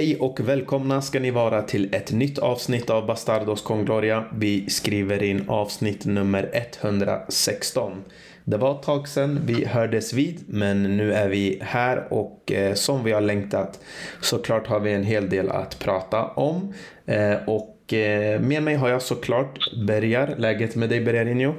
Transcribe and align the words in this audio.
Hej 0.00 0.16
och 0.16 0.40
välkomna 0.40 1.02
ska 1.02 1.20
ni 1.20 1.30
vara 1.30 1.62
till 1.62 1.94
ett 1.94 2.12
nytt 2.12 2.38
avsnitt 2.38 2.90
av 2.90 3.06
Bastardos 3.06 3.62
con 3.62 3.84
Gloria. 3.84 4.24
Vi 4.34 4.70
skriver 4.70 5.22
in 5.22 5.44
avsnitt 5.48 6.04
nummer 6.04 6.50
116. 6.52 8.04
Det 8.44 8.56
var 8.56 8.74
ett 8.74 8.82
tag 8.82 9.08
sedan 9.08 9.40
vi 9.46 9.64
hördes 9.64 10.12
vid, 10.12 10.44
men 10.46 10.96
nu 10.96 11.12
är 11.12 11.28
vi 11.28 11.58
här 11.62 12.12
och 12.12 12.52
eh, 12.52 12.74
som 12.74 13.04
vi 13.04 13.12
har 13.12 13.20
längtat 13.20 13.80
såklart 14.20 14.66
har 14.66 14.80
vi 14.80 14.92
en 14.92 15.04
hel 15.04 15.28
del 15.28 15.50
att 15.50 15.78
prata 15.78 16.26
om. 16.26 16.74
Eh, 17.06 17.36
och 17.46 17.92
eh, 17.92 18.40
med 18.40 18.62
mig 18.62 18.74
har 18.74 18.88
jag 18.88 19.02
såklart 19.02 19.58
Bergar. 19.86 20.34
Läget 20.38 20.76
med 20.76 20.88
dig 20.88 21.00
Bergarinho? 21.00 21.54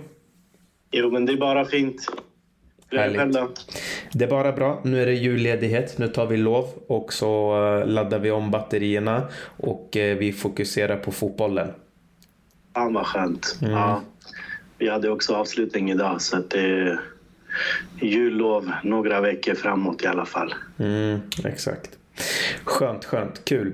Jo, 0.91 1.12
men 1.12 1.26
det 1.26 1.34
är 1.34 1.37
bara 1.37 1.65
fint. 1.65 2.05
Härligt. 2.91 3.37
Det 4.11 4.25
är 4.25 4.29
bara 4.29 4.51
bra. 4.51 4.81
Nu 4.83 5.01
är 5.01 5.05
det 5.05 5.13
julledighet. 5.13 5.97
Nu 5.97 6.07
tar 6.07 6.25
vi 6.25 6.37
lov 6.37 6.67
och 6.87 7.13
så 7.13 7.53
eh, 7.65 7.87
laddar 7.87 8.19
vi 8.19 8.31
om 8.31 8.51
batterierna 8.51 9.27
och 9.57 9.97
eh, 9.97 10.17
vi 10.17 10.33
fokuserar 10.33 10.97
på 10.97 11.11
fotbollen. 11.11 11.67
Fan 12.73 12.93
vad 12.93 13.05
skönt. 13.05 13.57
Mm. 13.61 13.73
Ja, 13.73 14.01
vi 14.77 14.89
hade 14.89 15.09
också 15.09 15.35
avslutning 15.35 15.91
idag 15.91 16.21
så 16.21 16.37
det 16.37 16.59
är 16.59 16.99
jullov 18.01 18.71
några 18.83 19.21
veckor 19.21 19.53
framåt 19.53 20.03
i 20.03 20.07
alla 20.07 20.25
fall. 20.25 20.53
Mm, 20.79 21.19
exakt. 21.45 21.89
Skönt, 22.63 23.05
skönt, 23.05 23.45
kul. 23.45 23.73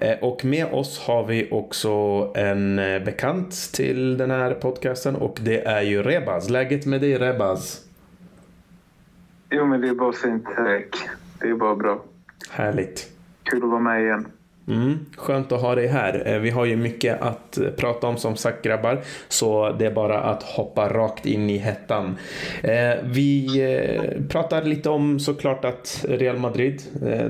Eh, 0.00 0.18
och 0.18 0.44
med 0.44 0.66
oss 0.66 0.98
har 0.98 1.26
vi 1.26 1.48
också 1.50 1.90
en 2.36 2.76
bekant 3.04 3.70
till 3.72 4.16
den 4.16 4.30
här 4.30 4.54
podcasten 4.54 5.16
och 5.16 5.38
det 5.42 5.60
är 5.66 5.82
ju 5.82 6.02
Rebaz. 6.02 6.50
Läget 6.50 6.86
med 6.86 7.00
dig 7.00 7.18
Rebaz? 7.18 7.83
Jo, 9.56 9.66
men 9.66 9.80
det 9.80 9.88
är 9.88 9.94
bara 9.94 10.12
fint. 10.12 10.44
Tack. 10.44 11.08
Det 11.40 11.48
är 11.48 11.54
bara 11.54 11.76
bra. 11.76 12.04
Härligt. 12.50 13.10
Kul 13.42 13.62
att 13.62 13.70
vara 13.70 13.80
med 13.80 14.02
igen. 14.02 14.26
Mm, 14.68 14.98
skönt 15.16 15.52
att 15.52 15.60
ha 15.60 15.74
dig 15.74 15.86
här. 15.86 16.22
Eh, 16.26 16.38
vi 16.38 16.50
har 16.50 16.64
ju 16.64 16.76
mycket 16.76 17.22
att 17.22 17.58
eh, 17.58 17.68
prata 17.76 18.06
om 18.06 18.16
som 18.16 18.36
sagt 18.36 18.64
grabbar. 18.64 19.00
Så 19.28 19.72
det 19.78 19.86
är 19.86 19.90
bara 19.90 20.20
att 20.20 20.42
hoppa 20.42 20.88
rakt 20.88 21.26
in 21.26 21.50
i 21.50 21.58
hettan. 21.58 22.16
Eh, 22.62 22.94
vi 23.04 23.48
pratar 24.28 24.62
lite 24.64 24.90
om 24.90 25.20
såklart 25.20 25.64
att 25.64 26.04
Real 26.08 26.38
Madrid, 26.38 26.82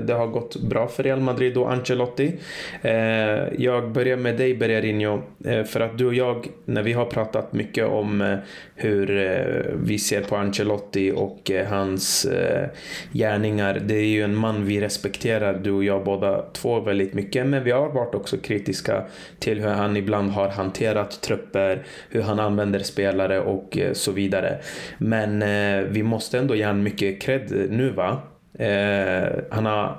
det 0.05 0.13
har 0.13 0.27
gått 0.27 0.55
bra 0.55 0.87
för 0.87 1.03
Real 1.03 1.19
Madrid 1.19 1.57
och 1.57 1.71
Ancelotti. 1.71 2.35
Jag 3.57 3.91
börjar 3.91 4.17
med 4.17 4.37
dig 4.37 4.55
Bergarinho. 4.55 5.21
För 5.65 5.79
att 5.79 5.97
du 5.97 6.05
och 6.05 6.13
jag, 6.13 6.47
när 6.65 6.83
vi 6.83 6.93
har 6.93 7.05
pratat 7.05 7.53
mycket 7.53 7.87
om 7.87 8.37
hur 8.75 9.07
vi 9.83 9.99
ser 9.99 10.21
på 10.21 10.35
Ancelotti 10.35 11.11
och 11.15 11.51
hans 11.69 12.27
gärningar. 13.13 13.81
Det 13.85 13.95
är 13.95 14.07
ju 14.07 14.21
en 14.21 14.35
man 14.35 14.65
vi 14.65 14.81
respekterar, 14.81 15.59
du 15.63 15.71
och 15.71 15.83
jag 15.83 16.03
båda 16.03 16.41
två 16.53 16.79
väldigt 16.79 17.13
mycket 17.13 17.24
mycket 17.25 17.47
men 17.47 17.63
vi 17.63 17.71
har 17.71 17.89
varit 17.89 18.15
också 18.15 18.37
kritiska 18.37 19.03
till 19.39 19.59
hur 19.59 19.69
han 19.69 19.97
ibland 19.97 20.31
har 20.31 20.49
hanterat 20.49 21.21
trupper, 21.21 21.83
hur 22.09 22.21
han 22.21 22.39
använder 22.39 22.79
spelare 22.79 23.39
och 23.39 23.77
eh, 23.77 23.93
så 23.93 24.11
vidare. 24.11 24.59
Men 24.97 25.41
eh, 25.41 25.83
vi 25.89 26.03
måste 26.03 26.39
ändå 26.39 26.55
ge 26.55 26.65
honom 26.65 26.83
mycket 26.83 27.21
cred 27.21 27.67
nu 27.69 27.89
va. 27.89 28.21
Eh, 28.59 29.29
han 29.51 29.65
har, 29.65 29.97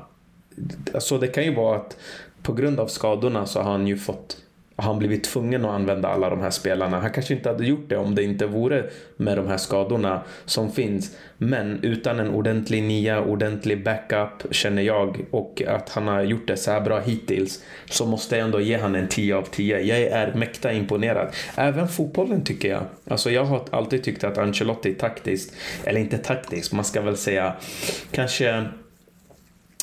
alltså 0.95 1.19
det 1.19 1.27
kan 1.27 1.45
ju 1.45 1.55
vara 1.55 1.77
att 1.77 1.97
på 2.43 2.53
grund 2.53 2.81
av 2.81 2.87
skadorna 2.87 3.47
så 3.47 3.61
har 3.61 3.71
han 3.71 3.87
ju 3.87 3.97
fått 3.97 4.37
har 4.77 4.85
han 4.85 4.99
blivit 4.99 5.25
tvungen 5.25 5.65
att 5.65 5.71
använda 5.71 6.09
alla 6.09 6.31
de 6.31 6.41
här 6.41 6.51
spelarna. 6.51 7.01
Han 7.01 7.11
kanske 7.11 7.35
inte 7.35 7.49
hade 7.49 7.67
gjort 7.67 7.89
det 7.89 7.97
om 7.97 8.15
det 8.15 8.23
inte 8.23 8.47
vore 8.47 8.85
med 9.17 9.37
de 9.37 9.47
här 9.47 9.57
skadorna 9.57 10.23
som 10.45 10.73
finns. 10.73 11.17
Men 11.39 11.79
utan 11.83 12.21
en 12.21 12.31
ordentlig 12.31 12.83
nia, 12.83 13.21
ordentlig 13.21 13.85
backup 13.85 14.55
känner 14.55 14.83
jag 14.83 15.21
och 15.31 15.63
att 15.67 15.89
han 15.89 16.09
har 16.09 16.23
gjort 16.23 16.47
det 16.47 16.57
så 16.57 16.71
här 16.71 16.81
bra 16.81 17.01
hittills 17.01 17.65
så 17.91 18.07
måste 18.07 18.37
jag 18.37 18.45
ändå 18.45 18.61
ge 18.61 18.79
han 18.79 18.95
en 18.95 19.09
10 19.09 19.37
av 19.37 19.43
10. 19.43 19.81
Jag 19.81 19.99
är 19.99 20.35
mäkta 20.35 20.73
imponerad. 20.73 21.29
Även 21.55 21.89
fotbollen 21.89 22.45
tycker 22.45 22.69
jag. 22.69 22.83
Alltså 23.09 23.31
jag 23.31 23.45
har 23.45 23.65
alltid 23.71 24.05
tyckt 24.05 24.25
att 24.25 24.39
Ancelotti 24.39 24.95
taktiskt, 24.95 25.55
eller 25.85 26.01
inte 26.01 26.19
taktiskt, 26.19 26.73
man 26.73 26.85
ska 26.85 27.01
väl 27.01 27.17
säga 27.17 27.53
kanske 28.11 28.65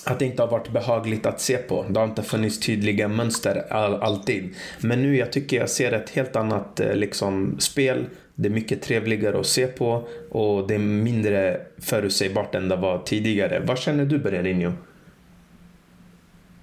att 0.06 0.19
det 0.19 0.25
inte 0.25 0.41
har 0.41 0.50
varit 0.50 0.69
behagligt 0.69 1.25
att 1.25 1.41
se 1.41 1.58
på. 1.58 1.86
Det 1.90 2.00
har 2.00 2.08
inte 2.08 2.24
funnits 2.24 2.59
tydliga 2.59 3.08
mönster 3.08 3.64
all, 3.69 3.96
alltid. 3.96 4.56
Men 4.81 5.02
nu 5.02 5.18
jag 5.18 5.31
tycker 5.31 5.58
jag 5.58 5.69
ser 5.69 5.91
ett 5.91 6.09
helt 6.09 6.36
annat 6.36 6.80
eh, 6.80 6.96
liksom, 6.96 7.56
spel. 7.59 8.06
Det 8.36 8.47
är 8.47 8.53
mycket 8.53 8.81
trevligare 8.81 9.40
att 9.40 9.46
se 9.46 9.68
på 9.68 10.08
och 10.30 10.68
det 10.68 10.75
är 10.75 10.80
mindre 10.80 11.62
förutsägbart 11.81 12.56
än 12.56 12.69
det 12.69 12.75
var 12.75 13.00
tidigare. 13.00 13.62
Vad 13.66 13.80
känner 13.80 14.06
du 14.06 14.18
Bererinho? 14.18 14.72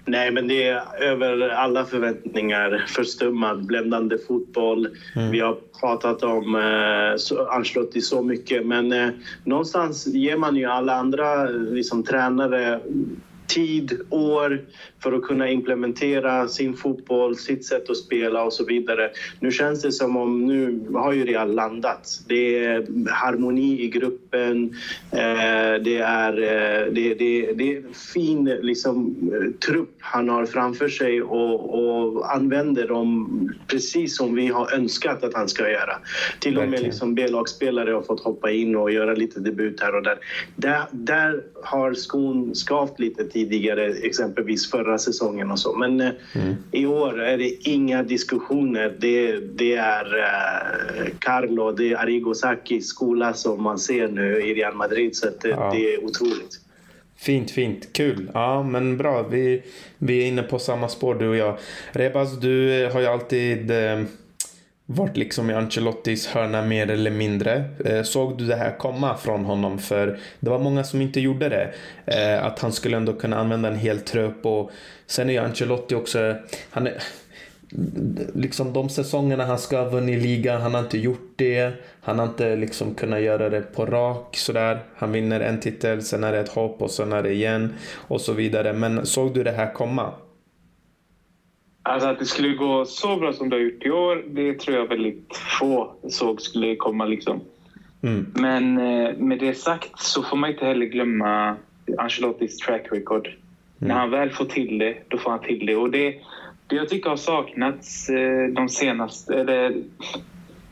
Nej, 0.05 0.31
men 0.31 0.47
det 0.47 0.67
är 0.67 1.03
över 1.03 1.49
alla 1.49 1.85
förväntningar. 1.85 2.85
Förstummad, 2.87 3.65
bländande 3.65 4.17
fotboll. 4.27 4.87
Mm. 5.15 5.31
Vi 5.31 5.39
har 5.39 5.57
pratat 5.79 6.23
om 6.23 6.55
eh, 6.55 7.55
Ancelotti 7.55 8.01
så 8.01 8.21
mycket, 8.21 8.65
men 8.65 8.91
eh, 8.91 9.09
någonstans 9.43 10.07
ger 10.07 10.37
man 10.37 10.55
ju 10.55 10.65
alla 10.65 10.95
andra 10.95 11.43
liksom, 11.45 12.03
tränare 12.03 12.79
tid, 13.53 14.01
år 14.09 14.65
för 15.03 15.13
att 15.13 15.23
kunna 15.23 15.49
implementera 15.49 16.47
sin 16.47 16.73
fotboll, 16.73 17.35
sitt 17.35 17.65
sätt 17.65 17.89
att 17.89 17.97
spela 17.97 18.43
och 18.43 18.53
så 18.53 18.65
vidare. 18.65 19.11
Nu 19.39 19.51
känns 19.51 19.81
det 19.81 19.91
som 19.91 20.17
om 20.17 20.45
nu 20.45 20.85
har 20.93 21.13
ju 21.13 21.25
Real 21.25 21.53
landat. 21.53 22.21
Det 22.27 22.65
är 22.65 23.09
harmoni 23.09 23.81
i 23.81 23.87
gruppen. 23.87 24.75
Eh, 25.11 25.81
det 25.83 25.97
är, 25.97 26.33
eh, 26.33 26.93
det, 26.93 27.13
det, 27.13 27.53
det 27.53 27.73
är 27.73 27.77
en 27.77 27.93
fin 27.93 28.43
liksom, 28.61 29.15
trupp 29.67 29.95
han 29.99 30.29
har 30.29 30.45
framför 30.45 30.89
sig 30.89 31.21
och, 31.21 31.79
och 31.79 32.35
använder 32.35 32.87
dem 32.87 33.29
precis 33.67 34.17
som 34.17 34.35
vi 34.35 34.47
har 34.47 34.73
önskat 34.73 35.23
att 35.23 35.33
han 35.33 35.49
ska 35.49 35.69
göra. 35.69 35.93
Till 36.39 36.57
och 36.57 36.69
med 36.69 36.81
liksom 36.81 37.15
B-lagsspelare 37.15 37.91
har 37.91 38.01
fått 38.01 38.23
hoppa 38.23 38.51
in 38.51 38.75
och 38.75 38.91
göra 38.91 39.13
lite 39.13 39.39
debut 39.39 39.81
här 39.81 39.95
och 39.95 40.03
där. 40.03 40.17
Där, 40.55 40.81
där 40.91 41.43
har 41.63 41.93
skon 41.93 42.55
skavt 42.55 42.99
lite 42.99 43.23
tidigare, 43.23 43.40
exempelvis 44.03 44.71
förra 44.71 44.97
säsongen 44.97 45.51
och 45.51 45.59
så. 45.59 45.73
Men 45.73 46.01
eh, 46.01 46.11
mm. 46.35 46.55
i 46.71 46.85
år 46.85 47.21
är 47.21 47.37
det 47.37 47.69
inga 47.69 48.03
diskussioner. 48.03 48.95
Det, 48.99 49.39
det 49.39 49.75
är 49.75 50.05
uh, 50.05 51.09
Carlo, 51.19 51.71
det 51.71 51.91
är 51.91 51.97
Arrigo 51.97 52.33
Sacchis 52.33 52.87
skola 52.87 53.33
som 53.33 53.63
man 53.63 53.79
ser 53.79 54.07
nu 54.07 54.41
i 54.41 54.53
Real 54.53 54.75
Madrid. 54.75 55.15
Så 55.15 55.27
det, 55.41 55.49
ja. 55.49 55.71
det 55.73 55.93
är 55.93 56.05
otroligt. 56.05 56.59
Fint, 57.17 57.51
fint. 57.51 57.93
Kul. 57.93 58.31
Ja, 58.33 58.63
men 58.63 58.97
bra. 58.97 59.23
Vi, 59.23 59.63
vi 59.97 60.23
är 60.23 60.27
inne 60.27 60.43
på 60.43 60.59
samma 60.59 60.89
spår 60.89 61.15
du 61.15 61.27
och 61.27 61.35
jag. 61.35 61.57
Rebaz, 61.91 62.39
du 62.39 62.89
har 62.93 62.99
ju 62.99 63.05
alltid 63.05 63.71
eh, 63.71 64.03
varit 64.95 65.17
liksom 65.17 65.49
i 65.49 65.53
Ancelottis 65.53 66.27
hörna 66.27 66.61
mer 66.61 66.89
eller 66.89 67.11
mindre. 67.11 67.63
Eh, 67.85 68.03
såg 68.03 68.37
du 68.37 68.45
det 68.45 68.55
här 68.55 68.77
komma 68.77 69.17
från 69.17 69.45
honom? 69.45 69.79
För 69.79 70.19
det 70.39 70.49
var 70.49 70.59
många 70.59 70.83
som 70.83 71.01
inte 71.01 71.19
gjorde 71.19 71.49
det. 71.49 71.73
Eh, 72.05 72.45
att 72.45 72.59
han 72.59 72.71
skulle 72.71 72.97
ändå 72.97 73.13
kunna 73.13 73.39
använda 73.39 73.69
en 73.69 73.79
hel 73.79 73.99
trupp 73.99 74.45
och 74.45 74.71
sen 75.05 75.29
är 75.29 75.33
ju 75.33 75.39
Ancelotti 75.39 75.95
också, 75.95 76.35
han 76.69 76.87
är, 76.87 76.93
liksom 78.33 78.73
de 78.73 78.89
säsongerna 78.89 79.45
han 79.45 79.59
ska 79.59 79.77
ha 79.77 79.89
vunnit 79.89 80.21
ligan, 80.23 80.61
han 80.61 80.73
har 80.73 80.81
inte 80.81 80.97
gjort 80.97 81.33
det. 81.35 81.71
Han 82.01 82.19
har 82.19 82.25
inte 82.25 82.55
liksom 82.55 82.95
kunnat 82.95 83.21
göra 83.21 83.49
det 83.49 83.61
på 83.61 83.85
rak 83.85 84.37
sådär. 84.37 84.79
Han 84.95 85.11
vinner 85.11 85.39
en 85.39 85.59
titel, 85.59 86.01
sen 86.01 86.23
är 86.23 86.31
det 86.31 86.39
ett 86.39 86.49
hopp 86.49 86.81
och 86.81 86.91
sen 86.91 87.13
är 87.13 87.23
det 87.23 87.33
igen 87.33 87.73
och 87.93 88.21
så 88.21 88.33
vidare. 88.33 88.73
Men 88.73 89.05
såg 89.05 89.33
du 89.33 89.43
det 89.43 89.51
här 89.51 89.73
komma? 89.73 90.13
Alltså 91.83 92.07
att 92.07 92.19
det 92.19 92.25
skulle 92.25 92.53
gå 92.53 92.85
så 92.85 93.15
bra 93.15 93.33
som 93.33 93.49
det 93.49 93.55
har 93.55 93.61
gjort 93.61 93.85
i 93.85 93.89
år, 93.89 94.23
det 94.27 94.59
tror 94.59 94.77
jag 94.77 94.85
väldigt 94.85 95.35
få 95.59 95.93
såg 96.09 96.41
skulle 96.41 96.75
komma. 96.75 97.05
Liksom. 97.05 97.41
Mm. 98.01 98.25
Men 98.35 98.77
eh, 98.77 99.15
med 99.17 99.39
det 99.39 99.53
sagt 99.53 99.99
så 99.99 100.23
får 100.23 100.37
man 100.37 100.49
inte 100.49 100.65
heller 100.65 100.85
glömma 100.85 101.55
Ancelottis 101.97 102.57
track 102.57 102.87
record. 102.91 103.27
Mm. 103.27 103.37
När 103.77 103.95
han 103.95 104.09
väl 104.09 104.29
får 104.29 104.45
till 104.45 104.77
det, 104.77 104.97
då 105.07 105.17
får 105.17 105.31
han 105.31 105.39
till 105.39 105.65
det. 105.65 105.75
Och 105.75 105.91
det, 105.91 106.15
det 106.67 106.75
jag 106.75 106.89
tycker 106.89 107.09
har 107.09 107.17
saknats 107.17 108.09
eh, 108.09 108.47
de 108.47 108.69
senaste, 108.69 109.39
eller 109.39 109.83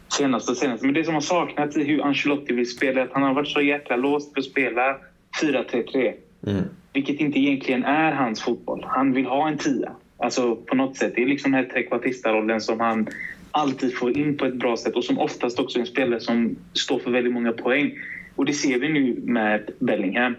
senaste 0.07 0.51
och 0.51 0.57
senaste, 0.57 0.85
men 0.85 0.95
det 0.95 1.03
som 1.03 1.13
har 1.13 1.21
saknats 1.21 1.77
i 1.77 1.83
hur 1.83 2.01
Ancelotti 2.01 2.53
vill 2.53 2.69
spela, 2.69 3.03
att 3.03 3.13
han 3.13 3.23
har 3.23 3.33
varit 3.33 3.47
så 3.47 3.61
jäkla 3.61 3.95
låst 3.95 4.33
för 4.33 4.39
att 4.39 4.45
spela 4.45 4.97
4-3-3. 5.41 6.13
Mm. 6.47 6.63
Vilket 6.93 7.19
inte 7.19 7.39
egentligen 7.39 7.83
är 7.83 8.11
hans 8.11 8.41
fotboll. 8.41 8.85
Han 8.87 9.13
vill 9.13 9.25
ha 9.25 9.47
en 9.47 9.57
tia. 9.57 9.91
Alltså 10.19 10.55
på 10.55 10.75
något 10.75 10.97
sätt. 10.97 11.13
Det 11.15 11.23
är 11.23 11.27
liksom 11.27 11.51
den 11.51 11.63
här 11.63 11.69
trekvartista-rollen 11.69 12.61
som 12.61 12.79
han 12.79 13.07
alltid 13.51 13.97
får 13.97 14.17
in 14.17 14.37
på 14.37 14.45
ett 14.45 14.55
bra 14.55 14.77
sätt 14.77 14.95
och 14.95 15.03
som 15.03 15.19
oftast 15.19 15.59
också 15.59 15.77
är 15.77 15.81
en 15.81 15.87
spelare 15.87 16.19
som 16.19 16.55
står 16.73 16.99
för 16.99 17.11
väldigt 17.11 17.33
många 17.33 17.51
poäng. 17.51 17.99
Och 18.35 18.45
det 18.45 18.53
ser 18.53 18.79
vi 18.79 18.89
nu 18.89 19.21
med 19.23 19.69
Bellingham. 19.79 20.35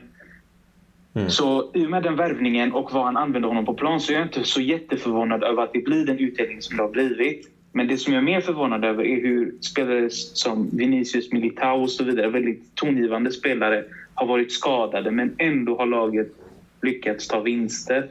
Mm. 1.15 1.31
Så 1.31 1.71
i 1.75 1.87
och 1.87 1.91
med 1.91 2.03
den 2.03 2.17
värvningen 2.17 2.73
och 2.73 2.93
vad 2.93 3.05
han 3.05 3.17
använder 3.17 3.49
honom 3.49 3.65
på 3.65 3.75
plan 3.75 4.01
så 4.01 4.13
är 4.13 4.17
jag 4.17 4.27
inte 4.27 4.45
så 4.45 4.61
jätteförvånad 4.61 5.43
över 5.43 5.63
att 5.63 5.73
det 5.73 5.85
blir 5.85 6.07
den 6.07 6.19
utdelning 6.19 6.63
som 6.63 6.77
det 6.77 6.83
har 6.83 6.91
blivit. 6.91 7.51
Men 7.73 7.89
det 7.89 7.97
som 7.97 8.13
jag 8.13 8.21
är 8.21 8.25
mer 8.25 8.41
förvånad 8.41 8.85
över 8.85 9.05
är 9.05 9.23
hur 9.23 9.55
spelare 9.61 10.11
som 10.11 10.69
Vinicius, 10.73 11.33
Militao 11.33 11.83
och 11.83 11.91
så 11.91 12.05
vidare, 12.05 12.29
väldigt 12.29 12.75
tongivande 12.75 13.31
spelare, 13.33 13.85
har 14.15 14.27
varit 14.27 14.53
skadade 14.53 15.11
men 15.11 15.35
ändå 15.39 15.77
har 15.77 15.87
laget 15.87 16.29
lyckats 16.83 17.29
ta 17.29 17.41
vinster 17.41 18.09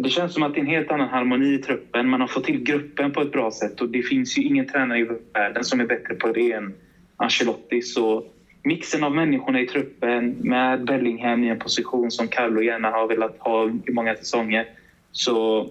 det 0.00 0.10
känns 0.10 0.32
som 0.32 0.42
att 0.42 0.54
det 0.54 0.60
är 0.60 0.62
en 0.62 0.66
helt 0.66 0.90
annan 0.90 1.08
harmoni 1.08 1.54
i 1.54 1.58
truppen. 1.58 2.08
Man 2.08 2.20
har 2.20 2.26
fått 2.26 2.44
till 2.44 2.62
gruppen 2.62 3.12
på 3.12 3.20
ett 3.20 3.32
bra 3.32 3.50
sätt 3.50 3.80
och 3.80 3.88
det 3.88 4.02
finns 4.02 4.38
ju 4.38 4.42
ingen 4.42 4.66
tränare 4.66 4.98
i 4.98 5.06
världen 5.32 5.64
som 5.64 5.80
är 5.80 5.84
bättre 5.84 6.14
på 6.14 6.32
det 6.32 6.52
än 6.52 6.74
Ancelotti. 7.16 7.82
Så 7.82 8.24
mixen 8.62 9.04
av 9.04 9.14
människorna 9.14 9.60
i 9.60 9.64
truppen 9.66 10.28
med 10.28 10.84
Bellingham 10.84 11.44
i 11.44 11.48
en 11.48 11.58
position 11.58 12.10
som 12.10 12.28
Carlo 12.28 12.62
gärna 12.62 12.90
har 12.90 13.06
velat 13.06 13.36
ha 13.38 13.68
i 13.68 13.92
många 13.92 14.16
säsonger. 14.16 14.66
Så, 15.12 15.68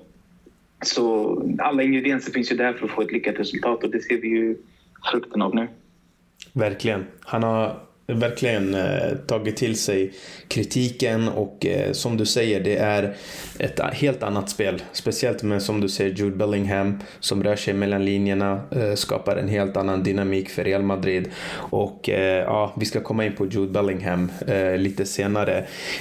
så 0.86 1.38
alla 1.60 1.84
ingredienser 1.84 2.32
finns 2.32 2.52
ju 2.52 2.56
där 2.56 2.74
för 2.74 2.86
att 2.86 2.92
få 2.92 3.02
ett 3.02 3.12
lyckat 3.12 3.40
resultat 3.40 3.84
och 3.84 3.90
det 3.90 4.00
ser 4.00 4.18
vi 4.18 4.28
ju 4.28 4.56
frukten 5.12 5.42
av 5.42 5.56
nu. 5.56 5.68
Verkligen. 6.54 7.06
Han 7.20 7.44
har 7.44 7.80
verkligen 8.08 8.76
eh, 8.76 9.16
tagit 9.28 9.58
till 9.58 9.78
sig 9.78 10.14
kritiken 10.48 11.30
och 11.30 11.66
eh, 11.66 11.92
som 11.92 12.18
du 12.18 12.26
säger, 12.26 12.60
det 12.60 12.76
är 12.78 13.16
ett 13.60 13.80
helt 13.80 14.24
annat 14.24 14.50
spel. 14.50 14.82
Speciellt 14.92 15.44
med 15.44 15.62
som 15.62 15.82
du 15.82 15.90
säger 15.90 16.16
Jude 16.16 16.36
Bellingham 16.36 17.00
som 17.20 17.44
rör 17.44 17.56
sig 17.56 17.74
mellan 17.74 18.06
linjerna, 18.06 18.62
eh, 18.72 18.94
skapar 18.94 19.36
en 19.36 19.50
helt 19.50 19.78
annan 19.78 20.04
dynamik 20.04 20.50
för 20.50 20.64
Real 20.64 20.84
Madrid. 20.84 21.32
Och 21.54 22.10
eh, 22.10 22.44
ja, 22.44 22.74
vi 22.78 22.86
ska 22.86 23.02
komma 23.02 23.26
in 23.26 23.36
på 23.36 23.46
Jude 23.46 23.72
Bellingham 23.72 24.32
eh, 24.48 24.78
lite 24.78 25.06
senare. 25.06 25.58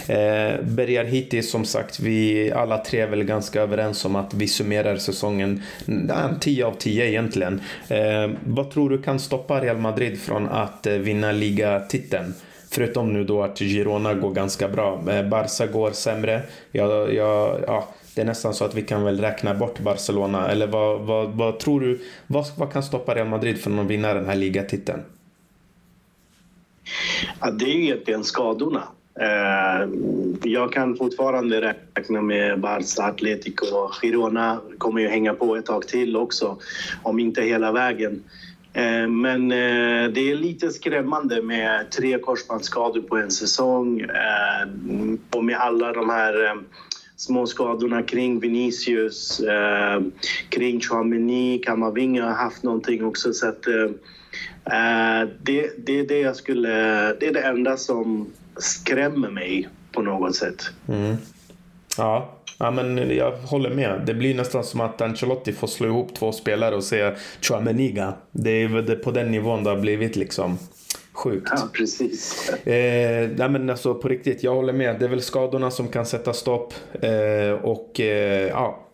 Eh, 0.08 0.62
Bergar 0.62 1.04
hittills 1.04 1.50
som 1.50 1.64
sagt, 1.64 2.00
vi 2.00 2.52
alla 2.52 2.78
tre 2.78 3.00
är 3.00 3.06
väl 3.06 3.24
ganska 3.24 3.62
överens 3.62 4.04
om 4.04 4.16
att 4.16 4.34
vi 4.34 4.48
summerar 4.48 4.96
säsongen 4.96 5.62
ja, 6.08 6.30
10 6.40 6.66
av 6.66 6.72
10 6.72 7.08
egentligen. 7.08 7.60
Eh, 7.88 8.30
vad 8.44 8.70
tror 8.70 8.90
du 8.90 9.02
kan 9.02 9.18
stoppa 9.18 9.60
Real 9.60 9.78
Madrid 9.78 10.20
från 10.20 10.48
att 10.48 10.86
eh, 10.86 10.94
vinna 10.94 11.32
liga 11.32 11.80
titeln. 11.92 12.34
Förutom 12.70 13.12
nu 13.12 13.24
då 13.24 13.42
att 13.42 13.58
Girona 13.58 14.14
går 14.14 14.32
ganska 14.32 14.68
bra. 14.68 15.10
Eh, 15.10 15.28
Barca 15.28 15.66
går 15.66 15.90
sämre. 15.90 16.42
Jag, 16.72 17.14
jag, 17.14 17.60
ja, 17.66 17.88
det 18.14 18.20
är 18.20 18.24
nästan 18.24 18.54
så 18.54 18.64
att 18.64 18.74
vi 18.74 18.82
kan 18.82 19.04
väl 19.04 19.20
räkna 19.20 19.54
bort 19.54 19.78
Barcelona. 19.78 20.48
Eller 20.48 20.66
vad, 20.66 21.00
vad, 21.00 21.30
vad 21.30 21.58
tror 21.58 21.80
du? 21.80 22.00
Vad, 22.26 22.46
vad 22.56 22.72
kan 22.72 22.82
stoppa 22.82 23.14
Real 23.14 23.28
Madrid 23.28 23.60
från 23.60 23.78
att 23.78 23.86
vinna 23.86 24.14
den 24.14 24.26
här 24.26 24.34
ligatiteln? 24.34 25.02
Ja, 27.40 27.50
det 27.50 27.64
är 27.64 27.76
egentligen 27.76 28.24
skadorna. 28.24 28.82
Eh, 29.20 29.88
jag 30.42 30.72
kan 30.72 30.96
fortfarande 30.96 31.60
räkna 31.94 32.22
med 32.22 32.60
Barca, 32.60 33.02
Atletico 33.02 33.66
och 33.66 33.94
Girona 33.94 34.60
kommer 34.78 35.00
ju 35.00 35.08
hänga 35.08 35.34
på 35.34 35.56
ett 35.56 35.66
tag 35.66 35.88
till 35.88 36.16
också, 36.16 36.58
om 37.02 37.18
inte 37.18 37.42
hela 37.42 37.72
vägen. 37.72 38.22
Eh, 38.72 39.08
men 39.08 39.52
eh, 39.52 40.10
det 40.12 40.30
är 40.30 40.34
lite 40.34 40.70
skrämmande 40.70 41.42
med 41.42 41.90
tre 41.90 42.18
korsbandsskador 42.18 43.00
på 43.00 43.16
en 43.16 43.30
säsong 43.30 44.00
eh, 44.00 44.68
och 45.30 45.44
med 45.44 45.56
alla 45.56 45.92
de 45.92 46.10
här 46.10 46.58
små 47.16 47.46
skadorna 47.46 48.02
kring 48.02 48.40
Vinicius, 48.40 49.40
kring 50.48 50.80
Chouameni, 50.80 51.58
Kamavinga 51.58 52.24
har 52.24 52.32
haft 52.32 52.62
någonting 52.62 53.04
också. 53.04 53.32
Så 53.32 53.48
att, 53.48 53.62
det, 55.42 55.70
det, 55.76 55.98
är 55.98 56.06
det, 56.08 56.18
jag 56.18 56.36
skulle, 56.36 56.68
det 57.20 57.26
är 57.26 57.32
det 57.32 57.40
enda 57.40 57.76
som 57.76 58.32
skrämmer 58.56 59.30
mig 59.30 59.68
på 59.92 60.02
något 60.02 60.36
sätt. 60.36 60.70
Mm. 60.88 61.16
Ja, 61.96 62.41
Ja, 62.62 62.70
men 62.70 63.16
jag 63.16 63.32
håller 63.32 63.70
med. 63.70 64.02
Det 64.06 64.14
blir 64.14 64.34
nästan 64.34 64.64
som 64.64 64.80
att 64.80 65.00
Ancelotti 65.00 65.52
får 65.52 65.66
slå 65.66 65.86
ihop 65.86 66.14
två 66.14 66.32
spelare 66.32 66.76
och 66.76 66.84
säga 66.84 67.14
Chouameniga. 67.40 68.14
Det 68.32 68.50
är 68.50 68.94
på 68.94 69.10
den 69.10 69.30
nivån 69.30 69.64
det 69.64 69.70
har 69.70 69.76
blivit 69.76 70.16
liksom. 70.16 70.58
Sjukt. 71.12 71.48
Ja, 71.56 71.68
precis. 71.72 72.48
Eh, 72.50 73.30
nej 73.36 73.48
men 73.48 73.70
alltså 73.70 73.94
på 73.94 74.08
riktigt, 74.08 74.42
jag 74.42 74.54
håller 74.54 74.72
med. 74.72 74.96
Det 74.98 75.04
är 75.04 75.08
väl 75.08 75.22
skadorna 75.22 75.70
som 75.70 75.88
kan 75.88 76.06
sätta 76.06 76.32
stopp. 76.32 76.74
Eh, 77.00 77.52
och 77.62 78.00
eh, 78.00 78.48
ja, 78.48 78.88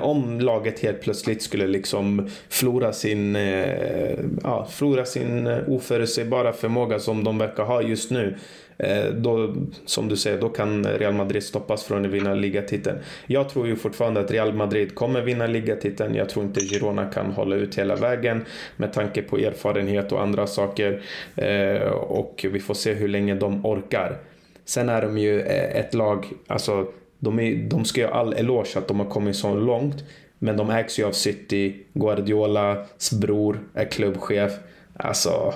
om 0.00 0.40
laget 0.40 0.80
helt 0.80 1.00
plötsligt 1.00 1.42
skulle 1.42 1.66
liksom 1.66 2.30
förlora 2.48 2.92
sin, 2.92 3.36
eh, 3.36 4.18
ja, 4.42 4.66
förlora 4.70 5.04
sin 5.04 5.46
oförutsägbara 5.68 6.52
förmåga 6.52 6.98
som 6.98 7.24
de 7.24 7.38
verkar 7.38 7.64
ha 7.64 7.82
just 7.82 8.10
nu. 8.10 8.36
Eh, 8.78 9.12
då, 9.12 9.54
som 9.84 10.08
du 10.08 10.16
säger, 10.16 10.40
då 10.40 10.48
kan 10.48 10.84
Real 10.84 11.14
Madrid 11.14 11.42
stoppas 11.42 11.84
från 11.84 12.04
att 12.04 12.10
vinna 12.10 12.34
ligatiteln. 12.34 12.98
Jag 13.26 13.48
tror 13.48 13.66
ju 13.66 13.76
fortfarande 13.76 14.20
att 14.20 14.30
Real 14.30 14.52
Madrid 14.52 14.94
kommer 14.94 15.22
vinna 15.22 15.46
ligatiteln. 15.46 16.14
Jag 16.14 16.28
tror 16.28 16.44
inte 16.44 16.60
Girona 16.60 17.06
kan 17.10 17.26
hålla 17.26 17.56
ut 17.56 17.78
hela 17.78 17.96
vägen 17.96 18.44
med 18.76 18.92
tanke 18.92 19.22
på 19.22 19.38
erfarenhet 19.38 20.12
och 20.12 20.22
andra 20.22 20.46
saker. 20.46 21.02
Eh, 21.36 21.88
och 21.92 22.46
vi 22.52 22.60
får 22.60 22.74
se 22.74 22.94
hur 22.94 23.08
länge 23.08 23.34
de 23.34 23.66
orkar. 23.66 24.18
Sen 24.64 24.88
är 24.88 25.02
de 25.02 25.18
ju 25.18 25.40
eh, 25.40 25.76
ett 25.76 25.94
lag, 25.94 26.26
alltså 26.46 26.86
de, 27.18 27.40
är, 27.40 27.56
de 27.56 27.84
ska 27.84 28.00
ju 28.00 28.06
ha 28.06 28.14
all 28.14 28.32
eloge 28.32 28.78
att 28.78 28.88
de 28.88 29.00
har 29.00 29.06
kommit 29.06 29.36
så 29.36 29.54
långt. 29.54 30.04
Men 30.38 30.56
de 30.56 30.70
ägs 30.70 30.98
ju 30.98 31.04
av 31.04 31.12
City, 31.12 31.76
Guardiolas 31.92 33.12
bror 33.12 33.60
är 33.74 33.84
klubbchef. 33.84 34.52
Alltså, 34.96 35.54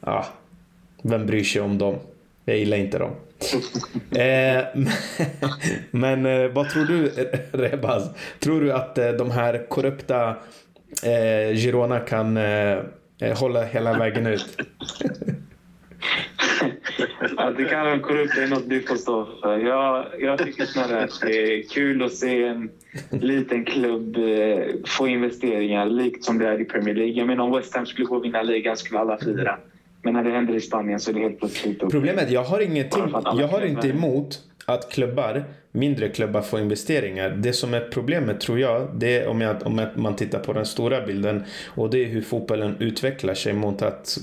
ja. 0.00 0.26
Vem 1.02 1.26
bryr 1.26 1.44
sig 1.44 1.62
om 1.62 1.78
dem? 1.78 1.94
Jag 2.48 2.58
gillar 2.58 2.76
inte 2.76 2.98
dem. 2.98 3.10
eh, 4.10 4.64
men 5.90 6.26
eh, 6.26 6.48
vad 6.48 6.68
tror 6.68 6.84
du, 6.84 7.08
Rebaz? 7.52 8.10
Tror 8.40 8.60
du 8.60 8.72
att 8.72 8.98
eh, 8.98 9.08
de 9.08 9.30
här 9.30 9.66
korrupta 9.68 10.36
eh, 11.02 11.56
Girona 11.56 12.00
kan 12.00 12.36
eh, 12.36 12.78
hålla 13.34 13.64
hela 13.64 13.98
vägen 13.98 14.26
ut? 14.26 14.46
att 17.36 17.56
det 17.56 17.64
kan 17.64 17.86
vara 17.86 17.98
korrupt 17.98 18.38
är 18.38 18.46
något 18.46 18.68
du 18.68 18.82
får 18.82 18.96
stå 18.96 19.28
för. 19.42 19.58
Jag, 19.58 20.06
jag 20.18 20.38
tycker 20.38 20.64
snarare 20.64 21.04
att 21.04 21.20
det 21.20 21.36
är 21.36 21.68
kul 21.68 22.02
att 22.02 22.12
se 22.12 22.44
en 22.44 22.70
liten 23.10 23.64
klubb 23.64 24.16
få 24.86 25.08
investeringar 25.08 25.86
likt 25.86 26.24
som 26.24 26.38
det 26.38 26.48
är 26.48 26.60
i 26.60 26.64
Premier 26.64 26.94
League. 26.94 27.12
Jag 27.12 27.26
menar 27.26 27.44
om 27.44 27.52
West 27.56 27.76
Ham 27.76 27.86
skulle 27.86 28.06
gå 28.06 28.16
och 28.16 28.24
vinna 28.24 28.42
ligan 28.42 28.76
skulle 28.76 28.98
alla 28.98 29.18
fira. 29.18 29.58
Men 30.06 30.14
när 30.14 30.24
det 30.24 30.30
händer 30.30 30.54
i 30.54 30.60
Spanien 30.60 31.00
så 31.00 31.10
är 31.10 31.14
det 31.14 31.20
helt 31.20 31.38
plötsligt 31.38 31.82
upp. 31.82 31.90
Problemet 31.90 32.30
jag 32.30 32.44
har 32.44 32.60
ingenting, 32.60 33.02
jag 33.38 33.48
har 33.48 33.66
inte 33.66 33.88
emot 33.88 34.40
att 34.66 34.90
klubbar, 34.90 35.44
mindre 35.72 36.08
klubbar 36.08 36.42
får 36.42 36.60
investeringar. 36.60 37.30
Det 37.30 37.52
som 37.52 37.74
är 37.74 37.80
problemet 37.80 38.40
tror 38.40 38.58
jag, 38.58 38.88
det 38.94 39.18
är 39.18 39.28
om, 39.28 39.40
jag, 39.40 39.66
om 39.66 39.88
man 39.94 40.16
tittar 40.16 40.38
på 40.38 40.52
den 40.52 40.66
stora 40.66 41.06
bilden 41.06 41.44
och 41.74 41.90
det 41.90 42.04
är 42.04 42.08
hur 42.08 42.20
fotbollen 42.20 42.76
utvecklar 42.78 43.34
sig 43.34 43.52
mot 43.52 43.82
att 43.82 44.18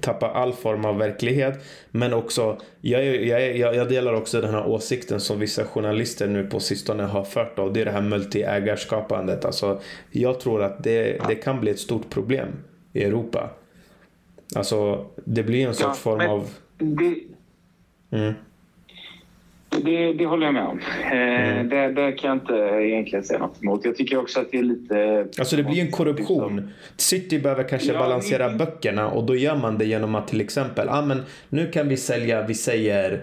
tappa 0.00 0.28
all 0.28 0.52
form 0.52 0.84
av 0.84 0.98
verklighet. 0.98 1.64
Men 1.90 2.14
också, 2.14 2.56
jag, 2.80 3.24
jag, 3.24 3.56
jag, 3.76 3.88
delar 3.88 4.12
också 4.12 4.40
den 4.40 4.54
här 4.54 4.66
åsikten 4.66 5.20
som 5.20 5.38
vissa 5.38 5.64
journalister 5.64 6.26
nu 6.26 6.46
på 6.46 6.60
sistone 6.60 7.02
har 7.02 7.24
fört 7.24 7.58
och 7.58 7.72
det 7.72 7.80
är 7.80 7.84
det 7.84 7.90
här 7.90 8.02
multiägarskapandet. 8.02 9.44
Alltså, 9.44 9.80
jag 10.10 10.40
tror 10.40 10.62
att 10.62 10.84
det, 10.84 11.28
det 11.28 11.34
kan 11.34 11.60
bli 11.60 11.70
ett 11.70 11.78
stort 11.78 12.10
problem 12.10 12.48
i 12.92 13.04
Europa. 13.04 13.50
Alltså, 14.54 15.06
det 15.24 15.42
blir 15.42 15.66
en 15.66 15.74
sorts 15.74 15.88
ja, 15.88 15.94
form 15.94 16.30
av... 16.30 16.48
Det, 16.78 17.14
mm. 18.16 18.34
det, 19.68 20.12
det, 20.12 20.26
håller 20.26 20.46
jag 20.46 20.54
med 20.54 20.66
om. 20.66 20.80
Eh, 21.02 21.12
mm. 21.12 21.68
Det, 21.68 21.92
det 21.92 22.12
kan 22.12 22.28
jag 22.28 22.36
inte 22.36 22.54
egentligen 22.86 23.24
säga 23.24 23.38
något 23.38 23.62
emot. 23.62 23.84
Jag 23.84 23.96
tycker 23.96 24.18
också 24.18 24.40
att 24.40 24.50
det 24.50 24.58
är 24.58 24.62
lite... 24.62 25.26
Alltså 25.38 25.56
det 25.56 25.62
blir 25.62 25.80
en 25.80 25.90
korruption. 25.90 26.70
City 26.96 27.38
behöver 27.38 27.68
kanske 27.68 27.92
ja, 27.92 27.98
balansera 27.98 28.48
vi... 28.48 28.56
böckerna 28.56 29.10
och 29.10 29.24
då 29.26 29.36
gör 29.36 29.56
man 29.56 29.78
det 29.78 29.84
genom 29.84 30.14
att 30.14 30.28
till 30.28 30.40
exempel, 30.40 30.88
ah, 30.88 31.02
men 31.02 31.22
nu 31.48 31.70
kan 31.70 31.88
vi 31.88 31.96
sälja, 31.96 32.46
vi 32.46 32.54
säger 32.54 33.22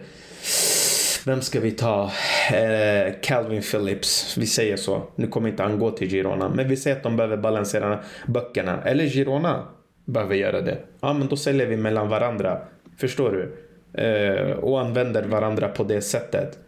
vem 1.26 1.42
ska 1.42 1.60
vi 1.60 1.72
ta? 1.72 2.12
Eh, 2.54 3.14
Calvin 3.22 3.62
Phillips. 3.62 4.38
Vi 4.38 4.46
säger 4.46 4.78
så. 4.78 5.04
Nu 5.16 5.28
kommer 5.28 5.50
inte 5.50 5.64
han 5.64 5.80
gå 5.80 5.92
till 5.92 6.10
Girona. 6.10 6.50
Men 6.50 6.70
vi 6.70 6.78
säger 6.78 6.98
att 6.98 7.04
de 7.04 7.16
behöver 7.16 7.38
balansera 7.38 8.00
böckerna. 8.28 8.82
Eller 8.82 9.06
Girona 9.06 9.64
behöver 10.06 10.36
göra 10.36 10.62
det. 10.62 10.78
Ja, 11.02 11.14
men 11.14 11.28
då 11.28 11.36
säljer 11.36 11.68
vi 11.68 11.78
mellan 11.78 12.10
varandra. 12.10 12.58
Förstår 12.98 13.32
du? 13.32 13.58
Eh, 14.02 14.52
och 14.52 14.82
använder 14.82 15.24
varandra 15.24 15.68
på 15.68 15.84
det 15.84 16.02
sättet. 16.02 16.60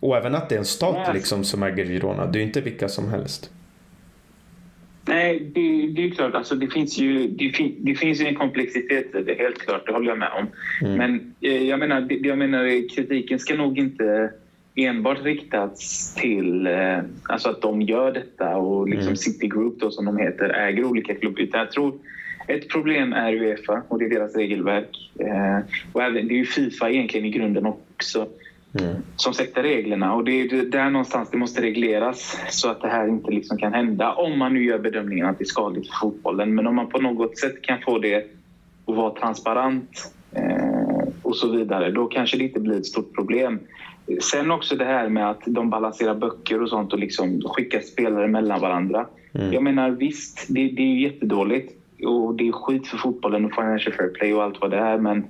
Och 0.00 0.16
även 0.16 0.34
att 0.34 0.48
det 0.48 0.54
är 0.54 0.58
en 0.58 0.64
stat 0.64 0.96
Nej. 1.06 1.14
liksom 1.14 1.44
som 1.44 1.62
äger 1.62 1.84
Girona. 1.84 2.26
Det 2.26 2.38
är 2.38 2.42
inte 2.42 2.60
vilka 2.60 2.88
som 2.88 3.08
helst. 3.08 3.50
Nej, 5.04 5.40
det, 5.40 5.86
det 5.86 6.06
är 6.06 6.10
klart. 6.10 6.34
Alltså, 6.34 6.54
det, 6.54 6.68
finns 6.68 6.98
ju, 6.98 7.28
det, 7.28 7.50
fin, 7.50 7.76
det 7.78 7.94
finns 7.94 8.20
ju 8.20 8.26
en 8.26 8.34
komplexitet 8.34 9.14
i 9.14 9.22
det, 9.22 9.34
helt 9.34 9.58
klart. 9.58 9.86
Det 9.86 9.92
håller 9.92 10.08
jag 10.08 10.18
med 10.18 10.28
om. 10.38 10.46
Mm. 10.86 10.98
Men 10.98 11.34
eh, 11.40 11.62
jag 11.62 11.78
menar, 11.78 12.00
det, 12.00 12.14
jag 12.14 12.38
menar, 12.38 12.88
kritiken 12.94 13.38
ska 13.38 13.54
nog 13.54 13.78
inte 13.78 14.32
enbart 14.74 15.22
riktats 15.22 16.14
till 16.14 16.66
eh, 16.66 16.98
alltså 17.22 17.48
att 17.48 17.62
de 17.62 17.82
gör 17.82 18.12
detta 18.12 18.56
och 18.56 18.88
liksom 18.88 19.06
mm. 19.06 19.16
City 19.16 19.46
Group 19.46 19.80
då, 19.80 19.90
som 19.90 20.04
de 20.04 20.16
heter 20.16 20.48
äger 20.48 20.84
olika 20.84 21.14
klubbar. 21.14 21.40
Utan 21.40 21.60
jag 21.60 21.70
tror 21.70 21.94
ett 22.48 22.68
problem 22.68 23.12
är 23.12 23.32
Uefa 23.32 23.82
och 23.88 23.98
det 23.98 24.04
är 24.04 24.10
deras 24.10 24.36
regelverk. 24.36 25.10
Eh, 25.18 25.58
och 25.92 26.02
även, 26.02 26.28
det 26.28 26.34
är 26.34 26.38
ju 26.38 26.44
Fifa 26.44 26.90
egentligen 26.90 27.26
i 27.26 27.30
grunden 27.30 27.66
också 27.66 28.26
mm. 28.80 28.96
som 29.16 29.34
sätter 29.34 29.62
reglerna. 29.62 30.14
Och 30.14 30.24
det 30.24 30.40
är 30.40 30.62
där 30.62 30.90
någonstans 30.90 31.30
det 31.30 31.36
måste 31.36 31.62
regleras 31.62 32.38
så 32.50 32.70
att 32.70 32.80
det 32.80 32.88
här 32.88 33.08
inte 33.08 33.30
liksom 33.30 33.58
kan 33.58 33.72
hända 33.72 34.12
om 34.12 34.38
man 34.38 34.54
nu 34.54 34.64
gör 34.64 34.78
bedömningen 34.78 35.26
att 35.26 35.38
det 35.38 35.44
är 35.44 35.46
skadligt 35.46 35.88
för 35.88 35.96
fotbollen. 35.96 36.54
Men 36.54 36.66
om 36.66 36.74
man 36.74 36.88
på 36.88 36.98
något 36.98 37.38
sätt 37.38 37.62
kan 37.62 37.80
få 37.80 37.98
det 37.98 38.16
att 38.86 38.94
vara 38.94 39.14
transparent 39.14 40.12
eh, 40.32 41.08
och 41.22 41.36
så 41.36 41.50
vidare, 41.50 41.90
då 41.90 42.06
kanske 42.06 42.36
det 42.36 42.44
inte 42.44 42.60
blir 42.60 42.76
ett 42.76 42.86
stort 42.86 43.14
problem. 43.14 43.58
Sen 44.20 44.50
också 44.50 44.76
det 44.76 44.84
här 44.84 45.08
med 45.08 45.30
att 45.30 45.42
de 45.46 45.70
balanserar 45.70 46.14
böcker 46.14 46.62
och 46.62 46.68
sånt 46.68 46.92
och 46.92 46.98
liksom 46.98 47.42
skickar 47.44 47.80
spelare 47.80 48.28
mellan 48.28 48.60
varandra. 48.60 49.06
Mm. 49.34 49.52
Jag 49.52 49.62
menar 49.62 49.90
visst, 49.90 50.46
det, 50.48 50.68
det 50.68 50.82
är 50.82 50.86
ju 50.86 51.02
jättedåligt 51.02 51.72
och 52.04 52.34
det 52.34 52.48
är 52.48 52.52
skit 52.52 52.86
för 52.86 52.96
fotbollen 52.96 53.44
och 53.44 53.54
financial 53.54 53.94
fair 53.96 54.08
play 54.08 54.34
och 54.34 54.42
allt 54.42 54.60
vad 54.60 54.70
det 54.70 54.78
är 54.78 54.98
men 54.98 55.24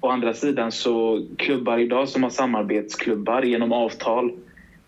å 0.00 0.08
andra 0.08 0.34
sidan 0.34 0.72
så 0.72 1.26
klubbar 1.36 1.78
idag 1.78 2.08
som 2.08 2.22
har 2.22 2.30
samarbetsklubbar 2.30 3.42
genom 3.42 3.72
avtal 3.72 4.32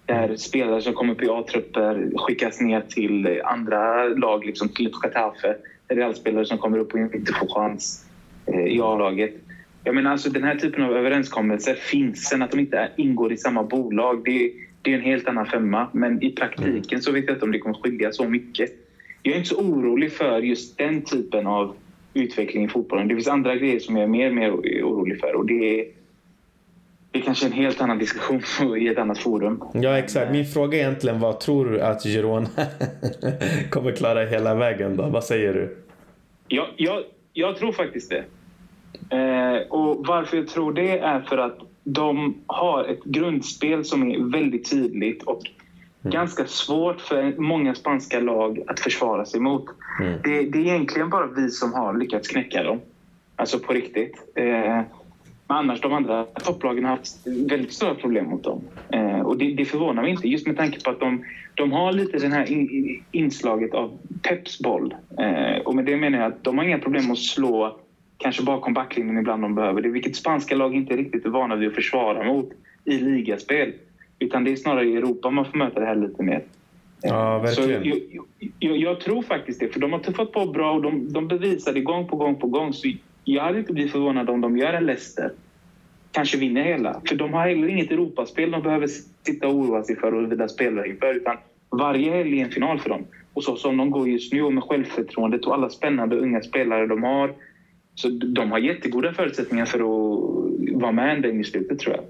där 0.06 0.36
spelare 0.36 0.80
som 0.80 0.94
kommer 0.94 1.14
på 1.14 1.32
A-trupper 1.32 2.10
skickas 2.18 2.60
ner 2.60 2.80
till 2.80 3.40
andra 3.44 4.08
lag, 4.08 4.46
liksom 4.46 4.68
till 4.68 4.92
Getafe. 5.02 5.56
Realspelare 5.88 6.44
som 6.44 6.58
kommer 6.58 6.78
upp 6.78 6.94
och 6.94 7.00
inte 7.00 7.32
får 7.32 7.54
chans 7.54 8.06
eh, 8.46 8.66
i 8.66 8.80
A-laget. 8.80 9.34
Jag 9.84 9.94
menar, 9.94 10.10
alltså, 10.10 10.30
den 10.30 10.44
här 10.44 10.56
typen 10.56 10.82
av 10.82 10.96
överenskommelser 10.96 11.74
finns. 11.74 12.24
Sen 12.24 12.42
att 12.42 12.50
de 12.50 12.60
inte 12.60 12.88
ingår 12.96 13.32
i 13.32 13.36
samma 13.36 13.62
bolag, 13.62 14.24
det, 14.24 14.52
det 14.82 14.90
är 14.90 14.94
en 14.94 15.00
helt 15.00 15.28
annan 15.28 15.46
femma. 15.46 15.88
Men 15.92 16.22
i 16.22 16.30
praktiken 16.30 17.02
så 17.02 17.12
vet 17.12 17.24
jag 17.24 17.34
inte 17.34 17.44
om 17.44 17.52
det 17.52 17.58
kommer 17.58 17.74
skilja 17.74 18.12
så 18.12 18.28
mycket. 18.28 18.70
Jag 19.22 19.34
är 19.34 19.38
inte 19.38 19.48
så 19.48 19.60
orolig 19.60 20.12
för 20.12 20.40
just 20.40 20.78
den 20.78 21.02
typen 21.02 21.46
av 21.46 21.76
utveckling 22.14 22.64
i 22.64 22.68
fotbollen. 22.68 23.08
Det 23.08 23.14
finns 23.14 23.28
andra 23.28 23.56
grejer 23.56 23.78
som 23.78 23.96
jag 23.96 24.04
är 24.04 24.08
mer 24.08 24.28
och 24.28 24.34
mer 24.34 24.50
orolig 24.50 25.20
för. 25.20 25.34
Och 25.34 25.46
det 25.46 25.80
är, 25.80 25.86
det 27.10 27.18
är 27.18 27.22
kanske 27.22 27.46
en 27.46 27.52
helt 27.52 27.80
annan 27.80 27.98
diskussion 27.98 28.76
i 28.78 28.88
ett 28.88 28.98
annat 28.98 29.18
forum. 29.18 29.62
Ja, 29.74 29.98
exakt. 29.98 30.32
Min 30.32 30.46
fråga 30.46 30.78
är 30.78 30.82
egentligen 30.82 31.20
vad 31.20 31.40
tror 31.40 31.66
du 31.66 31.80
att 31.80 32.02
Girona 32.02 32.48
kommer 33.70 33.92
klara 33.92 34.24
hela 34.24 34.54
vägen 34.54 34.96
då? 34.96 35.08
Vad 35.08 35.24
säger 35.24 35.54
du? 35.54 35.76
Ja, 36.48 36.68
jag, 36.76 37.02
jag 37.32 37.56
tror 37.56 37.72
faktiskt 37.72 38.10
det. 38.10 38.24
Eh, 39.10 39.68
och 39.68 40.06
varför 40.06 40.36
jag 40.36 40.48
tror 40.48 40.72
det 40.72 40.98
är 40.98 41.20
för 41.20 41.38
att 41.38 41.58
de 41.84 42.34
har 42.46 42.84
ett 42.84 43.04
grundspel 43.04 43.84
som 43.84 44.10
är 44.10 44.18
väldigt 44.18 44.70
tydligt 44.70 45.22
och 45.22 45.42
mm. 46.02 46.12
ganska 46.12 46.46
svårt 46.46 47.00
för 47.00 47.34
många 47.40 47.74
spanska 47.74 48.20
lag 48.20 48.62
att 48.66 48.80
försvara 48.80 49.24
sig 49.24 49.40
mot. 49.40 49.64
Mm. 50.00 50.18
Det, 50.24 50.42
det, 50.42 50.58
är 50.58 50.62
egentligen 50.62 51.10
bara 51.10 51.26
vi 51.26 51.50
som 51.50 51.72
har 51.72 51.94
lyckats 51.94 52.28
knäcka 52.28 52.62
dem. 52.62 52.80
Alltså 53.36 53.58
på 53.58 53.72
riktigt. 53.72 54.32
Eh, 54.34 54.80
men 55.46 55.56
annars 55.56 55.80
de 55.80 55.92
andra 55.92 56.24
topplagen 56.24 56.84
har 56.84 56.90
haft 56.90 57.26
väldigt 57.26 57.72
stora 57.72 57.94
problem 57.94 58.26
mot 58.26 58.44
dem. 58.44 58.60
Eh, 58.92 59.20
och 59.20 59.36
det, 59.38 59.54
det 59.54 59.64
förvånar 59.64 60.02
mig 60.02 60.10
inte 60.10 60.28
just 60.28 60.46
med 60.46 60.56
tanke 60.56 60.80
på 60.80 60.90
att 60.90 61.00
de, 61.00 61.24
de 61.54 61.72
har 61.72 61.92
lite 61.92 62.18
det 62.18 62.28
här 62.28 62.52
in, 62.52 63.04
inslaget 63.12 63.74
av 63.74 63.98
pepsboll. 64.22 64.94
Eh, 65.18 65.62
och 65.64 65.74
med 65.74 65.84
det 65.84 65.96
menar 65.96 66.18
jag 66.18 66.26
att 66.26 66.44
de 66.44 66.58
har 66.58 66.64
inga 66.64 66.78
problem 66.78 67.10
att 67.10 67.18
slå 67.18 67.78
kanske 68.18 68.42
bakom 68.42 68.74
backlinjen 68.74 69.18
ibland 69.18 69.42
de 69.42 69.54
behöver 69.54 69.80
det, 69.80 69.88
vilket 69.88 70.16
spanska 70.16 70.54
lag 70.54 70.74
inte 70.74 70.96
riktigt 70.96 71.24
är 71.24 71.30
vana 71.30 71.56
vid 71.56 71.68
att 71.68 71.74
försvara 71.74 72.24
mot 72.24 72.50
i 72.84 72.98
ligaspel. 72.98 73.72
Utan 74.18 74.44
det 74.44 74.52
är 74.52 74.56
snarare 74.56 74.86
i 74.86 74.96
Europa 74.96 75.30
man 75.30 75.44
får 75.44 75.58
möta 75.58 75.80
det 75.80 75.86
här 75.86 75.94
lite 75.94 76.22
mer. 76.22 76.42
Ja, 77.02 77.38
verkligen. 77.38 77.82
Så 77.82 77.88
jag, 77.88 78.00
jag, 78.58 78.76
jag, 78.76 79.00
tror 79.00 79.22
faktiskt 79.22 79.60
det, 79.60 79.68
för 79.68 79.80
de 79.80 79.92
har 79.92 79.98
tuffat 79.98 80.32
på 80.32 80.46
bra 80.46 80.72
och 80.72 80.82
de, 80.82 81.12
de 81.12 81.28
bevisar 81.28 81.72
det 81.72 81.80
gång 81.80 82.08
på 82.08 82.16
gång 82.16 82.34
på 82.40 82.46
gång. 82.46 82.72
Så 82.72 82.92
jag 83.24 83.42
hade 83.42 83.58
inte 83.58 83.72
blivit 83.72 83.92
förvånad 83.92 84.30
om 84.30 84.40
de 84.40 84.56
gör 84.56 84.72
en 84.72 84.86
Leicester. 84.86 85.30
Kanske 86.12 86.38
vinner 86.38 86.62
hela. 86.62 87.00
För 87.08 87.16
de 87.16 87.32
har 87.32 87.48
heller 87.48 87.68
inget 87.68 87.90
Europaspel 87.90 88.50
de 88.50 88.62
behöver 88.62 88.86
sitta 89.26 89.48
och 89.48 89.54
oroa 89.54 89.82
sig 89.82 89.96
för 89.96 90.14
och 90.14 90.32
vilja 90.32 90.48
spela 90.48 90.86
inför. 90.86 91.14
Utan 91.14 91.36
varje 91.70 92.10
helg 92.10 92.40
är 92.40 92.44
en 92.44 92.50
final 92.50 92.78
för 92.78 92.90
dem. 92.90 93.04
Och 93.32 93.44
så 93.44 93.56
som 93.56 93.76
de 93.76 93.90
går 93.90 94.08
just 94.08 94.32
nu 94.32 94.42
och 94.42 94.52
med 94.52 94.64
självförtroendet 94.64 95.46
och 95.46 95.54
alla 95.54 95.70
spännande 95.70 96.16
unga 96.16 96.42
spelare 96.42 96.86
de 96.86 97.02
har 97.02 97.34
så 97.94 98.08
de 98.08 98.50
har 98.50 98.58
jättegoda 98.58 99.12
förutsättningar 99.12 99.64
för 99.64 99.78
att 99.78 100.80
vara 100.80 100.92
med 100.92 101.12
ända 101.12 101.28
in 101.28 101.40
i 101.40 101.44
slutet 101.44 101.78
tror 101.78 101.94
jag. 101.94 102.04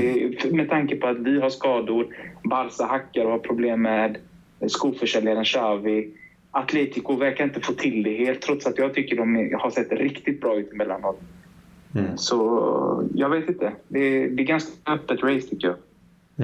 Mm. 0.00 0.34
Det, 0.42 0.52
med 0.52 0.68
tanke 0.68 0.96
på 0.96 1.06
att 1.06 1.18
vi 1.18 1.40
har 1.40 1.50
skador, 1.50 2.06
Barca 2.44 2.84
hackar 2.84 3.24
och 3.24 3.30
har 3.30 3.38
problem 3.38 3.82
med 3.82 4.18
skoförsäljaren 4.66 5.44
Xavi. 5.44 6.10
Atletico 6.50 7.16
verkar 7.16 7.44
inte 7.44 7.60
få 7.60 7.72
till 7.72 8.02
det 8.02 8.16
helt 8.16 8.40
trots 8.40 8.66
att 8.66 8.78
jag 8.78 8.94
tycker 8.94 9.16
de 9.16 9.54
har 9.60 9.70
sett 9.70 9.92
riktigt 9.92 10.40
bra 10.40 10.58
ut 10.58 10.72
emellanåt. 10.72 11.20
Mm. 11.94 12.16
Så 12.16 13.08
jag 13.14 13.28
vet 13.28 13.48
inte. 13.48 13.72
Det, 13.88 14.28
det 14.28 14.42
är 14.42 14.46
ganska 14.46 14.92
öppet 14.92 15.22
race 15.22 15.48
tycker 15.48 15.68
jag. 15.68 15.76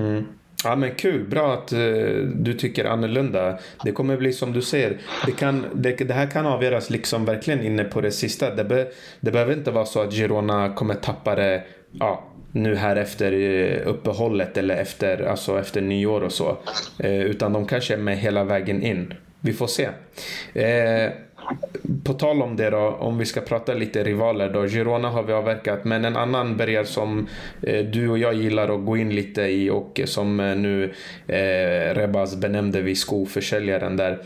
Mm. 0.04 0.24
Ja 0.64 0.76
men 0.76 0.94
kul, 0.94 1.24
bra 1.28 1.54
att 1.54 1.72
uh, 1.72 2.24
du 2.24 2.54
tycker 2.54 2.84
annorlunda. 2.84 3.58
Det 3.84 3.92
kommer 3.92 4.16
bli 4.16 4.32
som 4.32 4.52
du 4.52 4.62
säger. 4.62 4.98
Det, 5.26 5.32
kan, 5.32 5.66
det, 5.74 5.92
det 5.92 6.14
här 6.14 6.26
kan 6.26 6.46
avgöras 6.46 6.90
liksom 6.90 7.24
verkligen 7.24 7.62
inne 7.62 7.84
på 7.84 8.00
det 8.00 8.10
sista. 8.10 8.54
Det, 8.54 8.64
be, 8.64 8.88
det 9.20 9.30
behöver 9.30 9.52
inte 9.52 9.70
vara 9.70 9.86
så 9.86 10.00
att 10.00 10.12
Girona 10.12 10.74
kommer 10.74 10.94
tappa 10.94 11.34
det 11.34 11.62
ja, 11.92 12.24
nu 12.52 12.74
här 12.74 12.96
efter 12.96 13.32
eh, 13.32 13.88
uppehållet 13.88 14.56
eller 14.56 14.76
efter, 14.76 15.22
alltså 15.22 15.58
efter 15.58 15.80
nyår 15.80 16.20
och 16.20 16.32
så. 16.32 16.58
Uh, 17.04 17.20
utan 17.20 17.52
de 17.52 17.66
kanske 17.66 17.94
är 17.94 17.98
med 17.98 18.18
hela 18.18 18.44
vägen 18.44 18.82
in. 18.82 19.14
Vi 19.40 19.52
får 19.52 19.66
se. 19.66 19.86
Uh, 19.86 21.12
på 22.04 22.12
tal 22.12 22.42
om 22.42 22.56
det 22.56 22.70
då, 22.70 22.78
om 22.78 23.18
vi 23.18 23.26
ska 23.26 23.40
prata 23.40 23.74
lite 23.74 24.04
rivaler 24.04 24.52
då. 24.52 24.66
Girona 24.66 25.08
har 25.08 25.22
vi 25.22 25.32
avverkat, 25.32 25.84
men 25.84 26.04
en 26.04 26.16
annan 26.16 26.56
bergare 26.56 26.86
som 26.86 27.28
eh, 27.62 27.84
du 27.84 28.08
och 28.08 28.18
jag 28.18 28.34
gillar 28.34 28.74
att 28.74 28.86
gå 28.86 28.96
in 28.96 29.14
lite 29.14 29.42
i 29.42 29.70
och 29.70 30.00
som 30.04 30.40
eh, 30.40 30.56
nu 30.56 30.94
eh, 31.26 31.94
Rebaz 31.94 32.36
benämnde 32.36 32.82
vi 32.82 32.94
skoförsäljaren 32.94 33.96
där. 33.96 34.18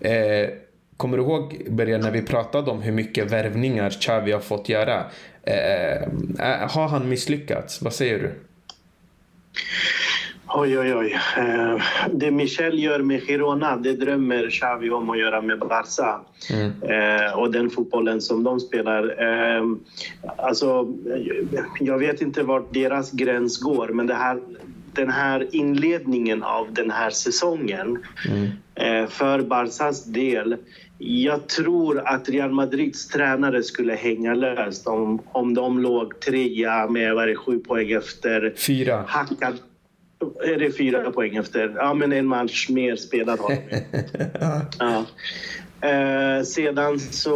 Eh, 0.00 0.48
kommer 0.96 1.16
du 1.16 1.22
ihåg 1.22 1.62
Berger 1.68 1.98
när 1.98 2.10
vi 2.10 2.22
pratade 2.22 2.70
om 2.70 2.82
hur 2.82 2.92
mycket 2.92 3.30
värvningar 3.30 3.90
Xavi 3.90 4.32
har 4.32 4.40
fått 4.40 4.68
göra? 4.68 5.04
Eh, 5.42 5.92
eh 5.92 6.68
har 6.68 6.88
han 6.88 7.08
misslyckats? 7.08 7.82
Vad 7.82 7.92
säger 7.92 8.18
du? 8.18 8.32
Oj, 10.54 10.78
oj, 10.78 10.94
oj. 10.94 11.18
Eh, 11.36 11.82
det 12.12 12.30
Michel 12.30 12.78
gör 12.78 12.98
med 12.98 13.22
Girona, 13.22 13.76
det 13.76 13.92
drömmer 13.92 14.50
Xavi 14.50 14.90
om 14.90 15.10
att 15.10 15.18
göra 15.18 15.40
med 15.40 15.58
Barca. 15.58 16.20
Mm. 16.50 16.72
Eh, 16.82 17.38
och 17.38 17.52
den 17.52 17.70
fotbollen 17.70 18.20
som 18.20 18.44
de 18.44 18.60
spelar. 18.60 19.22
Eh, 19.22 19.64
alltså, 20.36 20.94
jag 21.80 21.98
vet 21.98 22.20
inte 22.20 22.42
vart 22.42 22.74
deras 22.74 23.10
gräns 23.10 23.60
går, 23.60 23.88
men 23.88 24.06
det 24.06 24.14
här, 24.14 24.40
den 24.92 25.10
här 25.10 25.48
inledningen 25.52 26.42
av 26.42 26.72
den 26.72 26.90
här 26.90 27.10
säsongen 27.10 27.98
mm. 28.28 29.08
för 29.08 29.40
Barcas 29.40 30.04
del 30.04 30.56
jag 31.02 31.48
tror 31.48 32.02
att 32.08 32.28
Real 32.28 32.50
Madrids 32.50 33.08
tränare 33.08 33.62
skulle 33.62 33.94
hänga 33.94 34.34
löst 34.34 34.86
om, 34.86 35.22
om 35.32 35.54
de 35.54 35.78
låg 35.78 36.20
trea 36.20 36.86
med 36.86 37.14
vad 37.14 37.28
det, 37.28 37.36
sju 37.36 37.58
poäng 37.58 37.90
efter. 37.90 38.54
Fyra. 38.56 39.04
Hackad, 39.06 39.54
är 40.44 40.58
det 40.58 40.72
fyra 40.72 41.10
poäng 41.10 41.36
efter? 41.36 41.72
Ja, 41.76 41.94
men 41.94 42.12
en 42.12 42.26
match 42.26 42.68
mer 42.68 42.96
spelad 42.96 43.40
har 43.40 43.48
de. 43.48 43.80
ja. 44.78 45.06
Eh, 45.82 46.42
sedan 46.44 47.00
så 47.00 47.30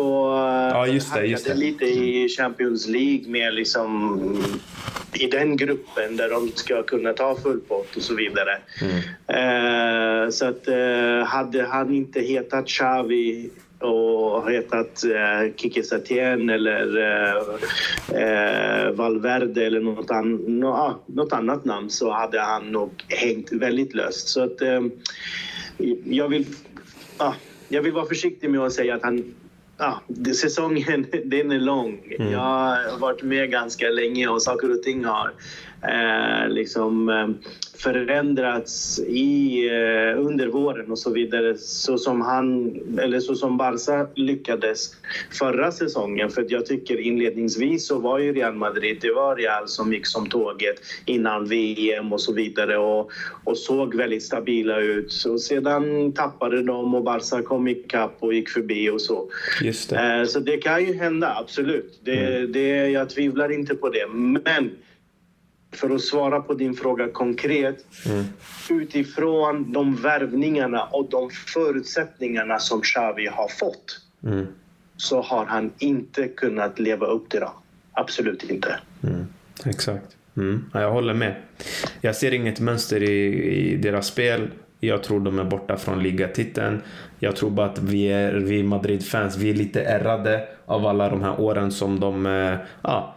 ja, 0.73 0.87
just 0.87 1.15
det, 1.15 1.27
just 1.27 1.47
det. 1.47 1.55
lite 1.55 1.85
i 1.85 2.29
Champions 2.29 2.89
League 2.89 3.31
med 3.31 3.55
liksom 3.55 4.21
i 5.13 5.27
den 5.27 5.57
gruppen 5.57 6.17
där 6.17 6.31
de 6.31 6.49
ska 6.55 6.83
kunna 6.83 7.13
ta 7.13 7.37
full 7.37 7.61
pott 7.61 7.97
och 7.97 8.03
så 8.03 8.15
vidare. 8.15 8.59
Mm. 8.81 10.25
Eh, 10.25 10.31
så 10.31 10.47
att 10.47 10.69
eh, 10.69 11.27
hade 11.27 11.65
han 11.65 11.95
inte 11.95 12.21
hetat 12.21 12.67
Xavi 12.67 13.51
och 13.85 14.51
hetat 14.51 15.05
eh, 15.05 15.55
Kike 15.57 15.83
Setien 15.83 16.51
eller 16.51 16.99
eh, 16.99 17.37
eh, 18.23 18.91
Valverde 18.91 19.67
eller 19.67 19.81
något, 19.81 20.11
an, 20.11 20.35
no, 20.35 21.03
något 21.07 21.33
annat 21.33 21.65
namn 21.65 21.91
så 21.91 22.11
hade 22.11 22.41
han 22.41 22.73
nog 22.73 23.05
hängt 23.09 23.53
väldigt 23.53 23.95
löst. 23.95 24.29
Så 24.29 24.45
att 24.45 24.61
eh, 24.61 24.81
jag 26.05 26.29
vill... 26.29 26.47
Ah, 27.17 27.33
jag 27.69 27.83
vill 27.83 27.93
vara 27.93 28.07
försiktig 28.07 28.51
med 28.51 28.61
att 28.61 28.73
säga 28.73 28.95
att 28.95 29.03
han 29.03 29.35
Ja, 29.79 30.01
säsongen 30.35 31.07
den 31.25 31.53
är 31.53 31.59
lång. 31.59 32.15
Mm. 32.19 32.33
Jag 32.33 32.41
har 32.41 32.99
varit 32.99 33.23
med 33.23 33.51
ganska 33.51 33.89
länge 33.89 34.29
och 34.29 34.43
saker 34.43 34.73
och 34.73 34.83
ting 34.83 35.05
har 35.05 35.33
eh, 35.89 36.49
liksom, 36.49 37.09
eh, 37.09 37.29
förändrats 37.85 38.99
i, 38.99 39.67
eh, 39.69 40.21
under 40.21 40.47
våren 40.47 40.91
och 40.91 40.99
så 40.99 41.11
vidare. 41.11 41.59
Så 41.59 41.99
som, 41.99 42.21
han, 42.21 42.77
eller 42.99 43.21
så 43.21 43.35
som 43.35 43.57
Barca 43.57 44.07
lyckades 44.15 44.97
förra 45.31 45.73
säsongen. 45.73 46.31
För 46.31 46.47
jag 46.49 46.67
tycker 46.67 47.01
inledningsvis 47.01 47.87
så 47.87 47.99
var 47.99 48.19
ju 48.19 48.33
Real 48.33 48.55
Madrid, 48.55 48.99
det 49.01 49.13
var 49.13 49.37
Real 49.37 49.69
som 49.69 49.93
gick 49.93 50.07
som 50.07 50.29
tåget 50.29 50.77
innan 51.05 51.47
VM 51.47 52.13
och 52.13 52.21
så 52.21 52.33
vidare 52.33 52.79
och, 52.79 53.11
och 53.45 53.59
såg 53.59 53.95
väldigt 53.95 54.23
stabila 54.23 54.81
ut. 54.81 55.13
Så 55.13 55.39
sedan 55.39 56.13
tappade 56.13 56.63
de 56.63 56.95
och 56.95 57.05
Barca 57.05 57.43
kom 57.43 57.69
ikapp 57.69 58.17
och 58.21 58.35
gick 58.35 58.49
förbi 58.49 58.91
och 58.91 59.01
så. 59.01 59.29
Just 59.63 59.91
det. 59.91 59.97
Eh, 59.97 60.25
så 60.25 60.41
det 60.41 60.57
kan 60.57 60.85
ju 60.85 60.95
hända, 60.95 61.37
absolut. 61.41 62.01
Det, 62.05 62.37
mm. 62.37 62.53
det, 62.53 62.89
jag 62.89 63.11
tvivlar 63.11 63.53
inte 63.53 63.75
på 63.75 63.89
det. 63.89 64.07
Men 64.15 64.71
för 65.77 65.95
att 65.95 66.01
svara 66.01 66.41
på 66.41 66.55
din 66.55 66.75
fråga 66.75 67.09
konkret. 67.09 67.87
Mm. 68.07 68.25
Utifrån 68.71 69.73
de 69.73 69.97
värvningarna 69.97 70.85
och 70.85 71.11
de 71.11 71.31
förutsättningarna 71.31 72.59
som 72.59 72.81
Xavi 72.81 73.27
har 73.27 73.49
fått 73.49 74.01
mm. 74.25 74.47
så 74.97 75.23
har 75.23 75.45
han 75.45 75.73
inte 75.79 76.29
kunnat 76.29 76.79
leva 76.79 77.07
upp 77.07 77.29
till 77.29 77.41
dem. 77.41 77.53
Absolut 77.93 78.51
inte. 78.51 78.79
Mm. 79.03 79.27
Exakt. 79.65 80.17
Mm, 80.37 80.65
jag 80.73 80.91
håller 80.91 81.15
med. 81.15 81.35
Jag 82.01 82.17
ser 82.17 82.35
inget 82.35 82.61
mönster 82.61 83.03
i, 83.03 83.35
i 83.73 83.77
deras 83.77 84.07
spel. 84.07 84.51
Jag 84.81 85.03
tror 85.03 85.21
de 85.21 85.39
är 85.39 85.45
borta 85.45 85.77
från 85.77 86.03
ligatiteln. 86.03 86.83
Jag 87.19 87.37
tror 87.37 87.51
bara 87.51 87.67
att 87.67 87.79
vi, 87.79 88.07
är, 88.07 88.33
vi 88.33 88.63
Madrid-fans, 88.63 89.37
vi 89.37 89.51
är 89.51 89.55
lite 89.55 89.83
ärrade 89.83 90.49
av 90.67 90.87
alla 90.87 91.09
de 91.09 91.23
här 91.23 91.41
åren 91.41 91.73
som 91.73 92.01
de 92.01 92.27
eh, 92.27 92.57
ja, 92.83 93.14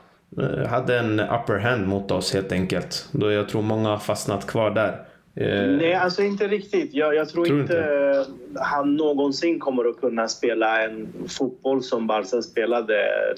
hade 0.67 1.00
en 1.00 1.19
upper 1.19 1.57
hand 1.57 1.88
mot 1.88 2.12
oss 2.12 2.34
helt 2.34 2.51
enkelt. 2.51 3.10
Då 3.12 3.31
jag 3.31 3.50
tror 3.50 3.62
många 3.62 3.89
har 3.89 3.98
fastnat 3.98 4.48
kvar 4.48 4.72
där. 4.72 5.07
Eh, 5.36 5.77
Nej, 5.77 5.93
alltså 5.93 6.24
inte 6.24 6.48
riktigt. 6.48 6.93
Jag, 6.93 7.15
jag 7.15 7.29
tror, 7.29 7.46
tror, 7.46 7.60
inte, 7.60 7.74
inte 7.74 8.25
han 8.60 8.96
någonsin 8.96 9.60
kommer 9.60 9.89
att 9.89 10.00
kunna 10.01 10.27
spela 10.27 10.84
en 10.84 11.07
fotboll 11.27 11.84
som 11.84 12.07
Barca 12.07 12.41
spelade 12.41 12.96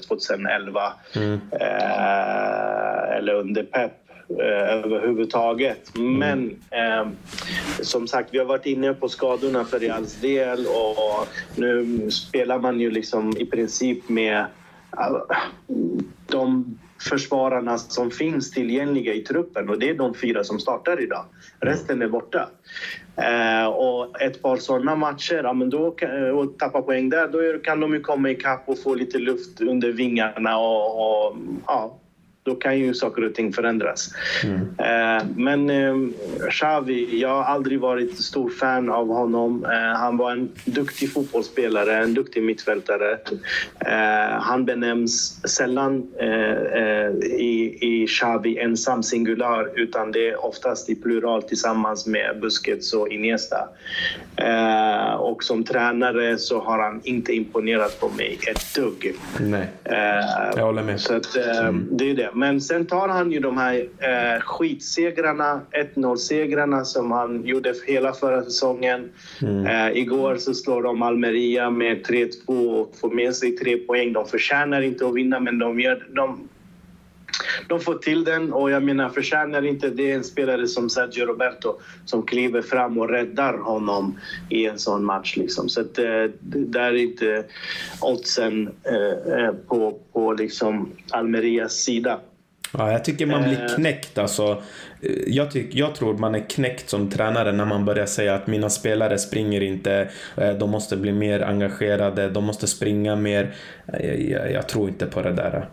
2011. 0.08 0.92
Mm. 1.16 1.40
Eh, 1.52 3.16
eller 3.16 3.34
under 3.34 3.62
Pep 3.62 3.92
eh, 4.40 4.74
överhuvudtaget. 4.74 5.96
Mm. 5.96 6.18
Men 6.18 6.56
eh, 6.70 7.08
som 7.82 8.06
sagt, 8.06 8.28
vi 8.32 8.38
har 8.38 8.46
varit 8.46 8.66
inne 8.66 8.94
på 8.94 9.08
skadorna 9.08 9.64
för 9.64 9.78
Reals 9.78 10.20
del 10.20 10.66
och 10.66 11.28
nu 11.56 12.10
spelar 12.10 12.58
man 12.58 12.80
ju 12.80 12.90
liksom 12.90 13.36
i 13.36 13.46
princip 13.46 14.08
med 14.08 14.44
de 16.26 16.78
försvararna 17.08 17.78
som 17.78 18.10
finns 18.10 18.50
tillgängliga 18.50 19.14
i 19.14 19.20
truppen 19.20 19.68
och 19.68 19.78
det 19.78 19.90
är 19.90 19.94
de 19.94 20.14
fyra 20.14 20.44
som 20.44 20.58
startar 20.58 21.02
idag. 21.02 21.24
Resten 21.60 22.02
är 22.02 22.08
borta. 22.08 22.48
Eh, 23.16 23.66
och 23.66 24.20
ett 24.20 24.42
par 24.42 24.56
sådana 24.56 24.96
matcher, 24.96 25.40
ja, 25.44 25.52
men 25.52 25.70
då, 25.70 25.96
eh, 26.02 26.38
och 26.38 26.58
tappa 26.58 26.82
poäng 26.82 27.08
där, 27.08 27.28
då 27.28 27.58
kan 27.58 27.80
de 27.80 27.94
ju 27.94 28.00
komma 28.00 28.30
ikapp 28.30 28.62
och 28.68 28.82
få 28.82 28.94
lite 28.94 29.18
luft 29.18 29.60
under 29.60 29.92
vingarna 29.92 30.58
och, 30.58 31.26
och 31.26 31.36
ja, 31.66 31.98
då 32.42 32.54
kan 32.54 32.78
ju 32.78 32.94
saker 32.94 33.24
och 33.24 33.34
ting 33.34 33.52
förändras. 33.52 34.10
Mm. 34.44 34.60
Eh, 34.60 35.26
men 35.36 35.70
eh, 35.70 35.94
Xavi, 36.50 37.20
jag 37.20 37.28
har 37.28 37.42
aldrig 37.42 37.80
varit 37.80 38.18
stor 38.18 38.50
fan 38.50 38.90
av 38.90 39.08
honom. 39.08 39.64
Eh, 39.64 39.98
han 39.98 40.16
var 40.16 40.32
en 40.32 40.48
duktig 40.64 41.12
fotbollsspelare, 41.12 41.96
en 41.96 42.14
duktig 42.14 42.42
mittfältare. 42.42 43.18
Han 44.40 44.64
benämns 44.64 45.40
sällan 45.50 46.06
i, 47.22 47.78
i 47.80 48.06
Xavi 48.06 48.58
ensam 48.58 49.02
singular 49.02 49.70
utan 49.74 50.12
det 50.12 50.28
är 50.28 50.44
oftast 50.44 50.90
i 50.90 50.94
plural 50.94 51.42
tillsammans 51.42 52.06
med 52.06 52.40
Busquets 52.40 52.92
och 52.92 53.08
Iniesta. 53.08 53.68
Och 55.18 55.44
som 55.44 55.64
tränare 55.64 56.38
så 56.38 56.60
har 56.60 56.78
han 56.78 57.00
inte 57.04 57.32
imponerat 57.32 58.00
på 58.00 58.08
mig 58.08 58.38
ett 58.50 58.74
dugg. 58.74 59.14
Nej, 59.40 59.66
jag 60.56 60.64
håller 60.64 60.82
med. 60.82 61.00
Så 61.00 61.16
att, 61.16 61.36
mm. 61.36 61.88
det 61.90 62.10
är 62.10 62.14
det. 62.14 62.30
Men 62.34 62.60
sen 62.60 62.86
tar 62.86 63.08
han 63.08 63.32
ju 63.32 63.40
de 63.40 63.58
här 63.58 63.74
eh, 63.98 64.40
skitsegrarna, 64.40 65.60
1-0-segrarna 65.94 66.84
som 66.84 67.10
han 67.10 67.46
gjorde 67.46 67.74
hela 67.86 68.12
förra 68.12 68.42
säsongen. 68.42 69.10
Mm. 69.42 69.66
Eh, 69.66 69.98
igår 69.98 70.36
så 70.36 70.54
slår 70.54 70.82
de 70.82 71.02
Almeria 71.02 71.70
med 71.70 72.06
3-2 72.06 72.80
och 72.80 72.96
får 73.00 73.10
med 73.10 73.34
sig 73.34 73.56
tre 73.56 73.76
poäng. 73.76 74.12
De 74.12 74.26
förtjänar 74.26 74.82
inte 74.82 75.06
att 75.06 75.14
vinna, 75.14 75.40
men 75.40 75.58
de, 75.58 75.80
gör, 75.80 76.06
de 76.14 76.48
de 77.68 77.80
får 77.80 77.94
till 77.94 78.24
den 78.24 78.52
och 78.52 78.70
jag 78.70 78.82
menar 78.82 79.08
förtjänar 79.08 79.64
inte 79.64 79.90
det 79.90 80.12
en 80.12 80.24
spelare 80.24 80.66
som 80.66 80.90
Sergio 80.90 81.26
Roberto 81.26 81.78
som 82.04 82.22
kliver 82.22 82.62
fram 82.62 82.98
och 82.98 83.08
räddar 83.08 83.58
honom 83.58 84.18
i 84.48 84.66
en 84.66 84.78
sån 84.78 85.04
match. 85.04 85.36
Liksom. 85.36 85.68
Så 85.68 85.80
att, 85.80 85.98
eh, 85.98 86.24
där 86.40 86.80
är 86.80 86.96
inte 86.96 87.44
oddsen 88.00 88.70
eh, 88.84 89.34
eh, 89.34 89.52
på, 89.68 89.98
på 90.12 90.32
liksom 90.32 90.90
Almerias 91.10 91.72
sida. 91.72 92.20
Ja, 92.72 92.92
jag 92.92 93.04
tycker 93.04 93.26
man 93.26 93.42
blir 93.42 93.68
knäckt. 93.76 94.18
Alltså, 94.18 94.62
jag, 95.26 95.50
tyck, 95.50 95.74
jag 95.74 95.94
tror 95.94 96.18
man 96.18 96.34
är 96.34 96.48
knäckt 96.48 96.90
som 96.90 97.10
tränare 97.10 97.52
när 97.52 97.64
man 97.64 97.84
börjar 97.84 98.06
säga 98.06 98.34
att 98.34 98.46
mina 98.46 98.70
spelare 98.70 99.18
springer 99.18 99.60
inte, 99.60 100.10
de 100.58 100.70
måste 100.70 100.96
bli 100.96 101.12
mer 101.12 101.40
engagerade, 101.42 102.28
de 102.28 102.44
måste 102.44 102.66
springa 102.66 103.16
mer. 103.16 103.54
Jag, 103.86 104.20
jag, 104.20 104.52
jag 104.52 104.68
tror 104.68 104.88
inte 104.88 105.06
på 105.06 105.22
det 105.22 105.32
där. 105.32 105.68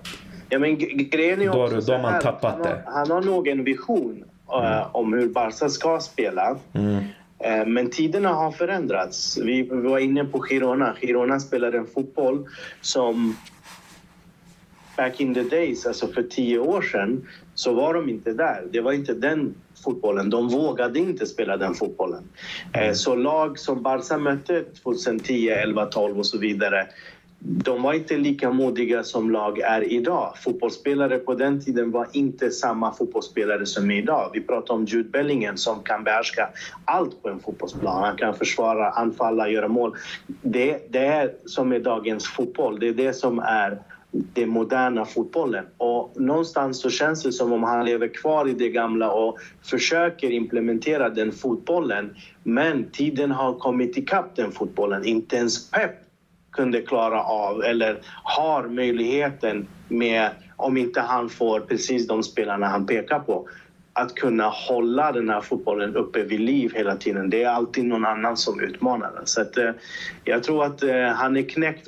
Ja, 0.49 0.59
men 0.59 0.77
grejen 1.09 1.41
är 1.41 1.49
också 1.49 1.75
då, 1.75 1.81
då 1.81 2.01
man 2.01 2.21
tappat 2.21 2.51
han 2.51 2.61
har, 2.61 2.69
det. 2.69 2.83
Han 2.85 3.11
har 3.11 3.21
nog 3.21 3.47
en 3.47 3.63
vision 3.63 4.23
uh, 4.53 4.65
mm. 4.65 4.83
om 4.91 5.13
hur 5.13 5.29
Barca 5.29 5.69
ska 5.69 5.99
spela. 5.99 6.57
Mm. 6.73 6.95
Uh, 6.95 7.65
men 7.67 7.89
tiderna 7.89 8.29
har 8.29 8.51
förändrats. 8.51 9.37
Vi, 9.37 9.61
vi 9.61 9.81
var 9.81 9.99
inne 9.99 10.25
på 10.25 10.43
Girona. 10.43 10.95
Girona 11.01 11.39
spelade 11.39 11.77
en 11.77 11.87
fotboll 11.87 12.47
som 12.81 13.35
back 14.97 15.19
in 15.19 15.33
the 15.33 15.43
days, 15.43 15.85
alltså 15.85 16.07
för 16.07 16.23
tio 16.23 16.59
år 16.59 16.81
sedan, 16.81 17.27
så 17.55 17.73
var 17.73 17.93
de 17.93 18.09
inte 18.09 18.33
där. 18.33 18.63
Det 18.71 18.81
var 18.81 18.91
inte 18.91 19.13
den 19.13 19.55
fotbollen. 19.83 20.29
De 20.29 20.49
vågade 20.49 20.99
inte 20.99 21.25
spela 21.25 21.57
den 21.57 21.73
fotbollen. 21.73 22.23
Mm. 22.73 22.95
Så 22.95 23.15
lag 23.15 23.59
som 23.59 23.83
Barca 23.83 24.17
mötte 24.17 24.63
2010, 24.83 25.49
11, 25.49 25.85
12 25.85 26.17
och 26.19 26.25
så 26.25 26.37
vidare 26.37 26.87
de 27.39 27.81
var 27.81 27.93
inte 27.93 28.17
lika 28.17 28.51
modiga 28.51 29.03
som 29.03 29.31
lag 29.31 29.59
är 29.59 29.91
idag. 29.91 30.33
Fotbollsspelare 30.37 31.17
på 31.17 31.33
den 31.33 31.65
tiden 31.65 31.91
var 31.91 32.07
inte 32.13 32.51
samma 32.51 32.93
fotbollsspelare 32.93 33.65
som 33.65 33.91
idag. 33.91 34.29
Vi 34.33 34.41
pratar 34.41 34.73
om 34.73 34.85
Jude 34.85 35.09
Bellingen 35.09 35.57
som 35.57 35.83
kan 35.83 36.03
behärska 36.03 36.49
allt 36.85 37.23
på 37.23 37.29
en 37.29 37.39
fotbollsplan. 37.39 38.03
Han 38.03 38.17
kan 38.17 38.33
försvara, 38.33 38.89
anfalla, 38.89 39.49
göra 39.49 39.67
mål. 39.67 39.95
Det, 40.41 40.87
det 40.89 41.05
är 41.05 41.33
som 41.45 41.71
är 41.71 41.79
dagens 41.79 42.27
fotboll. 42.27 42.79
Det 42.79 42.87
är 42.87 42.93
det 42.93 43.13
som 43.13 43.39
är 43.39 43.81
den 44.11 44.49
moderna 44.49 45.05
fotbollen. 45.05 45.65
Och 45.77 46.21
någonstans 46.21 46.81
så 46.81 46.89
känns 46.89 47.23
det 47.23 47.31
som 47.31 47.53
om 47.53 47.63
han 47.63 47.85
lever 47.85 48.07
kvar 48.07 48.49
i 48.49 48.53
det 48.53 48.69
gamla 48.69 49.11
och 49.11 49.37
försöker 49.63 50.31
implementera 50.31 51.09
den 51.09 51.31
fotbollen. 51.31 52.15
Men 52.43 52.89
tiden 52.91 53.31
har 53.31 53.53
kommit 53.53 53.97
ikapp 53.97 54.35
den 54.35 54.51
fotbollen. 54.51 55.05
Inte 55.05 55.35
ens 55.35 55.71
Pep 55.71 56.06
kunde 56.57 56.81
klara 56.81 57.23
av 57.23 57.63
eller 57.63 57.99
har 58.23 58.67
möjligheten 58.67 59.67
med, 59.87 60.29
om 60.55 60.77
inte 60.77 61.01
han 61.01 61.29
får 61.29 61.59
precis 61.59 62.07
de 62.07 62.23
spelarna 62.23 62.67
han 62.67 62.85
pekar 62.85 63.19
på, 63.19 63.47
att 63.93 64.15
kunna 64.15 64.49
hålla 64.49 65.11
den 65.11 65.29
här 65.29 65.41
fotbollen 65.41 65.95
uppe 65.95 66.23
vid 66.23 66.39
liv 66.39 66.71
hela 66.75 66.95
tiden. 66.95 67.29
Det 67.29 67.43
är 67.43 67.49
alltid 67.49 67.85
någon 67.85 68.05
annan 68.05 68.37
som 68.37 68.61
utmanar 68.61 69.11
den. 69.15 69.25
Så 69.25 69.41
att, 69.41 69.57
eh, 69.57 69.71
jag 70.23 70.43
tror 70.43 70.63
att 70.65 70.83
eh, 70.83 71.07
han 71.07 71.37
är 71.37 71.49
knäckt 71.49 71.87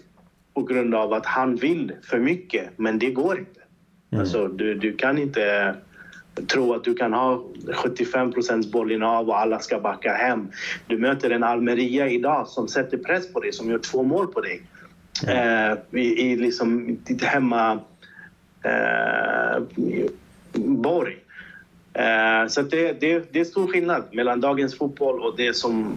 på 0.54 0.64
grund 0.64 0.96
av 0.96 1.14
att 1.14 1.26
han 1.26 1.56
vill 1.56 1.92
för 2.04 2.20
mycket, 2.20 2.70
men 2.76 3.00
det 3.00 3.12
går 3.12 3.40
inte. 3.40 3.62
Mm. 4.12 4.22
Alltså, 4.22 4.48
du, 4.48 4.76
du 4.76 4.94
kan 4.96 5.18
inte 5.18 5.76
tro 6.48 6.74
att 6.74 6.84
du 6.84 6.96
kan 6.96 7.14
ha 7.14 7.44
75 7.74 8.32
procents 8.32 8.72
bollinnehav 8.72 9.30
och 9.30 9.40
alla 9.40 9.60
ska 9.60 9.80
backa 9.80 10.14
hem. 10.14 10.48
Du 10.88 10.98
möter 10.98 11.30
en 11.30 11.44
Almeria 11.44 12.10
idag 12.10 12.48
som 12.48 12.68
sätter 12.68 12.98
press 12.98 13.34
på 13.34 13.40
dig, 13.40 13.54
som 13.54 13.70
gör 13.70 13.80
två 13.80 14.04
mål 14.04 14.28
på 14.28 14.42
dig. 14.42 14.62
Mm. 15.28 15.72
Eh, 15.72 16.02
i, 16.02 16.32
I 16.32 16.36
liksom 16.36 16.98
ditt 17.04 17.24
hemma... 17.24 17.80
Eh, 18.64 19.64
borg. 20.54 21.18
Eh, 21.94 22.48
så 22.48 22.62
det, 22.62 23.02
det, 23.02 23.34
det 23.34 23.40
är 23.40 23.44
stor 23.44 23.68
skillnad 23.68 24.04
mellan 24.12 24.42
dagens 24.42 24.78
fotboll 24.78 25.20
och 25.20 25.34
det 25.38 25.54
som 25.54 25.96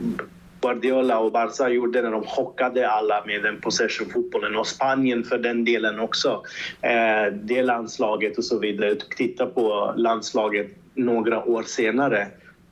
Guardiola 0.62 1.18
och 1.18 1.32
Barca 1.32 1.68
gjorde 1.68 2.02
när 2.02 2.10
de 2.10 2.24
chockade 2.24 2.90
alla 2.90 3.24
med 3.26 3.42
den 3.42 3.60
possession-fotbollen 3.60 4.56
och 4.56 4.66
Spanien 4.66 5.24
för 5.24 5.38
den 5.38 5.64
delen 5.64 6.00
också. 6.00 6.42
Eh, 6.80 7.32
det 7.32 7.62
landslaget 7.62 8.38
och 8.38 8.44
så 8.44 8.58
vidare. 8.58 8.94
Titta 9.16 9.46
på 9.46 9.94
landslaget 9.96 10.66
några 10.94 11.44
år 11.44 11.62
senare. 11.62 12.20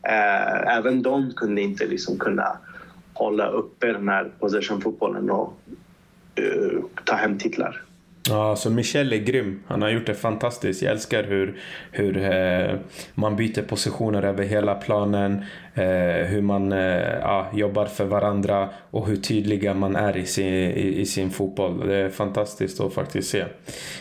Eh, 0.02 0.76
även 0.76 1.02
de 1.02 1.32
kunde 1.36 1.60
inte 1.60 1.86
liksom 1.86 2.18
kunna 2.18 2.58
hålla 3.14 3.48
uppe 3.48 3.86
den 3.86 4.08
här 4.08 4.30
possession-fotbollen 4.40 5.30
och 5.30 5.54
eh, 6.34 6.80
ta 7.04 7.14
hem 7.14 7.38
titlar. 7.38 7.82
Ja, 8.28 8.56
så 8.56 8.70
Michel 8.70 9.12
är 9.12 9.16
grym. 9.16 9.62
Han 9.66 9.82
har 9.82 9.88
gjort 9.88 10.06
det 10.06 10.14
fantastiskt. 10.14 10.82
Jag 10.82 10.92
älskar 10.92 11.24
hur, 11.24 11.60
hur 11.90 12.16
eh, 12.16 12.78
man 13.14 13.36
byter 13.36 13.62
positioner 13.62 14.22
över 14.22 14.44
hela 14.44 14.74
planen. 14.74 15.44
Eh, 15.74 16.26
hur 16.26 16.42
man 16.42 16.72
eh, 16.72 17.18
ja, 17.20 17.50
jobbar 17.54 17.86
för 17.86 18.04
varandra 18.04 18.68
och 18.90 19.06
hur 19.06 19.16
tydliga 19.16 19.74
man 19.74 19.96
är 19.96 20.16
i 20.16 20.26
sin, 20.26 20.54
i, 20.54 21.00
i 21.00 21.06
sin 21.06 21.30
fotboll. 21.30 21.86
Det 21.86 21.96
är 21.96 22.08
fantastiskt 22.08 22.80
att 22.80 22.94
faktiskt 22.94 23.30
se. 23.30 23.44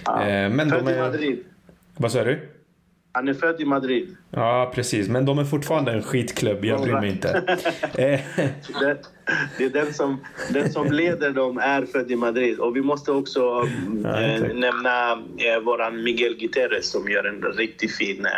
Ja, 0.05 0.21
eh, 0.21 0.49
men 0.49 0.69
de 0.69 0.87
är... 0.87 1.01
Madrid. 1.01 1.39
Vad 1.97 2.11
sa 2.11 2.23
du? 2.23 2.49
Han 3.11 3.27
är 3.27 3.33
född 3.33 3.61
i 3.61 3.65
Madrid. 3.65 4.15
Ja, 4.31 4.71
precis. 4.75 5.09
Men 5.09 5.25
de 5.25 5.39
är 5.39 5.43
fortfarande 5.43 5.91
en 5.91 6.03
skitklubb. 6.03 6.65
Jag 6.65 6.81
bryr 6.81 6.93
mig 6.93 7.09
inte. 7.09 7.43
det, 7.95 8.23
det 9.57 9.65
är 9.65 9.69
den 9.69 9.93
som, 9.93 10.25
den 10.53 10.71
som 10.71 10.91
leder 10.91 11.31
dem 11.31 11.57
är 11.57 11.85
född 11.85 12.11
i 12.11 12.15
Madrid. 12.15 12.59
Och 12.59 12.75
vi 12.75 12.81
måste 12.81 13.11
också 13.11 13.67
ja, 14.03 14.21
äh, 14.21 14.41
nämna 14.41 15.11
äh, 15.37 15.59
våran 15.65 16.03
Miguel 16.03 16.37
Guterres 16.37 16.91
som 16.91 17.09
gör 17.09 17.23
en 17.23 17.41
riktigt 17.41 17.95
fin 17.95 18.25
äh, 18.25 18.31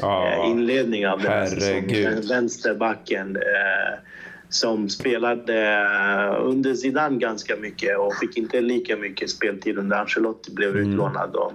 ja, 0.00 0.44
inledning 0.46 1.08
av 1.08 1.18
den 1.18 1.32
här 1.32 1.46
säsongen. 1.46 2.22
Vänsterbacken. 2.28 3.36
Äh, 3.36 3.98
som 4.50 4.88
spelade 4.88 5.84
under 6.40 6.74
Zidane 6.74 7.18
ganska 7.18 7.56
mycket 7.56 7.98
och 7.98 8.14
fick 8.14 8.36
inte 8.36 8.60
lika 8.60 8.96
mycket 8.96 9.30
speltid 9.30 9.78
under 9.78 9.96
Ancelotti 9.96 10.54
blev 10.54 10.76
mm. 10.76 10.90
utlånad. 10.90 11.36
Och 11.36 11.52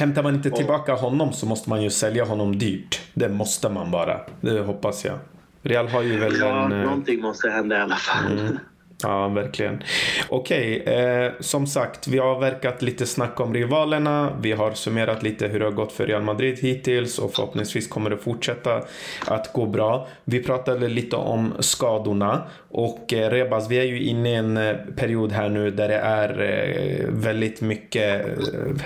Hämtar 0.00 0.22
man 0.22 0.34
inte 0.34 0.50
tillbaka 0.50 0.94
honom 0.94 1.32
så 1.32 1.46
måste 1.46 1.70
man 1.70 1.82
ju 1.82 1.90
sälja 1.90 2.24
honom 2.24 2.58
dyrt. 2.58 3.00
Det 3.14 3.28
måste 3.28 3.68
man 3.68 3.90
bara. 3.90 4.20
Det 4.40 4.60
hoppas 4.60 5.04
jag. 5.04 5.18
Real 5.62 5.88
har 5.88 6.02
ju 6.02 6.18
väl 6.18 6.36
ja, 6.40 6.64
en... 6.64 6.82
någonting 6.82 7.20
måste 7.20 7.50
hända 7.50 7.78
i 7.78 7.80
alla 7.80 7.96
fall. 7.96 8.38
Mm. 8.38 8.58
Ja, 9.02 9.28
verkligen. 9.28 9.82
Okej, 10.28 10.80
okay, 10.80 10.94
eh, 10.94 11.32
som 11.40 11.66
sagt, 11.66 12.08
vi 12.08 12.18
har 12.18 12.40
verkat 12.40 12.82
lite 12.82 13.06
snack 13.06 13.40
om 13.40 13.54
rivalerna. 13.54 14.32
Vi 14.40 14.52
har 14.52 14.72
summerat 14.72 15.22
lite 15.22 15.48
hur 15.48 15.58
det 15.58 15.64
har 15.64 15.72
gått 15.72 15.92
för 15.92 16.06
Real 16.06 16.22
Madrid 16.22 16.58
hittills 16.58 17.18
och 17.18 17.32
förhoppningsvis 17.32 17.88
kommer 17.88 18.10
det 18.10 18.16
fortsätta 18.16 18.82
att 19.26 19.52
gå 19.52 19.66
bra. 19.66 20.08
Vi 20.24 20.42
pratade 20.42 20.88
lite 20.88 21.16
om 21.16 21.52
skadorna 21.58 22.42
och 22.70 23.12
eh, 23.12 23.30
Rebas, 23.30 23.70
vi 23.70 23.78
är 23.78 23.84
ju 23.84 24.02
inne 24.02 24.30
i 24.30 24.34
en 24.34 24.56
eh, 24.56 24.76
period 24.96 25.32
här 25.32 25.48
nu 25.48 25.70
där 25.70 25.88
det 25.88 25.98
är 25.98 26.40
eh, 26.40 27.06
väldigt 27.08 27.60
mycket, 27.60 28.26
eh, 28.26 28.34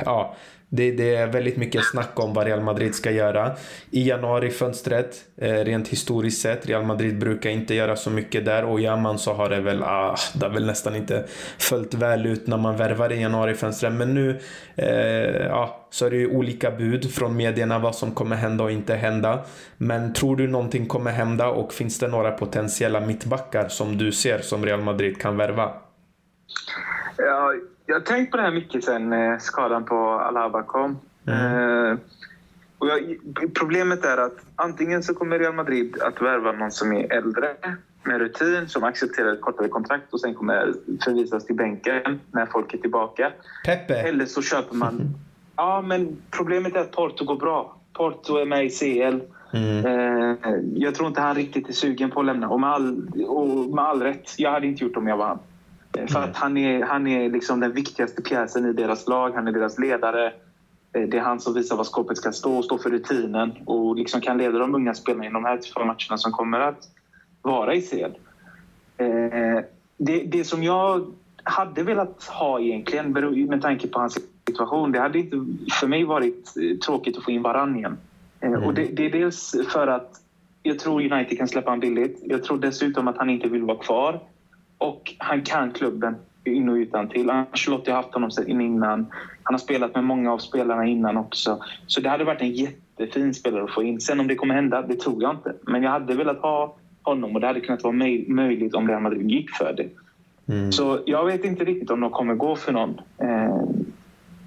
ja, 0.05 0.37
det, 0.77 0.91
det, 0.91 1.15
är 1.15 1.27
väldigt 1.27 1.57
mycket 1.57 1.85
snack 1.85 2.11
om 2.15 2.35
vad 2.35 2.47
Real 2.47 2.61
Madrid 2.61 2.95
ska 2.95 3.11
göra. 3.11 3.57
I 3.91 4.09
januarifönstret, 4.09 5.17
eh, 5.37 5.53
rent 5.53 5.89
historiskt 5.89 6.43
sett, 6.43 6.67
Real 6.67 6.85
Madrid 6.85 7.19
brukar 7.19 7.51
inte 7.51 7.75
göra 7.75 7.97
så 7.97 8.11
mycket 8.11 8.45
där 8.45 8.65
och 8.65 8.81
gör 8.81 8.97
man 8.97 9.19
så 9.19 9.33
har 9.33 9.51
det 9.51 9.61
väl, 9.61 9.83
ah, 9.83 10.17
det 10.35 10.47
har 10.47 10.53
väl 10.53 10.67
nästan 10.67 10.97
inte 10.97 11.25
följt 11.59 11.95
väl 11.95 12.27
ut 12.27 12.47
när 12.47 12.57
man 12.57 12.77
värvar 12.77 13.13
i 13.13 13.21
januarifönstret. 13.21 13.93
Men 13.93 14.15
nu 14.15 14.41
eh, 14.77 15.47
ja, 15.47 15.89
så 15.91 16.07
är 16.07 16.11
det 16.11 16.17
ju 16.17 16.37
olika 16.37 16.71
bud 16.71 17.15
från 17.15 17.37
medierna 17.37 17.79
vad 17.79 17.95
som 17.95 18.11
kommer 18.11 18.37
hända 18.37 18.65
och 18.65 18.71
inte 18.71 18.95
hända. 18.95 19.45
Men 19.77 20.13
tror 20.13 20.37
du 20.37 20.49
någonting 20.49 20.87
kommer 20.87 21.11
hända 21.11 21.49
och 21.49 21.73
finns 21.73 21.99
det 21.99 22.09
några 22.09 22.31
potentiella 22.31 23.01
mittbackar 23.01 23.69
som 23.69 23.99
du 23.99 24.13
ser 24.13 24.39
som 24.39 24.67
Real 24.67 24.81
Madrid 24.81 25.21
kan 25.21 25.37
värva? 25.37 25.73
Ja, 27.17 27.53
jag 27.87 27.95
har 27.95 28.01
tänkt 28.01 28.31
på 28.31 28.37
det 28.37 28.43
här 28.43 28.51
mycket 28.51 28.85
sen 28.85 29.13
eh, 29.13 29.39
skadan 29.39 29.85
på 29.85 30.11
Alaba 30.11 30.63
kom. 30.63 30.99
Mm. 31.27 31.91
Eh, 31.91 31.99
och 32.79 32.89
jag, 32.89 33.17
problemet 33.55 34.05
är 34.05 34.17
att 34.17 34.37
antingen 34.57 35.03
så 35.03 35.15
kommer 35.15 35.39
Real 35.39 35.55
Madrid 35.55 36.03
att 36.03 36.23
värva 36.23 36.53
någon 36.53 36.71
som 36.71 36.93
är 36.93 37.13
äldre 37.13 37.55
med 38.03 38.19
rutin 38.19 38.69
som 38.69 38.85
accepterar 38.85 39.33
ett 39.33 39.41
kortare 39.41 39.69
kontrakt 39.69 40.13
och 40.13 40.21
sen 40.21 40.35
kommer 40.35 40.75
förvisas 41.05 41.47
till 41.47 41.57
bänken 41.57 42.21
när 42.33 42.47
folk 42.47 42.75
är 42.75 42.79
tillbaka. 42.79 43.33
Pepe. 43.65 43.95
Eller 43.95 44.27
så 44.27 44.43
köper 44.43 44.77
man... 44.77 45.01
Ja, 45.57 45.81
men 45.87 46.17
problemet 46.31 46.77
är 46.77 46.81
att 46.81 46.93
Porto 46.93 47.25
går 47.25 47.37
bra. 47.37 47.77
Porto 47.93 48.37
är 48.37 48.47
med 48.47 48.65
i 48.65 48.71
CL. 48.71 49.21
Mm. 49.53 49.87
Eh, 49.87 50.37
jag 50.75 50.95
tror 50.95 51.09
inte 51.09 51.21
han 51.21 51.35
riktigt 51.35 51.69
är 51.69 51.73
sugen 51.73 52.11
på 52.11 52.21
att 52.21 52.27
lämna. 52.27 52.49
Och 52.49 52.61
med 52.61 52.71
all, 52.71 53.09
och 53.27 53.49
med 53.75 53.85
all 53.85 54.03
rätt. 54.03 54.35
Jag 54.39 54.51
hade 54.51 54.67
inte 54.67 54.85
gjort 54.85 54.95
det 54.95 55.01
om 55.01 55.07
jag 55.07 55.17
var 55.17 55.27
han. 55.27 55.39
Eh, 55.99 56.07
för 56.07 56.23
att 56.23 56.37
han 56.37 56.57
är, 56.57 56.83
han 56.83 57.07
är 57.07 57.31
liksom 57.31 57.61
den 57.61 57.73
viktigaste 57.73 58.23
pjäsen 58.23 58.67
i 58.67 58.73
deras 58.73 59.09
lag. 59.09 59.31
Han 59.35 59.49
är 59.49 59.53
deras 59.53 59.79
ledare. 59.79 60.27
Eh, 60.93 61.03
det 61.09 61.19
är 61.19 61.23
han 61.23 61.41
som 61.41 61.55
visar 61.55 61.77
var 61.77 61.85
skåpet 61.85 62.17
ska 62.17 62.33
stå 62.33 62.57
och 62.57 62.65
stå 62.65 62.79
för 62.79 62.91
rutinen 62.91 63.53
och 63.65 63.97
liksom 63.97 64.21
kan 64.21 64.39
leda 64.39 64.59
de 64.59 64.75
unga 64.75 64.95
spelarna 64.95 65.27
i 65.27 65.31
de 65.31 65.45
här 65.45 65.59
två 65.59 65.85
matcherna 65.85 66.19
som 66.19 66.33
kommer 66.33 66.61
att 66.61 66.89
vara 67.43 67.75
i 67.75 67.83
CL. 67.83 68.13
Eh, 68.97 69.61
det, 69.97 70.25
det 70.25 70.45
som 70.45 70.63
jag 70.63 71.07
hade 71.45 71.83
velat 71.83 72.25
ha 72.25 72.61
egentligen, 72.61 73.13
med 73.49 73.63
tanke 73.63 73.89
på 73.89 74.01
hans 74.01 74.19
situation, 74.47 74.93
det 74.93 75.01
hade 75.01 75.19
inte 75.19 75.45
för 75.81 75.87
mig 75.87 76.05
varit 76.05 76.55
tråkigt 76.87 77.17
att 77.17 77.25
få 77.25 77.31
in 77.31 77.43
Varann 77.43 77.77
igen. 77.77 77.99
Mm. 78.41 78.63
Och 78.63 78.75
det, 78.75 78.85
det, 78.85 79.07
är 79.07 79.11
dels 79.11 79.55
för 79.69 79.87
att 79.87 80.21
jag 80.63 80.79
tror 80.79 81.13
United 81.13 81.39
kan 81.39 81.49
släppa 81.49 81.71
honom 81.71 81.81
billigt. 81.81 82.19
Jag 82.23 82.45
tror 82.45 82.59
dessutom 82.59 83.09
att 83.09 83.17
han 83.17 83.31
inte 83.31 83.49
vill 83.49 83.63
vara 83.63 83.79
kvar. 83.79 84.21
Och 84.85 85.15
han 85.19 85.43
kan 85.43 85.71
klubben 85.71 86.17
in 86.45 86.69
och 86.69 86.75
utan 86.75 87.09
till. 87.09 87.31
Ancelotti 87.31 87.91
har 87.91 87.97
haft 87.97 88.15
honom 88.15 88.31
sedan 88.31 88.61
innan. 88.61 89.07
Han 89.43 89.55
har 89.55 89.59
spelat 89.59 89.95
med 89.95 90.05
många 90.05 90.33
av 90.33 90.39
spelarna 90.39 90.87
innan 90.87 91.17
också. 91.17 91.63
Så 91.87 92.01
det 92.01 92.09
hade 92.09 92.25
varit 92.25 92.41
en 92.41 92.53
jättefin 92.53 93.35
spelare 93.35 93.65
att 93.65 93.75
få 93.75 93.83
in. 93.83 94.01
Sen 94.01 94.21
om 94.21 94.29
det 94.29 94.35
kommer 94.35 94.55
hända, 94.55 94.83
det 94.83 95.01
tror 95.01 95.23
jag 95.23 95.35
inte. 95.35 95.55
Men 95.63 95.83
jag 95.83 95.91
hade 95.91 96.15
velat 96.15 96.39
ha 96.39 96.77
honom 97.03 97.35
och 97.35 97.41
det 97.41 97.47
hade 97.47 97.61
kunnat 97.61 97.83
vara 97.83 97.93
möjligt 98.29 98.75
om 98.75 98.89
Real 98.89 99.03
Madrid 99.03 99.31
gick 99.31 99.51
för 99.51 99.73
det. 99.77 99.89
Mm. 100.53 100.73
Så 100.73 100.99
jag 101.07 101.25
vet 101.25 101.45
inte 101.45 101.65
riktigt 101.65 101.91
om 101.91 102.01
de 102.01 102.11
kommer 102.11 102.35
gå 102.35 102.57
för 102.57 102.73
någon. 102.73 103.01
Eh, 103.19 103.59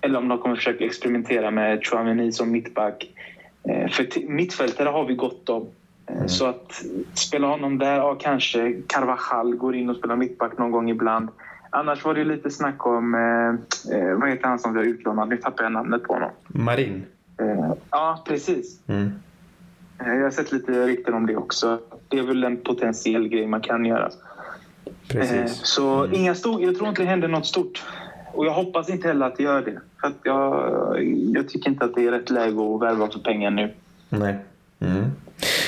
eller 0.02 0.17
om 0.17 0.28
de 0.28 0.38
kommer 0.38 0.56
försöka 0.56 0.86
experimentera 0.86 1.52
med 1.52 1.86
Chouameni 1.86 2.32
som 2.32 2.52
mittback. 2.52 3.08
Eh, 3.69 3.89
för 3.89 4.30
mittfältare 4.30 4.89
har 4.89 5.06
vi 5.06 5.13
gott 5.13 5.50
om. 5.50 5.67
Mm. 6.08 6.30
Så 6.30 6.46
att 6.46 6.84
spela 7.13 7.48
honom 7.48 7.78
där, 7.78 7.96
ja, 7.96 8.15
kanske 8.20 8.82
Carvajal 8.88 9.56
går 9.56 9.76
in 9.76 9.89
och 9.89 9.96
spelar 9.96 10.15
mittback 10.15 10.58
någon 10.58 10.72
gång 10.72 10.89
ibland. 10.89 11.30
Annars 11.70 12.06
var 12.06 12.13
det 12.13 12.24
lite 12.24 12.52
snack 12.52 12.86
om, 12.86 13.15
eh, 13.15 13.98
eh 13.98 14.13
vad 14.13 14.30
heter 14.30 14.48
han 14.48 14.60
som 14.60 14.74
vi 14.74 14.80
har 14.80 14.86
utlånat? 14.86 15.30
Nu 15.30 15.38
tappar 15.38 15.63
jag 15.63 15.72
namnet 15.72 16.04
på 16.04 16.13
honom. 16.13 16.32
Marin? 16.48 17.06
Eh, 17.38 17.74
ja, 17.91 18.24
precis. 18.28 18.80
Mm. 18.88 19.12
Eh, 20.00 20.13
jag 20.13 20.24
har 20.24 20.32
sett 20.32 20.52
lite 20.52 20.88
rykten 20.88 21.13
om 21.13 21.26
det 21.26 21.36
också. 21.36 21.80
Det 22.08 22.20
är 22.20 22.24
väl 22.24 22.43
en 22.43 22.58
potentiell 22.58 23.28
grej 23.28 23.48
man 23.48 23.62
kan 23.62 23.86
göra. 23.86 24.10
Precis. 25.08 25.32
Eh, 25.32 25.48
så 25.48 26.04
mm. 26.04 26.15
inga 26.15 26.36
stor, 26.36 26.62
jag 26.62 26.78
tror 26.78 26.89
inte 26.89 27.02
det 27.02 27.08
händer 27.08 27.28
något 27.28 27.46
stort. 27.46 27.86
Och 28.34 28.46
jag 28.46 28.54
hoppas 28.54 28.89
inte 28.89 29.08
heller 29.08 29.26
att 29.26 29.38
det 29.38 29.43
gör 29.43 29.62
det. 29.62 29.80
För 30.02 30.12
jag, 30.24 31.04
jag 31.36 31.50
tycker 31.50 31.70
inte 31.70 31.86
att 31.86 31.96
det 31.96 32.06
är 32.06 32.12
rätt 32.12 32.30
läge 32.30 32.76
att 32.76 32.82
värva 32.82 33.08
för 33.08 33.20
pengar 33.20 33.52
nu. 33.52 33.74
Nej. 34.10 34.36
Mm. 34.80 35.12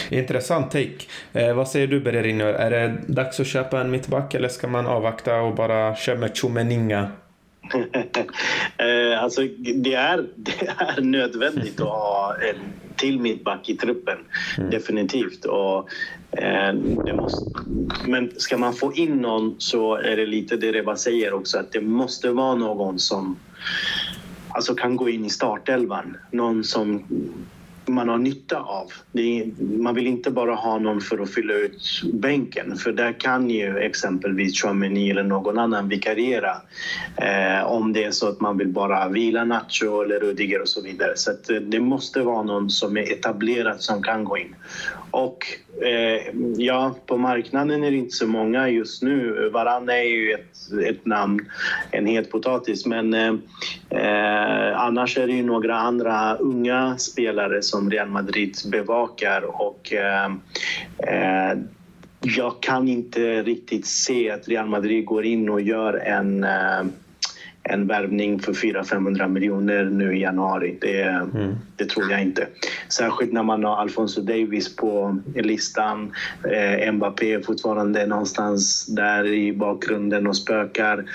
Intressant 0.10 0.72
take. 0.72 1.06
Eh, 1.34 1.54
vad 1.54 1.68
säger 1.68 1.88
du 1.88 2.00
Bererinho? 2.00 2.46
Är 2.46 2.72
det 2.72 2.98
dags 3.08 3.40
att 3.40 3.48
köpa 3.48 3.82
en 3.82 3.92
mittback 3.92 4.34
eller 4.34 4.50
ska 4.50 4.68
man 4.68 4.88
avvakta 4.88 5.42
och 5.42 5.56
bara 5.56 5.96
köra 5.96 6.18
med 6.18 6.36
Tjomeninga? 6.36 7.12
eh, 8.78 9.24
alltså, 9.24 9.42
det 9.84 9.94
är, 9.94 10.26
det 10.36 10.68
är 10.78 11.02
nödvändigt 11.02 11.82
att 11.82 11.88
ha 11.88 12.36
en 12.50 12.56
till 13.00 13.20
mittback 13.20 13.70
i 13.70 13.76
truppen. 13.76 14.18
Mm. 14.58 14.70
Definitivt. 14.70 15.46
Och, 15.46 15.90
eh, 16.32 16.74
måste, 17.16 17.46
men 18.06 18.32
ska 18.38 18.58
man 18.58 18.74
få 18.74 18.94
in 18.94 19.18
någon 19.18 19.56
så 19.58 19.96
är 19.96 20.18
det 20.18 20.26
lite 20.26 20.58
det 20.58 20.72
Reba 20.72 20.96
säger 20.96 21.34
också 21.34 21.58
att 21.58 21.72
det 21.72 21.82
måste 21.82 22.30
vara 22.30 22.56
någon 22.56 23.00
som 23.00 23.36
alltså 24.50 24.76
kan 24.76 24.96
gå 24.96 25.10
in 25.10 25.26
i 25.26 25.30
startelvan. 25.30 26.18
Någon 26.32 26.64
som 26.64 27.04
man 27.94 28.10
har 28.10 28.18
nytta 28.18 28.60
av. 28.60 28.92
Är, 29.14 29.52
man 29.82 29.96
vill 29.96 30.08
inte 30.08 30.32
bara 30.32 30.56
ha 30.56 30.80
någon 30.80 31.02
för 31.02 31.20
att 31.20 31.34
fylla 31.34 31.54
ut 31.54 32.02
bänken 32.14 32.76
för 32.78 32.92
där 32.92 33.20
kan 33.20 33.50
ju 33.50 33.78
exempelvis 33.78 34.62
Chouameni 34.62 35.10
eller 35.10 35.24
någon 35.24 35.60
annan 35.60 35.90
vikariera 35.90 36.52
eh, 37.18 37.66
om 37.66 37.94
det 37.94 38.04
är 38.04 38.12
så 38.12 38.30
att 38.30 38.40
man 38.40 38.58
vill 38.58 38.68
bara 38.68 39.10
vila 39.10 39.44
Nacho 39.44 40.02
eller 40.02 40.20
Rudiger 40.20 40.62
och 40.62 40.70
så 40.70 40.82
vidare. 40.82 41.14
Så 41.16 41.32
eh, 41.32 41.62
det 41.62 41.80
måste 41.80 42.22
vara 42.22 42.44
någon 42.44 42.70
som 42.70 42.98
är 42.98 43.12
etablerad 43.12 43.82
som 43.82 44.04
kan 44.04 44.24
gå 44.24 44.38
in. 44.38 44.56
Och 45.12 45.46
eh, 45.82 46.36
ja, 46.58 46.96
på 47.06 47.18
marknaden 47.18 47.84
är 47.84 47.92
det 47.92 47.98
inte 47.98 48.16
så 48.16 48.28
många 48.28 48.70
just 48.70 49.04
nu. 49.04 49.50
Varann 49.54 49.90
är 49.90 50.04
ju 50.04 50.32
ett, 50.32 50.72
ett 50.88 51.06
namn, 51.06 51.40
en 51.92 52.06
het 52.06 52.32
potatis. 52.32 52.86
Men 52.86 53.14
eh, 53.14 53.34
eh, 53.90 54.82
annars 54.82 55.18
är 55.18 55.28
det 55.28 55.34
ju 55.34 55.44
några 55.44 55.78
andra 55.78 56.36
unga 56.36 56.98
spelare 56.98 57.62
som 57.62 57.92
Real 57.92 58.10
Madrid 58.10 58.56
bevakar 58.72 59.62
och 59.62 59.94
eh, 59.94 60.32
eh, 60.98 61.58
jag 62.22 62.62
kan 62.62 62.88
inte 62.88 63.44
riktigt 63.44 63.86
se 63.86 64.32
att 64.32 64.48
Real 64.48 64.68
Madrid 64.68 65.06
går 65.06 65.26
in 65.26 65.50
och 65.50 65.62
gör 65.62 65.94
en 65.94 66.44
eh, 66.44 66.84
en 67.70 67.88
värvning 67.88 68.40
för 68.40 68.54
400-500 68.54 69.28
miljoner 69.28 69.84
nu 69.86 70.18
i 70.18 70.22
januari. 70.22 70.78
Det, 70.82 71.02
mm. 71.02 71.56
det, 71.76 71.86
tror 71.86 72.12
jag 72.12 72.22
inte. 72.22 72.48
Särskilt 72.90 73.34
när 73.34 73.44
man 73.44 73.64
har 73.64 73.78
Alfonso 73.78 74.22
Davis 74.22 74.76
på 74.76 75.20
listan. 75.36 76.12
Eh, 76.52 76.92
Mbappé 76.92 77.34
är 77.34 77.42
fortfarande 77.42 78.06
någonstans 78.06 78.86
där 78.86 79.26
i 79.26 79.54
bakgrunden 79.54 80.28
och 80.28 80.38
spökar. 80.38 81.06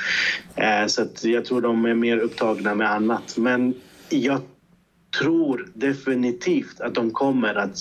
Eh, 0.56 0.86
så 0.86 1.06
jag 1.22 1.44
tror 1.44 1.60
de 1.60 1.84
är 1.84 1.94
mer 1.94 2.18
upptagna 2.18 2.74
med 2.74 2.90
annat. 2.90 3.36
Men 3.36 3.74
jag 4.08 4.40
tror 5.18 5.68
definitivt 5.74 6.80
att 6.80 6.94
de 6.94 7.10
kommer 7.10 7.54
att 7.54 7.78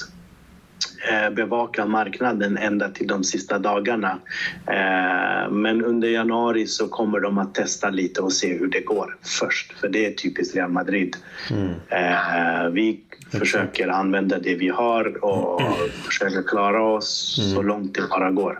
bevaka 1.35 1.85
marknaden 1.85 2.57
ända 2.57 2.89
till 2.89 3.07
de 3.07 3.23
sista 3.23 3.59
dagarna. 3.59 4.19
Eh, 4.67 5.51
men 5.51 5.85
under 5.85 6.07
januari 6.07 6.67
så 6.67 6.87
kommer 6.87 7.19
de 7.19 7.37
att 7.37 7.55
testa 7.55 7.89
lite 7.89 8.21
och 8.21 8.33
se 8.33 8.57
hur 8.57 8.67
det 8.67 8.81
går 8.81 9.17
först, 9.21 9.73
för 9.73 9.89
det 9.89 10.05
är 10.05 10.11
typiskt 10.11 10.55
Real 10.55 10.71
Madrid. 10.71 11.15
Mm. 11.51 11.69
Eh, 11.89 12.69
vi 12.69 12.99
försöker 13.31 13.87
använda 13.87 14.39
det 14.39 14.55
vi 14.55 14.69
har 14.69 15.23
och 15.25 15.61
mm. 15.61 15.73
försöker 16.05 16.43
klara 16.43 16.83
oss 16.83 17.39
mm. 17.39 17.55
så 17.55 17.61
långt 17.61 17.95
det 17.95 18.01
bara 18.09 18.31
går. 18.31 18.59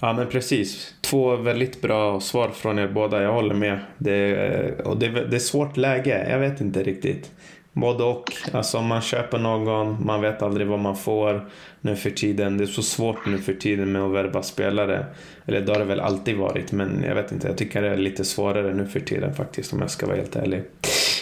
Ja 0.00 0.12
men 0.12 0.26
precis. 0.26 0.94
Två 1.00 1.36
väldigt 1.36 1.80
bra 1.80 2.20
svar 2.20 2.48
från 2.48 2.78
er 2.78 2.88
båda. 2.88 3.22
Jag 3.22 3.32
håller 3.32 3.54
med. 3.54 3.78
Det, 3.98 4.80
och 4.84 4.96
det, 4.96 5.08
det 5.08 5.36
är 5.36 5.40
svårt 5.40 5.76
läge. 5.76 6.26
Jag 6.30 6.38
vet 6.38 6.60
inte 6.60 6.82
riktigt. 6.82 7.30
Både 7.72 8.04
och. 8.04 8.32
Alltså 8.52 8.78
om 8.78 8.86
man 8.86 9.00
köper 9.00 9.38
någon, 9.38 10.06
man 10.06 10.20
vet 10.20 10.42
aldrig 10.42 10.66
vad 10.66 10.78
man 10.78 10.96
får 10.96 11.50
nu 11.80 11.96
för 11.96 12.10
tiden. 12.10 12.58
Det 12.58 12.64
är 12.64 12.66
så 12.66 12.82
svårt 12.82 13.26
nu 13.26 13.38
för 13.38 13.52
tiden 13.52 13.92
med 13.92 14.02
att 14.02 14.10
värva 14.12 14.42
spelare. 14.42 15.06
Eller 15.46 15.60
det 15.60 15.72
har 15.72 15.78
det 15.78 15.84
väl 15.84 16.00
alltid 16.00 16.36
varit, 16.36 16.72
men 16.72 17.02
jag 17.02 17.14
vet 17.14 17.32
inte. 17.32 17.48
Jag 17.48 17.56
tycker 17.58 17.82
det 17.82 17.88
är 17.88 17.96
lite 17.96 18.24
svårare 18.24 18.74
nu 18.74 18.86
för 18.86 19.00
tiden 19.00 19.34
faktiskt 19.34 19.72
om 19.72 19.80
jag 19.80 19.90
ska 19.90 20.06
vara 20.06 20.16
helt 20.16 20.36
ärlig. 20.36 20.62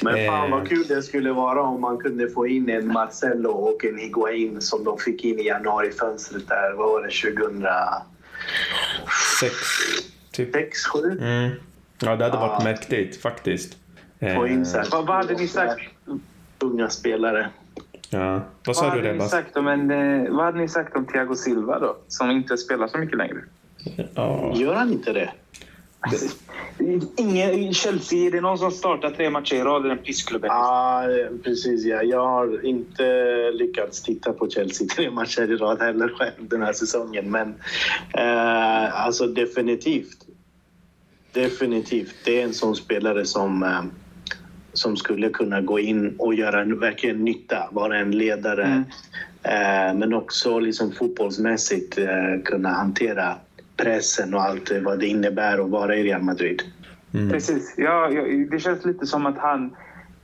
Men 0.02 0.26
fan 0.26 0.50
vad 0.50 0.68
kul 0.68 0.84
det 0.88 1.02
skulle 1.02 1.32
vara 1.32 1.62
om 1.62 1.80
man 1.80 1.98
kunde 1.98 2.30
få 2.30 2.46
in 2.46 2.70
en 2.70 2.86
Marcelo 2.86 3.50
och 3.50 3.84
en 3.84 3.98
Higuain 3.98 4.60
som 4.60 4.84
de 4.84 4.98
fick 4.98 5.24
in 5.24 5.38
i 5.38 5.46
januarifönstret 5.46 6.48
där. 6.48 6.74
Vad 6.76 6.88
var 6.88 7.02
det? 7.02 7.34
2000? 7.34 7.66
Sex, 9.40 9.54
typ. 10.32 10.54
Sex, 10.54 10.84
sju? 10.84 11.18
Mm. 11.20 11.50
Ja, 12.00 12.16
det 12.16 12.24
hade 12.24 12.36
varit 12.36 12.64
mäktigt 12.64 13.22
faktiskt. 13.22 13.76
Få 14.20 14.46
in 14.46 14.62
Eh, 14.62 14.84
Vad, 14.92 15.06
vad 15.06 15.16
hade 15.16 15.34
ni 15.34 15.48
sagt? 15.48 15.80
Unga 16.62 16.88
spelare. 16.90 17.50
Ja. 18.10 18.32
Vad 18.32 18.42
Vad 18.66 18.76
sa 18.76 18.94
du 18.94 19.20
sagt 19.20 19.56
om 19.56 19.68
en, 19.68 19.90
eh, 19.90 20.30
vad 20.30 20.44
hade 20.44 20.58
ni 20.58 20.68
sagt 20.68 20.96
om 20.96 21.06
Thiago 21.06 21.34
Silva 21.34 21.78
då? 21.78 21.96
Som 22.08 22.30
inte 22.30 22.56
spelar 22.56 22.88
så 22.88 22.98
mycket 22.98 23.18
längre. 23.18 23.38
Ja. 24.14 24.52
Gör 24.56 24.74
han 24.74 24.92
inte 24.92 25.12
det? 25.12 25.30
Ingen, 27.16 27.74
Chelsea, 27.74 28.26
är 28.26 28.30
det 28.30 28.40
någon 28.40 28.58
som 28.58 28.70
startar 28.70 29.10
tre 29.10 29.30
matcher 29.30 29.54
i 29.54 29.60
rad 29.60 29.86
i 29.86 29.88
den 29.88 29.98
pissklubben? 29.98 30.50
Ja, 30.50 31.04
precis. 31.44 31.84
Ja. 31.84 32.02
Jag 32.02 32.26
har 32.26 32.64
inte 32.64 33.02
lyckats 33.52 34.02
titta 34.02 34.32
på 34.32 34.50
Chelsea 34.50 34.88
tre 34.88 35.10
matcher 35.10 35.52
i 35.52 35.56
rad 35.56 35.80
heller 35.80 36.08
själv 36.08 36.48
den 36.48 36.62
här 36.62 36.72
säsongen. 36.72 37.30
Men 37.30 37.54
eh, 38.14 39.04
alltså 39.04 39.26
definitivt. 39.26 40.26
Definitivt. 41.32 42.14
Det 42.24 42.40
är 42.40 42.44
en 42.44 42.54
sån 42.54 42.76
spelare 42.76 43.24
som, 43.24 43.62
eh, 43.62 43.82
som 44.72 44.96
skulle 44.96 45.28
kunna 45.28 45.60
gå 45.60 45.78
in 45.78 46.14
och 46.18 46.34
göra 46.34 46.60
en, 46.60 46.80
verkligen 46.80 47.24
nytta. 47.24 47.68
Vara 47.72 47.98
en 47.98 48.10
ledare. 48.10 48.64
Mm. 48.64 48.84
Eh, 49.42 49.98
men 49.98 50.14
också 50.14 50.58
liksom 50.58 50.92
fotbollsmässigt 50.92 51.98
eh, 51.98 52.42
kunna 52.44 52.68
hantera 52.68 53.34
pressen 53.76 54.34
och 54.34 54.42
allt 54.42 54.72
vad 54.82 54.98
det 54.98 55.06
innebär 55.06 55.64
att 55.64 55.70
vara 55.70 55.96
i 55.96 56.02
Real 56.02 56.22
Madrid. 56.22 56.62
Mm. 57.14 57.30
Precis. 57.30 57.74
Ja, 57.76 58.10
ja, 58.10 58.22
det 58.50 58.60
känns 58.60 58.84
lite 58.84 59.06
som 59.06 59.26
att 59.26 59.38
han, 59.38 59.76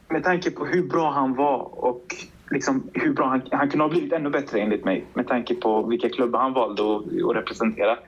med 0.08 0.24
tanke 0.24 0.50
på 0.50 0.64
hur 0.64 0.82
bra 0.82 1.10
han 1.10 1.34
var 1.34 1.84
och 1.84 2.14
liksom 2.50 2.90
hur 2.92 3.12
bra 3.12 3.26
han, 3.26 3.42
han 3.52 3.68
kunde 3.68 3.84
ha 3.84 3.90
blivit 3.90 4.12
ännu 4.12 4.30
bättre 4.30 4.60
enligt 4.60 4.84
mig 4.84 5.04
med 5.14 5.28
tanke 5.28 5.54
på 5.54 5.82
vilka 5.82 6.08
klubbar 6.08 6.40
han 6.40 6.52
valde 6.52 6.82
att, 6.82 7.02
att 7.30 7.36
representera. 7.36 7.98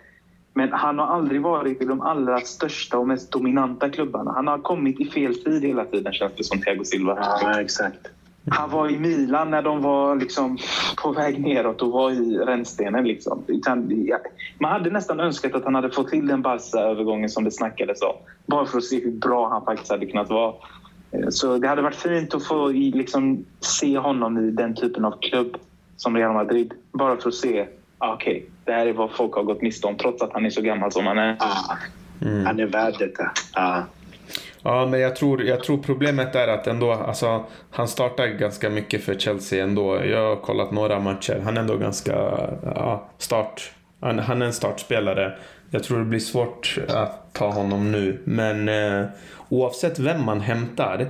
Men 0.57 0.73
han 0.73 0.99
har 0.99 1.07
aldrig 1.07 1.43
varit 1.43 1.83
i 1.83 1.85
de 1.85 2.01
allra 2.01 2.41
största 2.41 2.99
och 2.99 3.09
mest 3.09 3.33
dominanta 3.33 3.91
klubbarna. 3.91 4.33
Han 4.33 4.47
har 4.47 4.59
kommit 4.59 5.01
i 5.01 5.05
fel 5.05 5.35
tid 5.35 5.63
hela 5.65 5.85
tiden 5.85 6.13
känns 6.13 6.33
det 6.37 6.45
som 6.45 6.61
Thiago 6.61 6.85
Silva. 6.85 7.19
Ja, 7.43 7.61
exakt. 7.61 8.09
Han 8.49 8.71
var 8.71 8.89
i 8.91 8.99
Milan 8.99 9.51
när 9.51 9.63
de 9.63 9.83
var 9.83 10.17
liksom 10.17 10.59
på 11.03 11.13
väg 11.13 11.41
neråt 11.41 11.83
och 11.83 11.93
var 11.93 12.11
i 12.11 12.39
rännstenen. 12.39 13.05
Liksom. 13.05 13.45
Man 14.59 14.73
hade 14.73 14.91
nästan 14.91 15.21
önskat 15.21 15.55
att 15.55 15.65
han 15.65 15.75
hade 15.75 15.91
fått 15.91 16.09
till 16.09 16.27
den 16.27 16.43
Barca-övergången 16.43 17.29
som 17.29 17.45
det 17.45 17.51
snackades 17.51 18.03
om. 18.03 18.15
Bara 18.47 18.67
för 18.67 18.79
att 18.79 18.85
se 18.85 19.01
hur 19.01 19.13
bra 19.13 19.49
han 19.49 19.65
faktiskt 19.65 19.91
hade 19.91 20.07
kunnat 20.07 20.31
vara. 20.31 20.55
Eh, 21.11 21.29
Så 21.29 21.59
det 21.59 21.69
hade 21.69 21.83
varit 21.83 21.97
fint 21.97 22.35
att 22.35 22.45
få 22.45 22.69
liksom, 22.69 23.45
se 23.61 23.99
honom 23.99 24.39
i 24.39 24.51
den 24.51 24.75
typen 24.75 25.05
av 25.05 25.15
klubb 25.21 25.57
som 25.97 26.17
Real 26.17 26.35
Madrid. 26.35 26.75
Bara 26.93 27.17
för 27.17 27.29
att 27.29 27.35
se, 27.35 27.67
ah, 27.99 28.15
okej, 28.15 28.47
det 28.65 28.73
här 28.73 28.87
är 28.87 28.93
vad 28.93 29.11
folk 29.11 29.35
har 29.35 29.43
gått 29.43 29.63
miste 29.63 29.87
om 29.87 29.97
trots 29.97 30.23
att 30.23 30.33
han 30.33 30.47
är 30.47 30.51
så 30.51 30.63
gammal 30.63 30.93
som 30.93 31.07
han 31.07 31.19
är. 31.19 31.37
Ja, 31.39 31.79
Han 32.45 32.61
är 32.61 32.67
värd 32.67 32.95
detta. 32.99 33.33
Ja. 33.55 33.85
Ja, 34.63 34.87
men 34.87 35.01
jag 35.01 35.17
tror, 35.17 35.43
jag 35.43 35.65
tror 35.65 35.79
problemet 35.79 36.35
är 36.35 36.49
att 36.49 36.67
ändå, 36.67 36.93
alltså, 36.93 37.45
han 37.71 37.89
startar 37.89 38.27
ganska 38.27 38.71
mycket 38.71 39.05
för 39.05 39.15
Chelsea 39.15 39.65
ändå. 39.65 40.05
Jag 40.05 40.29
har 40.29 40.37
kollat 40.37 40.71
några 40.71 41.01
matcher. 41.01 41.41
Han 41.45 41.57
är 41.57 41.61
ändå 41.61 41.77
ganska, 41.77 42.13
ja, 42.63 43.09
start. 43.19 43.73
Han, 44.01 44.19
han 44.19 44.43
är 44.43 44.47
en 44.47 44.53
startspelare. 44.53 45.39
Jag 45.71 45.83
tror 45.85 45.99
det 45.99 46.05
blir 46.05 46.21
svårt 46.21 46.79
att 46.89 47.35
ta 47.35 47.51
honom 47.51 47.93
nu. 47.93 48.21
Men 48.25 48.69
eh, 48.69 49.07
oavsett 49.49 49.99
vem 49.99 50.25
man 50.25 50.41
hämtar, 50.41 51.09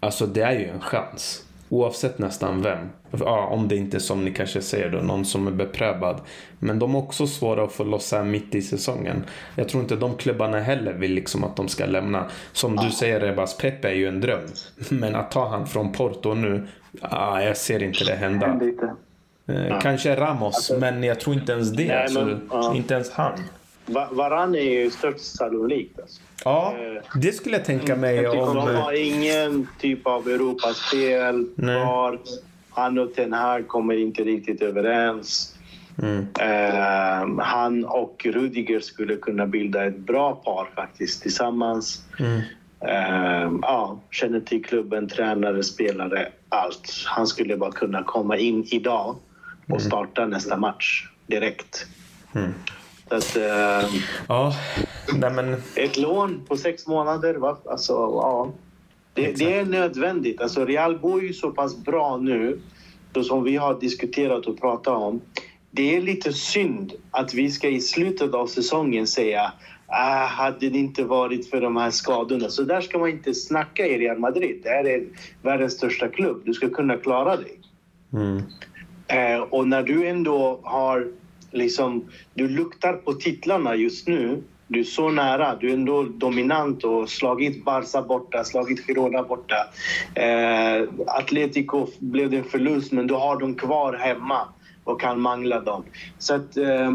alltså 0.00 0.26
det 0.26 0.42
är 0.42 0.52
ju 0.52 0.68
en 0.68 0.80
chans. 0.80 1.45
Oavsett 1.68 2.18
nästan 2.18 2.62
vem. 2.62 2.78
Ja, 3.10 3.46
om 3.46 3.68
det 3.68 3.76
inte 3.76 3.96
är 3.96 3.98
som 3.98 4.24
ni 4.24 4.32
kanske 4.32 4.62
säger 4.62 4.90
då, 4.90 4.98
någon 4.98 5.24
som 5.24 5.46
är 5.46 5.50
beprövad. 5.50 6.20
Men 6.58 6.78
de 6.78 6.94
är 6.94 6.98
också 6.98 7.26
svåra 7.26 7.64
att 7.64 7.72
få 7.72 7.84
lossa 7.84 8.24
mitt 8.24 8.54
i 8.54 8.62
säsongen. 8.62 9.24
Jag 9.54 9.68
tror 9.68 9.82
inte 9.82 9.96
de 9.96 10.16
klubbarna 10.16 10.60
heller 10.60 10.92
vill 10.92 11.12
liksom 11.12 11.44
att 11.44 11.56
de 11.56 11.68
ska 11.68 11.86
lämna. 11.86 12.24
Som 12.52 12.76
du 12.76 12.90
säger 12.90 13.20
Rebas, 13.20 13.56
Pepe 13.58 13.88
är 13.88 13.94
ju 13.94 14.08
en 14.08 14.20
dröm. 14.20 14.46
Men 14.88 15.14
att 15.14 15.30
ta 15.30 15.48
han 15.48 15.66
från 15.66 15.92
Porto 15.92 16.34
nu, 16.34 16.66
ah, 17.00 17.40
jag 17.40 17.56
ser 17.56 17.82
inte 17.82 18.04
det 18.04 18.14
hända. 18.14 18.60
Eh, 19.48 19.80
Kanske 19.80 20.16
Ramos, 20.16 20.72
men 20.80 21.02
jag 21.02 21.20
tror 21.20 21.36
inte 21.36 21.52
ens 21.52 21.72
det. 21.72 21.86
Nej, 21.86 22.02
alltså. 22.02 22.72
Inte 22.74 22.94
ens 22.94 23.10
han. 23.10 23.32
Va- 23.86 24.08
Varann 24.12 24.54
är 24.54 24.60
ju 24.60 24.90
störst 24.90 25.36
sannolikt. 25.36 26.00
Alltså. 26.00 26.20
Ja, 26.44 26.74
det 27.14 27.32
skulle 27.32 27.56
jag 27.56 27.64
tänka 27.64 27.96
mig 27.96 28.16
Jag 28.16 28.48
om... 28.48 28.56
De 28.56 28.68
eh, 28.68 28.74
har 28.74 28.92
ingen 28.92 29.68
typ 29.80 30.06
av 30.06 30.28
Europaspel 30.28 31.46
kvar. 31.58 32.18
Han 32.70 32.98
och 32.98 33.14
Ten 33.14 33.32
Hag 33.32 33.68
kommer 33.68 33.94
inte 33.94 34.22
riktigt 34.22 34.62
överens. 34.62 35.56
Mm. 36.02 36.26
Eh, 36.40 37.44
han 37.44 37.84
och 37.84 38.26
Rudiger 38.30 38.80
skulle 38.80 39.16
kunna 39.16 39.46
bilda 39.46 39.84
ett 39.84 39.98
bra 39.98 40.34
par 40.34 40.68
faktiskt 40.74 41.22
tillsammans. 41.22 42.02
Mm. 42.18 42.40
Eh, 42.80 43.52
ja, 43.62 44.00
känner 44.10 44.40
till 44.40 44.64
klubben, 44.64 45.08
tränare, 45.08 45.62
spelare, 45.62 46.28
allt. 46.48 46.92
Han 47.06 47.26
skulle 47.26 47.56
bara 47.56 47.72
kunna 47.72 48.02
komma 48.02 48.36
in 48.36 48.64
idag 48.70 49.16
och 49.68 49.82
starta 49.82 50.26
nästa 50.26 50.56
match 50.56 51.08
direkt. 51.26 51.86
Mm. 52.34 52.54
Så 53.08 53.14
att, 53.14 53.36
eh, 53.36 53.90
Ja, 54.28 54.52
nej 55.18 55.30
men... 55.30 55.62
ett 55.74 55.96
lån 55.96 56.40
på 56.48 56.56
sex 56.56 56.86
månader, 56.86 57.34
va? 57.34 57.58
Alltså, 57.64 57.92
ja. 57.92 58.52
Det, 59.14 59.32
det 59.32 59.58
är 59.58 59.64
nödvändigt. 59.64 60.40
Alltså, 60.40 60.64
Real 60.64 60.98
går 60.98 61.22
ju 61.22 61.32
så 61.32 61.50
pass 61.50 61.76
bra 61.76 62.16
nu, 62.16 62.60
så 63.14 63.22
som 63.22 63.44
vi 63.44 63.56
har 63.56 63.80
diskuterat 63.80 64.46
och 64.46 64.60
pratat 64.60 64.96
om. 64.96 65.20
Det 65.70 65.96
är 65.96 66.00
lite 66.00 66.32
synd 66.32 66.92
att 67.10 67.34
vi 67.34 67.50
ska 67.50 67.68
i 67.68 67.80
slutet 67.80 68.34
av 68.34 68.46
säsongen 68.46 69.06
säga 69.06 69.52
ah, 69.86 70.26
hade 70.26 70.70
det 70.70 70.78
inte 70.78 71.04
varit 71.04 71.50
för 71.50 71.60
de 71.60 71.76
här 71.76 71.90
skadorna. 71.90 72.48
Så 72.48 72.62
där 72.62 72.80
ska 72.80 72.98
man 72.98 73.08
inte 73.08 73.34
snacka 73.34 73.86
i 73.86 73.98
Real 73.98 74.18
Madrid. 74.18 74.60
Det 74.62 74.68
här 74.68 74.86
är 74.86 75.04
världens 75.42 75.72
största 75.72 76.08
klubb. 76.08 76.42
Du 76.44 76.54
ska 76.54 76.68
kunna 76.68 76.96
klara 76.96 77.36
dig. 77.36 77.60
Mm. 78.12 78.42
Eh, 79.06 79.40
och 79.40 79.68
när 79.68 79.82
du 79.82 80.06
ändå 80.06 80.60
har 80.62 81.08
liksom, 81.50 82.04
du 82.34 82.48
luktar 82.48 82.92
på 82.92 83.12
titlarna 83.12 83.74
just 83.74 84.08
nu. 84.08 84.42
Du 84.68 84.80
är 84.80 84.84
så 84.84 85.10
nära, 85.10 85.56
du 85.60 85.70
är 85.70 85.74
ändå 85.74 86.02
dominant 86.02 86.84
och 86.84 87.08
slagit 87.08 87.64
Barca 87.64 88.02
borta, 88.02 88.44
slagit 88.44 88.86
Girona 88.86 89.22
borta. 89.22 89.56
Eh, 90.14 90.88
Atletico 91.06 91.86
blev 91.98 92.30
det 92.30 92.36
en 92.36 92.44
förlust 92.44 92.92
men 92.92 93.06
du 93.06 93.14
har 93.14 93.40
dem 93.40 93.54
kvar 93.54 93.92
hemma 93.92 94.48
och 94.84 95.00
kan 95.00 95.20
mangla 95.20 95.60
dem. 95.60 95.84
Så 96.18 96.34
att 96.34 96.56
eh, 96.56 96.94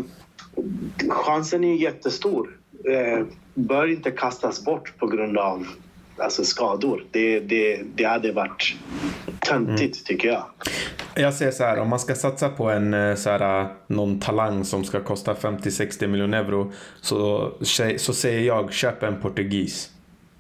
chansen 1.10 1.64
är 1.64 1.76
jättestor. 1.76 2.58
Eh, 2.90 3.26
bör 3.54 3.88
inte 3.88 4.12
kastas 4.12 4.66
bort 4.66 4.98
på 4.98 5.08
grund 5.08 5.38
av 5.38 5.68
alltså, 6.22 6.44
skador. 6.44 7.06
Det, 7.12 7.40
det, 7.40 7.82
det 7.96 8.04
hade 8.04 8.32
varit 8.32 8.76
töntigt 9.40 10.06
tycker 10.06 10.28
jag. 10.28 10.46
Jag 11.16 11.34
säger 11.34 11.52
så 11.52 11.64
här, 11.64 11.80
om 11.80 11.90
man 11.90 12.00
ska 12.00 12.16
satsa 12.16 12.50
på 12.50 12.70
en 12.70 12.94
eh, 12.94 13.16
så 13.16 13.30
här, 13.30 13.68
någon 13.88 14.20
talang 14.20 14.66
som 14.66 14.84
ska 14.84 15.04
kosta 15.04 15.34
50-60 15.34 16.08
miljoner 16.08 16.38
euro 16.44 16.72
så, 17.02 17.52
så 17.98 18.14
säger 18.14 18.42
jag 18.42 18.74
köp 18.74 19.04
en 19.04 19.22
portugis. 19.22 19.90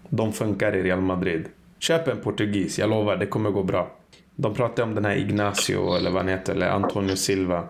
De 0.09 0.33
funkar 0.33 0.75
i 0.75 0.83
Real 0.83 1.01
Madrid. 1.01 1.45
Köp 1.79 2.07
en 2.07 2.17
portugis, 2.17 2.79
jag 2.79 2.89
lovar 2.89 3.17
det 3.17 3.25
kommer 3.25 3.49
gå 3.49 3.63
bra. 3.63 3.91
De 4.35 4.53
pratar 4.53 4.83
om 4.83 4.95
den 4.95 5.05
här 5.05 5.15
Ignacio 5.15 5.95
eller 5.95 6.11
vad 6.11 6.21
han 6.21 6.29
heter, 6.29 6.53
eller 6.53 6.69
Antonio 6.69 7.15
Silva. 7.15 7.63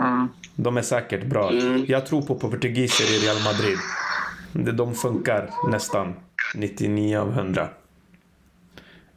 Mm. 0.00 0.28
De 0.56 0.76
är 0.76 0.82
säkert 0.82 1.24
bra. 1.24 1.52
Jag 1.86 2.06
tror 2.06 2.22
på 2.22 2.34
portugiser 2.34 3.04
i 3.04 3.26
Real 3.26 3.36
Madrid. 3.44 3.78
De 4.76 4.94
funkar 4.94 5.50
nästan 5.70 6.14
99 6.54 7.18
av 7.18 7.28
100. 7.30 7.68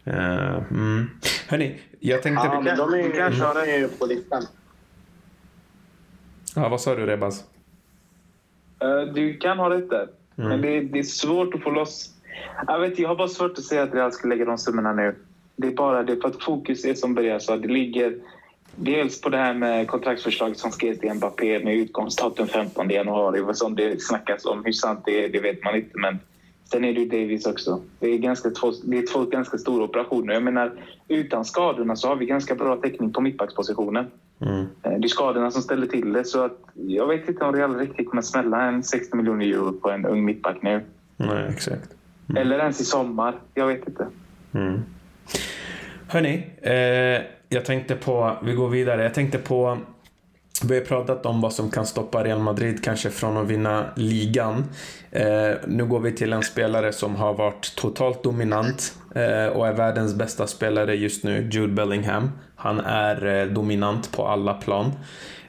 Uh, 0.08 0.14
mm. 0.72 1.10
Hörni, 1.48 1.80
jag 2.00 2.24
tänkte... 2.24 2.48
Ja, 2.48 2.62
men 2.62 2.78
de 2.78 2.94
är, 2.94 3.54
de 3.54 3.72
är 3.72 3.78
ju 3.78 3.88
på 3.88 4.06
listan. 4.06 4.44
Ja, 6.56 6.70
vad 6.70 6.82
sa 6.82 6.96
du 6.96 7.06
Rebas? 7.06 7.44
Eh, 8.80 9.14
Du 9.14 9.38
kan 9.38 9.60
ha 9.60 9.70
rätt 9.70 9.90
där. 9.90 10.08
Men 10.36 10.62
det, 10.62 10.82
det 10.82 11.00
är 11.00 11.04
svårt 11.04 11.54
att 11.54 11.64
få 11.64 11.70
loss... 11.70 12.14
Jag, 12.68 12.80
vet, 12.80 13.00
jag 13.00 13.10
har 13.10 13.16
bara 13.16 13.28
svårt 13.28 13.58
att 13.58 13.64
säga 13.64 13.84
att 13.84 13.94
Real 13.94 14.12
ska 14.12 14.28
lägga 14.28 14.46
de 14.46 14.58
summorna 14.58 14.94
nu. 14.94 15.16
Det 15.56 15.68
är 15.68 15.72
bara 15.72 16.04
det 16.04 16.22
för 16.22 16.28
att 16.28 16.44
fokus 16.44 16.86
är 16.86 16.94
som 16.94 17.16
börjar 17.16 17.40
så. 17.40 17.56
Det 17.56 17.68
ligger 17.68 18.18
dels 18.76 19.22
på 19.22 19.30
det 19.30 19.38
här 19.38 19.54
med 19.54 19.88
kontraktsförslaget 19.88 20.58
som 20.58 20.72
skrevs 20.72 21.00
till 21.00 21.14
Mbappé 21.14 21.64
med 21.64 21.76
utgångsdatum 21.76 22.48
15 22.48 22.90
januari. 22.90 23.42
Vad 23.42 23.58
som 23.58 23.76
det 23.76 24.02
snackas 24.02 24.46
om. 24.46 24.66
Hur 24.66 24.72
sant 24.72 25.02
det 25.06 25.26
är, 25.26 25.30
det 25.30 25.40
vet 25.40 25.64
man 25.64 25.76
inte. 25.76 25.98
Men 26.00 26.20
sen 26.72 26.84
är 26.84 26.94
det 26.94 27.00
ju 27.00 27.06
Davis 27.06 27.46
också. 27.46 27.82
Det 28.00 28.08
är, 28.08 28.18
ganska 28.18 28.50
två, 28.50 28.72
det 28.84 28.98
är 28.98 29.14
två 29.14 29.26
ganska 29.26 29.58
stora 29.58 29.84
operationer. 29.84 30.34
Jag 30.34 30.44
menar, 30.44 30.72
utan 31.08 31.46
skadorna 31.46 31.96
så 31.96 32.08
har 32.08 32.16
vi 32.16 32.26
ganska 32.26 32.56
bra 32.56 32.76
täckning 32.76 33.14
på 33.14 33.22
mittbackspositionen. 33.22 34.08
Mm. 34.40 34.60
Eh, 34.84 34.92
Det 35.00 35.06
är 35.06 35.08
skadorna 35.08 35.52
som 35.52 35.62
ställer 35.62 35.88
till 35.88 36.14
det. 36.14 36.24
Så 36.26 36.46
att 36.46 36.58
jag 36.74 37.08
vet 37.08 37.30
inte 37.30 37.46
om 37.46 37.56
Real 37.56 37.76
riktigt 37.76 38.10
kommer 38.10 38.22
smälla 38.22 38.62
en 38.62 38.84
60 38.84 39.16
miljoner 39.18 39.46
euro 39.46 39.74
på 39.74 39.92
en 39.92 40.06
ung 40.06 40.26
mittback 40.26 40.62
nu. 40.62 40.82
Nej, 41.18 41.48
exakt. 41.50 41.90
Eller 42.36 42.60
ens 42.60 42.82
i 42.82 42.86
sommar. 42.86 43.36
Jag 43.54 43.68
vet 43.68 43.88
inte. 43.88 44.08
Mm. 44.54 44.82
Hörni, 46.08 46.48
eh, 46.62 47.26
jag 47.50 47.66
tänkte 47.66 47.96
på, 47.96 48.38
vi 48.44 48.54
går 48.54 48.70
vidare, 48.70 49.04
jag 49.04 49.14
tänkte 49.14 49.38
på 49.38 49.78
vi 50.66 50.76
har 50.76 50.86
pratat 50.86 51.26
om 51.26 51.42
vad 51.42 51.54
som 51.54 51.72
kan 51.72 51.86
stoppa 51.86 52.24
Real 52.24 52.40
Madrid 52.40 52.84
kanske 52.84 53.10
från 53.10 53.38
att 53.38 53.48
vinna 53.48 53.86
ligan. 53.96 54.64
Eh, 55.12 55.52
nu 55.68 55.86
går 55.86 56.00
vi 56.00 56.12
till 56.12 56.34
en 56.34 56.44
spelare 56.44 56.94
som 56.94 57.16
har 57.16 57.34
varit 57.34 57.76
totalt 57.76 58.24
dominant 58.24 58.96
eh, 59.16 59.46
och 59.46 59.68
är 59.68 59.74
världens 59.74 60.16
bästa 60.16 60.48
spelare 60.48 60.96
just 60.96 61.24
nu, 61.24 61.50
Jude 61.52 61.74
Bellingham. 61.74 62.32
Han 62.56 62.80
är 62.80 63.26
eh, 63.26 63.46
dominant 63.46 64.12
på 64.12 64.28
alla 64.28 64.54
plan. 64.54 64.92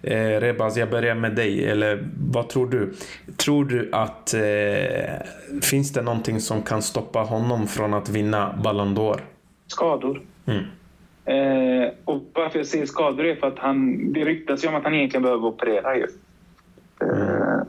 Eh, 0.02 0.40
Rebaz, 0.40 0.76
jag 0.76 0.90
börjar 0.90 1.14
med 1.14 1.34
dig. 1.34 1.64
Eller 1.64 2.08
vad 2.18 2.48
tror 2.48 2.66
du? 2.66 2.94
Tror 3.36 3.64
du 3.64 3.90
att 3.92 4.34
eh, 4.34 5.60
finns 5.62 5.92
det 5.92 6.02
någonting 6.02 6.40
som 6.40 6.62
kan 6.62 6.82
stoppa 6.82 7.18
honom 7.18 7.66
från 7.66 7.94
att 7.94 8.08
vinna 8.08 8.58
Ballon 8.64 8.98
d'Or? 8.98 9.20
Skador. 9.66 10.22
Mm. 10.46 10.64
Eh, 11.28 11.90
och 12.04 12.22
varför 12.34 12.58
jag 12.58 12.66
säger 12.66 12.86
skador 12.86 13.24
är 13.24 13.36
för 13.36 13.46
att 13.46 13.58
han, 13.58 14.12
det 14.12 14.24
ryktas 14.24 14.64
ju 14.64 14.68
om 14.68 14.74
att 14.74 14.84
han 14.84 14.94
egentligen 14.94 15.22
behöver 15.22 15.44
operera 15.44 15.96
ju. 15.96 16.06
Eh, 17.00 17.62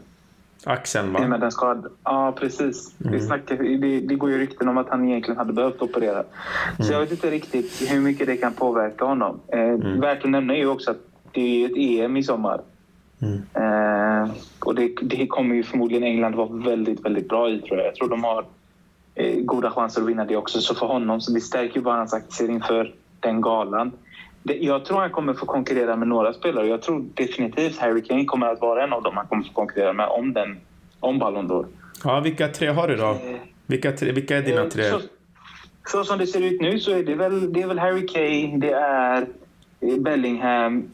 Axeln 0.63 1.13
va? 1.13 1.27
Med 1.27 1.39
den 1.39 1.51
skad... 1.51 1.87
Ja, 2.03 2.35
precis. 2.39 2.95
Mm. 3.01 3.13
Det, 3.13 3.19
snackar, 3.19 3.57
det, 3.57 3.99
det, 3.99 4.15
går 4.15 4.29
ju 4.31 4.37
rykten 4.37 4.67
om 4.67 4.77
att 4.77 4.89
han 4.89 5.09
egentligen 5.09 5.37
hade 5.37 5.53
behövt 5.53 5.81
operera. 5.81 6.19
Mm. 6.19 6.25
Så 6.79 6.93
jag 6.93 6.99
vet 6.99 7.11
inte 7.11 7.31
riktigt 7.31 7.91
hur 7.91 8.01
mycket 8.01 8.27
det 8.27 8.37
kan 8.37 8.53
påverka 8.53 9.05
honom. 9.05 9.39
Eh, 9.47 9.59
mm. 9.59 9.99
Värt 9.99 10.23
att 10.23 10.29
nämna 10.29 10.53
är 10.53 10.57
ju 10.57 10.67
också 10.67 10.91
att 10.91 11.01
det 11.31 11.41
är 11.41 11.65
ett 11.65 11.77
EM 11.77 12.17
i 12.17 12.23
sommar. 12.23 12.61
Mm. 13.21 13.41
Eh, 13.53 14.31
och 14.59 14.75
det, 14.75 14.95
det, 15.01 15.27
kommer 15.27 15.55
ju 15.55 15.63
förmodligen 15.63 16.03
England 16.03 16.35
vara 16.35 16.49
väldigt, 16.49 17.05
väldigt 17.05 17.29
bra 17.29 17.49
i 17.49 17.61
tror 17.61 17.77
jag. 17.79 17.87
Jag 17.87 17.95
tror 17.95 18.09
de 18.09 18.23
har 18.23 18.45
eh, 19.15 19.39
goda 19.39 19.71
chanser 19.71 20.01
att 20.01 20.07
vinna 20.07 20.25
det 20.25 20.35
också. 20.35 20.61
Så 20.61 20.75
för 20.75 20.85
honom 20.85 21.21
så 21.21 21.31
det 21.31 21.41
stärker 21.41 21.75
ju 21.75 21.81
bara 21.81 21.95
hans 21.95 22.13
aktier 22.13 22.49
inför 22.49 22.93
den 23.19 23.41
galan. 23.41 23.91
Jag 24.43 24.85
tror 24.85 24.99
han 24.99 25.09
kommer 25.09 25.33
få 25.33 25.45
konkurrera 25.45 25.95
med 25.95 26.07
några 26.07 26.33
spelare. 26.33 26.67
Jag 26.67 26.81
tror 26.81 27.05
definitivt 27.13 27.79
Harry 27.79 28.03
Kane 28.03 28.25
kommer 28.25 28.47
att 28.47 28.61
vara 28.61 28.83
en 28.83 28.93
av 28.93 29.03
dem 29.03 29.17
han 29.17 29.27
kommer 29.27 29.43
få 29.43 29.53
konkurrera 29.53 29.93
med 29.93 30.07
om, 30.07 30.33
den, 30.33 30.57
om 30.99 31.19
Ballon 31.19 31.51
d'Or. 31.51 31.65
Ja, 32.03 32.19
vilka 32.19 32.47
tre 32.47 32.67
har 32.67 32.87
du 32.87 32.95
då? 32.95 33.09
Eh, 33.09 33.17
vilka, 33.67 33.91
tre, 33.91 34.11
vilka 34.11 34.37
är 34.37 34.41
dina 34.41 34.65
tre? 34.65 34.83
Så, 34.83 34.99
så, 35.87 36.03
som 36.03 36.19
det 36.19 36.27
ser 36.27 36.41
ut 36.41 36.61
nu 36.61 36.79
så 36.79 36.91
är 36.91 37.03
det 37.03 37.15
väl, 37.15 37.53
det 37.53 37.61
är 37.61 37.67
väl 37.67 37.79
Harry 37.79 38.07
Kane, 38.07 38.57
det 38.57 38.71
är 38.71 39.27
Bellingham. 39.99 40.89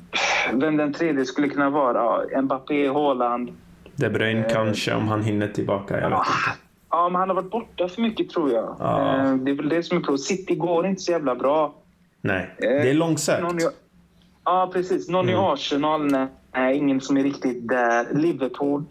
Vem 0.53 0.77
den 0.77 0.93
tredje 0.93 1.25
skulle 1.25 1.49
kunna 1.49 1.69
vara? 1.69 2.41
Mbappé, 2.41 2.87
Haaland. 2.87 3.51
De 3.95 4.09
Bruyne 4.09 4.45
eh, 4.45 4.53
kanske, 4.53 4.95
om 4.95 5.07
han 5.07 5.23
hinner 5.23 5.47
tillbaka. 5.47 6.01
Jag 6.01 6.09
vet 6.09 6.19
inte. 6.19 6.59
Ja, 6.89 7.09
men 7.09 7.19
han 7.19 7.29
har 7.29 7.35
varit 7.35 7.51
borta 7.51 7.87
för 7.87 8.01
mycket 8.01 8.29
tror 8.29 8.51
jag. 8.51 8.75
Ja. 8.79 9.17
Eh, 9.17 9.33
det 9.33 9.51
är 9.51 9.55
väl 9.55 9.69
det 9.69 9.83
som 9.83 9.97
är 9.97 10.01
problemet. 10.01 10.21
City 10.21 10.55
går 10.55 10.85
inte 10.87 11.01
så 11.01 11.11
jävla 11.11 11.35
bra. 11.35 11.75
Nej, 12.25 12.49
det 12.57 12.65
är 12.65 12.87
eh, 12.87 12.93
långsökt. 12.93 13.61
I, 13.61 13.67
ja, 14.45 14.69
precis. 14.73 15.09
Någon 15.09 15.29
mm. 15.29 15.35
i 15.35 15.43
Arsenal? 15.53 16.27
Nej, 16.53 16.77
ingen 16.77 17.01
som 17.01 17.17
är 17.17 17.23
riktigt 17.23 17.67
där. 17.67 18.07
Liverpool? 18.13 18.83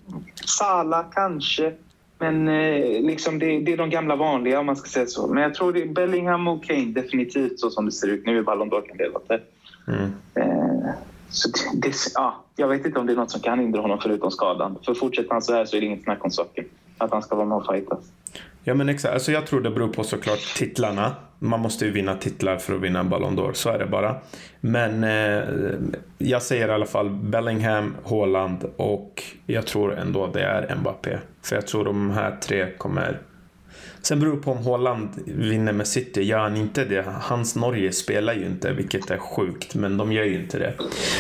Salah 0.45 1.05
kanske. 1.13 1.73
Men 2.19 2.49
eh, 2.49 3.03
liksom 3.03 3.39
det, 3.39 3.61
det, 3.61 3.73
är 3.73 3.77
de 3.77 3.91
gamla 3.91 4.17
vanliga 4.17 4.61
om 4.61 4.67
man 4.67 4.77
ska 4.77 4.89
säga 4.89 5.07
så. 5.07 5.27
Men 5.27 5.43
jag 5.43 5.55
tror 5.55 5.73
det 5.73 5.83
är 5.83 5.87
Bellingham 5.87 6.49
och 6.49 6.65
Kane 6.65 6.85
definitivt 6.85 7.61
så 7.61 7.71
som 7.71 7.87
det 7.87 7.93
ser 7.93 8.09
ut 8.09 8.27
nu 8.27 8.39
i 8.39 8.43
Ballon 8.43 8.71
d'Or-kandidater. 8.71 9.43
Mm. 9.89 10.13
Eh, 10.35 10.91
så 11.31 11.49
det, 11.49 11.89
det, 11.89 11.95
ja, 12.15 12.45
jag 12.57 12.69
vet 12.69 12.87
inte 12.87 12.99
om 12.99 13.07
det 13.07 13.13
är 13.13 13.17
något 13.17 13.31
som 13.31 13.41
kan 13.41 13.59
hindra 13.59 13.81
honom 13.81 13.99
förutom 14.03 14.31
skadan. 14.31 14.79
För 14.85 14.95
fortsätter 14.95 15.31
han 15.31 15.43
så 15.43 15.55
här 15.55 15.65
så 15.65 15.77
är 15.77 15.81
det 15.81 15.87
inget 15.87 16.03
snack 16.03 16.25
om 16.25 16.31
saken. 16.31 16.65
Att 16.99 17.11
han 17.11 17.23
ska 17.23 17.37
vara 17.37 17.47
med 17.47 17.59
och 17.59 17.67
fightas. 17.67 18.05
Ja 18.65 18.75
men 18.75 18.89
exakt. 18.89 19.15
Alltså 19.15 19.33
jag 19.33 19.47
tror 19.47 19.61
det 19.61 19.71
beror 19.71 19.89
på 19.89 20.05
såklart 20.05 20.55
titlarna. 20.57 21.15
Man 21.45 21.61
måste 21.61 21.85
ju 21.85 21.91
vinna 21.91 22.15
titlar 22.15 22.57
för 22.57 22.75
att 22.75 22.81
vinna 22.81 23.01
en 23.01 23.09
Ballon 23.09 23.39
d'Or. 23.39 23.53
Så 23.53 23.71
är 23.71 23.79
det 23.79 23.87
bara. 23.87 24.17
Men 24.61 25.05
eh, 25.05 25.45
jag 26.19 26.43
säger 26.43 26.69
i 26.69 26.73
alla 26.73 26.87
fall 26.87 27.11
Bellingham, 27.11 27.97
Haaland 28.05 28.65
och 28.77 29.23
jag 29.47 29.67
tror 29.67 29.99
ändå 29.99 30.27
det 30.27 30.43
är 30.43 30.77
Mbappé. 30.77 31.19
För 31.43 31.57
jag 31.57 31.67
tror 31.67 31.85
de 31.85 32.11
här 32.11 32.37
tre 32.43 32.71
kommer 32.79 33.21
Sen 34.03 34.21
beror 34.21 34.37
det 34.37 34.43
på 34.43 34.53
om 34.53 34.65
Haaland 34.65 35.09
vinner 35.27 35.73
med 35.73 35.87
City. 35.87 36.23
Gör 36.23 36.39
han 36.39 36.57
inte 36.57 36.85
det, 36.85 37.05
hans 37.21 37.57
Norge 37.57 37.93
spelar 37.93 38.35
ju 38.35 38.47
inte, 38.47 38.73
vilket 38.73 39.11
är 39.11 39.19
sjukt, 39.19 39.75
men 39.75 39.97
de 39.97 40.13
gör 40.13 40.25
ju 40.25 40.41
inte 40.41 40.59
det. 40.59 40.75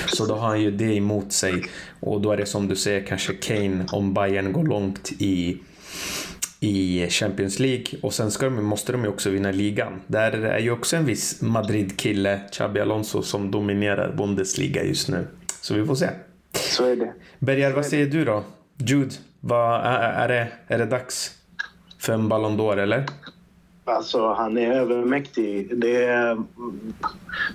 Så 0.06 0.26
då 0.26 0.34
har 0.34 0.48
han 0.48 0.62
ju 0.62 0.70
det 0.70 0.96
emot 0.96 1.32
sig. 1.32 1.64
Och 2.00 2.20
då 2.20 2.32
är 2.32 2.36
det 2.36 2.46
som 2.46 2.68
du 2.68 2.76
säger, 2.76 3.06
kanske 3.06 3.34
Kane, 3.34 3.86
om 3.92 4.14
Bayern 4.14 4.52
går 4.52 4.64
långt 4.64 5.12
i 5.18 5.58
i 6.64 7.06
Champions 7.10 7.58
League 7.58 7.84
och 8.02 8.14
sen 8.14 8.30
ska 8.30 8.44
de, 8.44 8.64
måste 8.64 8.92
de 8.92 9.02
ju 9.02 9.08
också 9.08 9.30
vinna 9.30 9.50
ligan. 9.50 10.00
Där 10.06 10.32
är 10.32 10.58
ju 10.58 10.70
också 10.70 10.96
en 10.96 11.04
viss 11.04 11.42
Madrid-kille, 11.42 12.40
Xabi 12.52 12.80
Alonso, 12.80 13.22
som 13.22 13.50
dominerar 13.50 14.12
Bundesliga 14.16 14.84
just 14.84 15.08
nu. 15.08 15.26
Så 15.60 15.74
vi 15.74 15.86
får 15.86 15.94
se. 15.94 16.08
Så 16.52 16.84
är 16.84 16.96
det. 16.96 17.12
Berger, 17.38 17.72
vad 17.72 17.86
säger 17.86 18.06
du 18.06 18.24
då? 18.24 18.44
Jude, 18.76 19.14
vad, 19.40 19.80
är, 19.80 20.12
är, 20.12 20.28
det, 20.28 20.48
är 20.68 20.78
det 20.78 20.86
dags? 20.86 21.34
för 22.04 22.12
en 22.12 22.28
Ballon 22.28 22.60
d'Or, 22.60 22.78
eller? 22.78 23.04
Alltså, 23.84 24.32
han 24.32 24.58
är 24.58 24.72
övermäktig. 24.72 25.78
Det 25.78 26.04
är, 26.04 26.42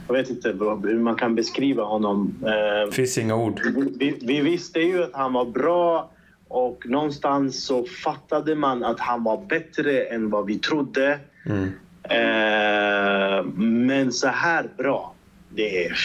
jag 0.07 0.13
vet 0.13 0.29
inte 0.29 0.49
hur 0.49 0.99
man 0.99 1.15
kan 1.15 1.35
beskriva 1.35 1.83
honom. 1.83 2.35
Det 2.39 2.81
eh, 2.83 2.91
finns 2.91 3.17
inga 3.17 3.35
ord. 3.35 3.61
Vi, 3.99 4.19
vi, 4.21 4.41
visste 4.41 4.79
ju 4.79 5.03
att 5.03 5.13
han 5.13 5.33
var 5.33 5.45
bra 5.45 6.11
och 6.49 6.85
någonstans 6.85 7.65
så 7.65 7.85
fattade 7.85 8.55
man 8.55 8.83
att 8.83 8.99
han 8.99 9.23
var 9.23 9.45
bättre 9.45 10.03
än 10.03 10.29
vad 10.29 10.45
vi 10.45 10.59
trodde. 10.59 11.19
Mm. 11.45 11.69
Eh, 12.03 13.45
men 13.55 14.11
så 14.11 14.27
här 14.27 14.69
bra, 14.77 15.13
det 15.49 15.85
är, 15.85 15.97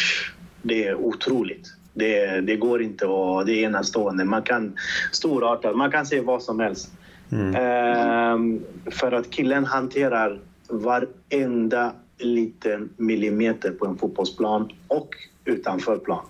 det 0.62 0.86
är 0.86 0.94
otroligt. 0.94 1.74
Det, 1.94 2.40
det 2.40 2.56
går 2.56 2.82
inte 2.82 3.04
att... 3.04 3.46
Det 3.46 3.52
är 3.52 3.64
enastående. 3.64 4.24
Man 4.24 4.42
kan 4.42 4.76
storartat, 5.12 5.76
man 5.76 5.90
kan 5.90 6.06
se 6.06 6.20
vad 6.20 6.42
som 6.42 6.60
helst. 6.60 6.92
Mm. 7.32 7.54
Ehm, 7.54 8.64
för 8.90 9.12
att 9.12 9.30
killen 9.30 9.64
hanterar 9.64 10.40
varenda 10.68 11.92
liten 12.18 12.90
millimeter 12.96 13.70
på 13.70 13.86
en 13.86 13.96
fotbollsplan 13.98 14.72
och 14.88 15.08
utanför 15.44 15.98
plan. 15.98 16.24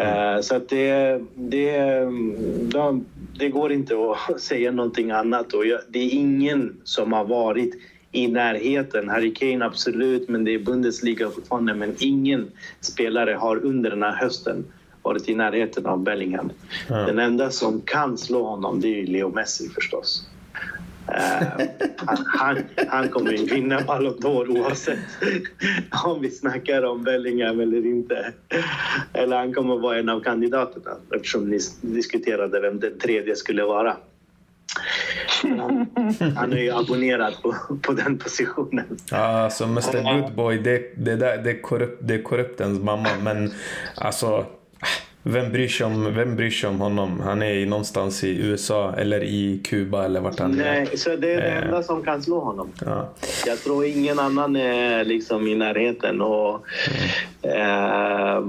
Mm. 0.00 0.34
Uh, 0.36 0.40
så 0.40 0.56
att 0.56 0.68
det, 0.68 1.20
det, 1.34 1.72
det, 2.60 3.00
det, 3.38 3.48
går 3.48 3.72
inte 3.72 3.94
att 3.94 4.40
säga 4.40 4.72
någonting 4.72 5.10
annat. 5.10 5.52
Och 5.52 5.66
jag, 5.66 5.80
det 5.88 5.98
är 5.98 6.14
ingen 6.14 6.76
som 6.84 7.12
har 7.12 7.24
varit 7.24 7.74
i 8.12 8.28
närheten. 8.28 9.08
Harry 9.08 9.34
Kane 9.34 9.64
absolut, 9.64 10.28
men 10.28 10.44
det 10.44 10.54
är 10.54 10.58
Bundesliga 10.58 11.30
fortfarande. 11.30 11.74
Men 11.74 11.94
ingen 11.98 12.50
spelare 12.80 13.32
har 13.32 13.64
under 13.64 13.90
den 13.90 14.02
här 14.02 14.16
hösten 14.16 14.64
varit 15.02 15.28
i 15.28 15.34
närheten 15.34 15.86
av 15.86 16.02
Bellingham. 16.02 16.50
Mm. 16.88 17.06
Den 17.06 17.18
enda 17.18 17.50
som 17.50 17.80
kan 17.80 18.18
slå 18.18 18.42
honom 18.42 18.80
det 18.80 19.00
är 19.00 19.06
Leo 19.06 19.28
Messi 19.28 19.68
förstås. 19.68 20.26
Uh, 21.08 21.66
han, 22.26 22.58
han, 22.88 23.08
kommer 23.08 23.32
ju 23.32 23.44
vinna 23.44 23.80
Ballon 23.80 24.18
d'Or 24.18 24.48
oavsett 24.48 24.98
om 26.04 26.20
vi 26.20 26.30
snackar 26.30 26.82
om 26.82 27.02
Bellingham 27.02 27.60
eller 27.60 27.86
inte. 27.86 28.32
Eller 29.12 29.36
han 29.36 29.54
kommer 29.54 29.76
vara 29.76 29.98
en 29.98 30.08
av 30.08 30.20
kandidaterna 30.20 30.90
eftersom 31.14 31.50
ni 31.50 31.58
diskuterade 31.80 32.60
vem 32.60 32.80
den 32.80 32.98
tredje 32.98 33.36
skulle 33.36 33.64
vara. 33.64 33.96
Han, 35.42 35.86
han 36.36 36.52
är 36.52 36.62
ju 36.62 36.70
abonnerad 36.70 37.34
på, 37.42 37.54
på 37.82 37.92
den 37.92 38.18
positionen. 38.18 38.98
Ja, 39.10 39.16
alltså 39.16 39.64
Mr 39.64 40.22
Goodboy, 40.22 40.58
det, 40.58 40.92
det, 40.96 41.16
där, 41.16 41.38
det, 41.38 41.50
är 41.50 41.62
korrupt, 41.62 41.98
det 42.00 42.14
är 42.14 42.22
korruptens 42.22 42.82
mamma. 42.82 43.08
Men 43.22 43.52
alltså 43.94 44.46
vem 45.22 45.52
bryr, 45.52 45.68
sig 45.68 45.86
om, 45.86 46.14
vem 46.14 46.36
bryr 46.36 46.50
sig 46.50 46.68
om 46.68 46.80
honom? 46.80 47.20
Han 47.20 47.42
är 47.42 47.66
någonstans 47.66 48.24
i 48.24 48.40
USA 48.40 48.94
eller 48.96 49.22
i 49.22 49.60
Kuba 49.64 50.04
eller 50.04 50.20
vart 50.20 50.38
han 50.38 50.60
är. 50.60 50.64
Nej, 50.64 50.98
så 50.98 51.16
det 51.16 51.32
är 51.32 51.40
det 51.40 51.48
eh. 51.48 51.64
enda 51.64 51.82
som 51.82 52.02
kan 52.02 52.22
slå 52.22 52.40
honom. 52.40 52.68
Ja. 52.84 53.08
Jag 53.46 53.58
tror 53.58 53.84
ingen 53.84 54.18
annan 54.18 54.56
är 54.56 55.04
liksom 55.04 55.48
i 55.48 55.54
närheten. 55.54 56.20
Och, 56.20 56.64
mm. 57.42 57.42
eh, 57.42 58.44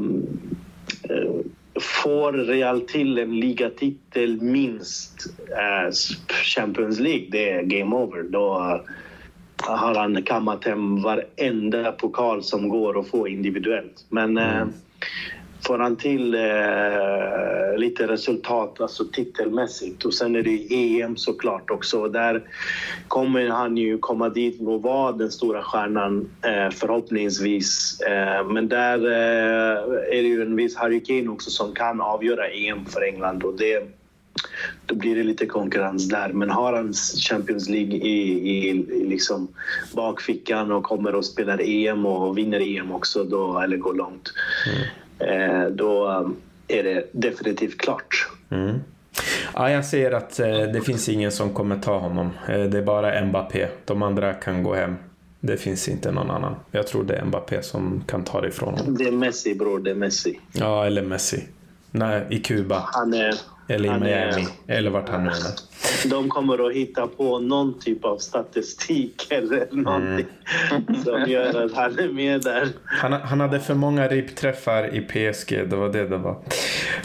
får 1.79 2.33
Real 2.33 2.81
till 2.81 3.17
en 3.17 3.39
ligatitel 3.39 4.41
minst 4.41 5.25
eh, 5.49 5.91
Champions 6.43 6.99
League, 6.99 7.25
det 7.31 7.49
är 7.49 7.61
game 7.63 7.95
over. 7.95 8.23
Då 8.23 8.79
har 9.57 9.95
han 9.95 10.23
kammat 10.23 10.65
hem 10.65 11.01
varenda 11.01 11.91
pokal 11.91 12.43
som 12.43 12.69
går 12.69 12.99
att 12.99 13.07
få 13.07 13.27
individuellt. 13.27 14.05
Men 14.09 14.37
eh, 14.37 14.57
mm 14.57 14.73
får 15.61 15.79
han 15.79 15.95
till 15.95 16.33
eh, 16.33 17.77
lite 17.77 18.07
resultat, 18.07 18.81
alltså 18.81 19.05
titelmässigt. 19.05 20.05
Och 20.05 20.13
sen 20.13 20.35
är 20.35 20.43
det 20.43 20.73
EM 21.01 21.17
såklart 21.17 21.71
också. 21.71 22.07
Där 22.07 22.43
kommer 23.07 23.49
han 23.49 23.77
ju 23.77 23.97
komma 23.97 24.29
dit 24.29 24.61
och 24.61 24.81
vara 24.81 25.11
den 25.11 25.31
stora 25.31 25.63
stjärnan 25.63 26.29
eh, 26.41 26.71
förhoppningsvis. 26.71 28.01
Eh, 28.01 28.47
men 28.47 28.67
där 28.67 29.05
eh, 29.05 29.77
är 30.17 30.21
det 30.23 30.27
ju 30.27 30.41
en 30.41 30.55
viss 30.55 30.75
Harry 30.75 31.03
Kane 31.03 31.29
också 31.29 31.49
som 31.49 31.73
kan 31.73 32.01
avgöra 32.01 32.47
EM 32.47 32.85
för 32.85 33.01
England 33.01 33.43
och 33.43 33.57
det 33.57 34.01
då 34.85 34.95
blir 34.95 35.15
det 35.15 35.23
lite 35.23 35.45
konkurrens 35.45 36.09
där. 36.09 36.29
Men 36.29 36.49
har 36.49 36.73
han 36.73 36.93
Champions 37.29 37.69
League 37.69 37.95
i, 37.95 38.49
i, 38.49 38.69
i 38.69 39.05
liksom 39.09 39.47
bakfickan 39.93 40.71
och 40.71 40.83
kommer 40.83 41.15
och 41.15 41.25
spelar 41.25 41.61
EM 41.61 42.05
och 42.05 42.37
vinner 42.37 42.77
EM 42.77 42.91
också, 42.91 43.23
då, 43.23 43.59
eller 43.59 43.77
går 43.77 43.93
långt, 43.93 44.33
mm 44.67 44.87
eh, 45.27 45.65
då 45.65 46.25
är 46.67 46.83
det 46.83 47.07
definitivt 47.11 47.77
klart. 47.77 48.29
Mm. 48.49 48.79
Ja, 49.53 49.71
jag 49.71 49.85
ser 49.85 50.11
att 50.11 50.39
eh, 50.39 50.47
det 50.47 50.81
finns 50.85 51.09
ingen 51.09 51.31
som 51.31 51.53
kommer 51.53 51.79
ta 51.79 51.97
honom. 51.97 52.29
Eh, 52.47 52.63
det 52.63 52.77
är 52.77 52.81
bara 52.81 53.25
Mbappé. 53.25 53.67
De 53.85 54.01
andra 54.01 54.33
kan 54.33 54.63
gå 54.63 54.73
hem. 54.73 54.95
Det 55.39 55.57
finns 55.57 55.89
inte 55.89 56.11
någon 56.11 56.31
annan. 56.31 56.55
Jag 56.71 56.87
tror 56.87 57.03
det 57.03 57.15
är 57.15 57.25
Mbappé 57.25 57.63
som 57.63 58.03
kan 58.07 58.23
ta 58.23 58.41
det 58.41 58.47
ifrån 58.47 58.73
honom. 58.73 58.97
Det 58.97 59.03
är 59.03 59.11
Messi 59.11 59.55
bror, 59.55 59.79
det 59.79 59.91
är 59.91 59.95
Messi. 59.95 60.39
Ja, 60.51 60.85
eller 60.85 61.01
Messi. 61.01 61.43
Nej, 61.91 62.25
i 62.29 62.39
Kuba. 62.39 62.83
Han 62.85 63.13
är, 63.13 63.35
eller 63.71 63.95
i 63.95 63.99
Miami. 63.99 64.47
Är, 64.67 64.77
eller 64.77 64.89
vart 64.89 65.09
han 65.09 65.23
nu 65.23 65.29
är. 65.29 66.09
De 66.09 66.29
kommer 66.29 66.67
att 66.67 66.75
hitta 66.75 67.07
på 67.07 67.39
någon 67.39 67.79
typ 67.79 68.05
av 68.05 68.17
statistik 68.17 69.27
eller 69.31 69.67
någonting 69.71 70.25
mm. 70.71 71.03
som 71.03 71.25
gör 71.27 71.65
att 71.65 71.73
han 71.73 71.99
är 71.99 72.07
med 72.07 72.41
där. 72.41 72.67
Han, 72.85 73.13
han 73.13 73.39
hade 73.39 73.59
för 73.59 73.73
många 73.73 74.07
ribbträffar 74.07 74.95
i 74.95 75.01
PSG, 75.01 75.69
det 75.69 75.75
var 75.75 75.89
det 75.89 76.07
det 76.07 76.17
var. 76.17 76.37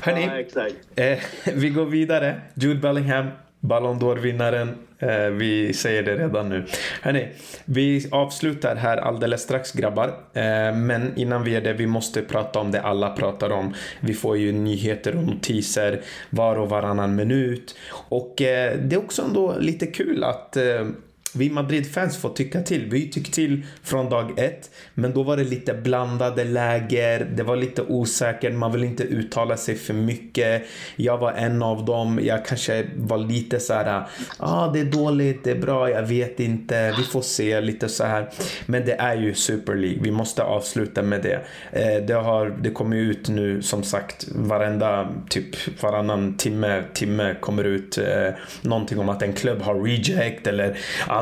Hörni, 0.03 0.47
ja. 0.55 1.03
Eh, 1.05 1.19
vi 1.55 1.69
går 1.69 1.87
vidare. 1.87 2.41
Jude 2.55 2.81
Bellingham 2.81 3.27
Ballon 3.67 3.99
d'Or-vinnaren. 3.99 4.75
Eh, 4.99 5.27
vi 5.27 5.73
säger 5.73 6.03
det 6.03 6.17
redan 6.17 6.49
nu. 6.49 6.65
Hörrni, 7.03 7.29
vi 7.65 8.09
avslutar 8.11 8.77
här 8.77 8.97
alldeles 8.97 9.43
strax 9.43 9.73
grabbar. 9.73 10.09
Eh, 10.33 10.75
men 10.75 11.13
innan 11.17 11.45
vi 11.45 11.51
gör 11.51 11.61
det, 11.61 11.73
vi 11.73 11.87
måste 11.87 12.23
prata 12.23 12.59
om 12.59 12.71
det 12.71 12.81
alla 12.81 13.11
pratar 13.11 13.51
om. 13.51 13.75
Vi 14.01 14.15
får 14.15 14.37
ju 14.37 14.53
nyheter 14.53 15.17
och 15.17 15.25
notiser 15.25 16.01
var 16.31 16.57
och 16.57 16.69
varannan 16.69 17.15
minut. 17.15 17.77
Och 17.93 18.43
eh, 18.43 18.79
det 18.79 18.97
är 18.97 19.01
också 19.01 19.23
ändå 19.23 19.55
lite 19.59 19.87
kul 19.87 20.25
att 20.25 20.57
eh, 20.57 20.87
vi 21.35 21.51
Madrid-fans 21.51 22.17
får 22.17 22.29
tycka 22.29 22.63
till. 22.63 22.91
Vi 22.91 23.11
tyckte 23.11 23.33
till 23.33 23.63
från 23.83 24.09
dag 24.11 24.39
ett, 24.39 24.71
men 24.95 25.13
då 25.13 25.23
var 25.23 25.37
det 25.37 25.45
lite 25.45 25.75
blandade 25.75 26.45
läger. 26.45 27.25
Det 27.35 27.43
var 27.43 27.57
lite 27.57 27.83
osäkert. 27.83 28.55
Man 28.55 28.73
vill 28.73 28.85
inte 28.85 29.03
uttala 29.03 29.57
sig 29.57 29.75
för 29.75 29.95
mycket. 29.95 30.63
Jag 30.97 31.19
var 31.19 31.33
en 31.33 31.63
av 31.63 31.85
dem. 31.85 32.21
Jag 32.23 32.45
kanske 32.45 32.87
var 32.97 33.19
lite 33.19 33.61
så 33.61 33.75
här. 33.75 33.87
Ja, 33.87 34.07
ah, 34.39 34.71
det 34.73 34.81
är 34.81 34.85
dåligt, 34.85 35.45
det 35.45 35.51
är 35.51 35.59
bra, 35.59 35.91
jag 35.91 36.03
vet 36.03 36.41
inte. 36.41 36.95
Vi 36.99 37.03
får 37.03 37.23
se 37.23 37.61
lite 37.61 37.89
så 37.89 38.05
här. 38.05 38.31
Men 38.67 38.85
det 38.87 38.93
är 38.93 39.17
ju 39.17 39.35
Super 39.35 39.75
League. 39.75 39.99
Vi 40.03 40.11
måste 40.11 40.43
avsluta 40.43 41.03
med 41.03 41.23
det. 41.23 41.41
Eh, 41.73 42.07
det 42.07 42.15
har, 42.15 42.57
det 42.61 42.71
kommer 42.71 42.97
ut 42.97 43.29
nu 43.29 43.63
som 43.63 43.83
sagt 43.83 44.29
varenda 44.35 45.09
typ 45.29 45.83
varannan 45.83 46.37
timme, 46.37 46.83
timme 46.95 47.37
kommer 47.41 47.65
ut 47.65 47.99
eh, 47.99 48.29
någonting 48.63 48.99
om 48.99 49.09
att 49.09 49.23
en 49.23 49.33
klubb 49.33 49.63
har 49.63 49.75
reject 49.75 50.47
eller 50.47 50.77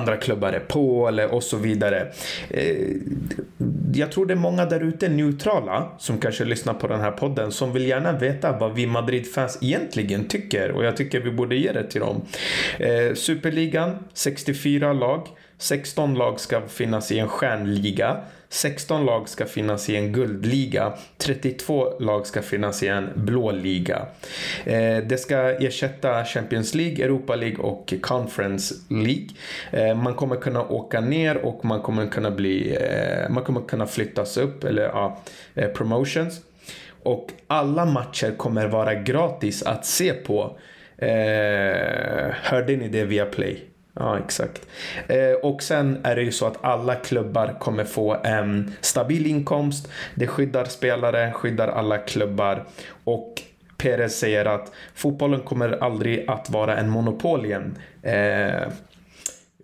andra 0.05 0.16
klubbar 0.16 0.52
är 0.52 0.61
på 0.61 1.09
eller 1.09 1.34
och 1.34 1.42
så 1.42 1.57
vidare. 1.57 2.12
Eh, 2.50 2.76
jag 3.94 4.12
tror 4.12 4.26
det 4.26 4.34
är 4.34 4.38
många 4.38 4.64
där 4.64 4.80
ute 4.80 5.09
neutrala 5.09 5.88
som 5.98 6.18
kanske 6.18 6.44
lyssnar 6.44 6.74
på 6.74 6.86
den 6.86 7.00
här 7.00 7.11
podden 7.11 7.52
som 7.52 7.72
vill 7.72 7.88
gärna 7.88 8.12
veta 8.12 8.59
vad 8.59 8.74
vi 8.74 8.86
Madrid-fans 8.86 9.59
egentligen 9.61 10.28
tycker 10.28 10.70
och 10.70 10.84
jag 10.84 10.96
tycker 10.96 11.20
vi 11.20 11.30
borde 11.30 11.57
ge 11.57 11.72
det 11.72 11.90
till 11.90 12.00
dem. 12.00 12.22
Eh, 12.78 13.14
Superligan, 13.14 13.98
64 14.14 14.92
lag. 14.92 15.28
16 15.59 16.14
lag 16.14 16.40
ska 16.40 16.61
finnas 16.68 17.12
i 17.12 17.18
en 17.18 17.28
stjärnliga. 17.28 18.16
16 18.55 19.05
lag 19.05 19.28
ska 19.28 19.46
finnas 19.46 19.90
i 19.90 19.96
en 19.96 20.12
guldliga. 20.12 20.92
32 21.18 21.98
lag 22.00 22.26
ska 22.26 22.42
finnas 22.42 22.82
i 22.82 22.88
en 22.88 23.11
blå 23.14 23.50
liga. 23.52 24.07
Eh, 24.64 24.96
det 24.96 25.20
ska 25.20 25.36
ersätta 25.50 26.24
Champions 26.24 26.74
League, 26.74 27.05
Europa 27.05 27.36
League 27.36 27.59
och 27.59 27.94
Conference 28.00 28.74
League. 28.90 29.28
Eh, 29.70 29.96
man 29.96 30.14
kommer 30.14 30.36
kunna 30.36 30.62
åka 30.62 31.00
ner 31.00 31.36
och 31.36 31.64
man 31.64 31.82
kommer 31.82 32.07
kunna 32.07 32.30
bli, 32.30 32.76
eh, 32.80 33.30
man 33.30 33.44
kommer 33.44 33.61
kunna 33.61 33.86
flyttas 33.86 34.36
upp, 34.36 34.64
eller 34.64 34.82
ja, 34.82 35.18
eh, 35.55 35.68
promotions. 35.68 36.40
Och 37.02 37.28
alla 37.46 37.84
matcher 37.84 38.34
kommer 38.36 38.66
vara 38.66 38.94
gratis 38.94 39.62
att 39.62 39.86
se 39.86 40.12
på. 40.12 40.59
Eh, 40.98 42.34
hörde 42.42 42.76
ni 42.76 42.88
det 42.88 43.05
via 43.05 43.26
Play? 43.26 43.74
Ja, 43.95 44.18
exakt. 44.18 44.66
Eh, 45.09 45.32
och 45.42 45.62
sen 45.62 45.99
är 46.03 46.16
det 46.16 46.22
ju 46.22 46.32
så 46.32 46.47
att 46.47 46.64
alla 46.64 46.95
klubbar 46.95 47.57
kommer 47.61 47.84
få 47.84 48.16
en 48.24 48.74
stabil 48.80 49.26
inkomst. 49.26 49.88
Det 50.14 50.26
skyddar 50.26 50.64
spelare, 50.64 51.32
skyddar 51.32 51.68
alla 51.68 51.99
klubbar. 51.99 52.64
Och 53.05 53.42
Perez 53.76 54.18
säger 54.18 54.45
att 54.45 54.72
fotbollen 54.95 55.40
kommer 55.40 55.84
aldrig 55.84 56.24
att 56.30 56.51
vara 56.51 56.76
en 56.76 56.90
monopol 56.90 57.45
igen. 57.45 57.78
Eh, 58.03 58.14
Eh, 58.55 58.68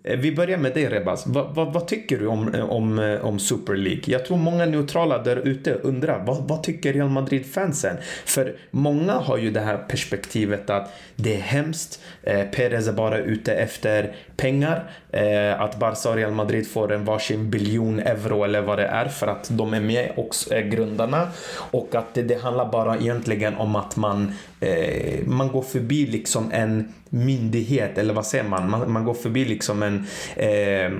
Eh, 0.03 0.17
vi 0.17 0.31
börjar 0.31 0.57
med 0.57 0.73
dig 0.73 0.89
Rebas. 0.89 1.27
Vad, 1.27 1.55
va, 1.55 1.65
vad, 1.65 1.87
tycker 1.87 2.17
du 2.17 2.27
om, 2.27 2.53
eh, 2.53 2.69
om, 2.69 2.99
eh, 2.99 3.25
om 3.25 3.39
Super 3.39 3.75
League? 3.75 4.03
Jag 4.05 4.25
tror 4.25 4.37
många 4.37 4.65
neutrala 4.65 5.17
där 5.17 5.35
ute 5.35 5.73
undrar 5.73 6.23
vad, 6.25 6.47
vad 6.47 6.63
tycker 6.63 6.93
Real 6.93 7.09
Madrid-fansen? 7.09 7.97
För 8.25 8.55
många 8.71 9.13
har 9.13 9.37
ju 9.37 9.51
det 9.51 9.59
här 9.59 9.77
perspektivet 9.77 10.69
att 10.69 10.93
det 11.15 11.35
är 11.35 11.41
hemskt. 11.41 11.99
Eh, 12.23 12.43
Perez 12.43 12.87
är 12.87 12.93
bara 12.93 13.17
ute 13.17 13.53
efter 13.53 14.15
pengar. 14.37 14.91
Eh, 15.11 15.61
att 15.61 15.79
Barca 15.79 16.09
och 16.09 16.15
Real 16.15 16.31
Madrid 16.31 16.71
får 16.71 16.91
en 16.91 17.05
varsin 17.05 17.49
biljon 17.49 17.99
euro 17.99 18.43
eller 18.43 18.61
vad 18.61 18.77
det 18.77 18.85
är 18.85 19.05
för 19.05 19.27
att 19.27 19.49
de 19.51 19.73
är 19.73 19.81
med 19.81 20.11
och 20.15 20.35
är 20.51 20.61
grundarna. 20.61 21.27
Och 21.71 21.95
att 21.95 22.13
det, 22.13 22.21
det 22.21 22.41
handlar 22.41 22.71
bara 22.71 22.97
egentligen 22.97 23.55
om 23.55 23.75
att 23.75 23.95
man, 23.95 24.33
eh, 24.61 25.27
man 25.27 25.47
går 25.47 25.61
förbi 25.61 26.05
liksom 26.05 26.51
en 26.51 26.93
myndighet 27.09 27.97
eller 27.97 28.13
vad 28.13 28.25
säger 28.25 28.43
man? 28.43 28.69
Man, 28.69 28.91
man 28.91 29.05
går 29.05 29.13
förbi 29.13 29.45
liksom 29.45 29.83
en 29.83 30.05
eh, 30.35 30.91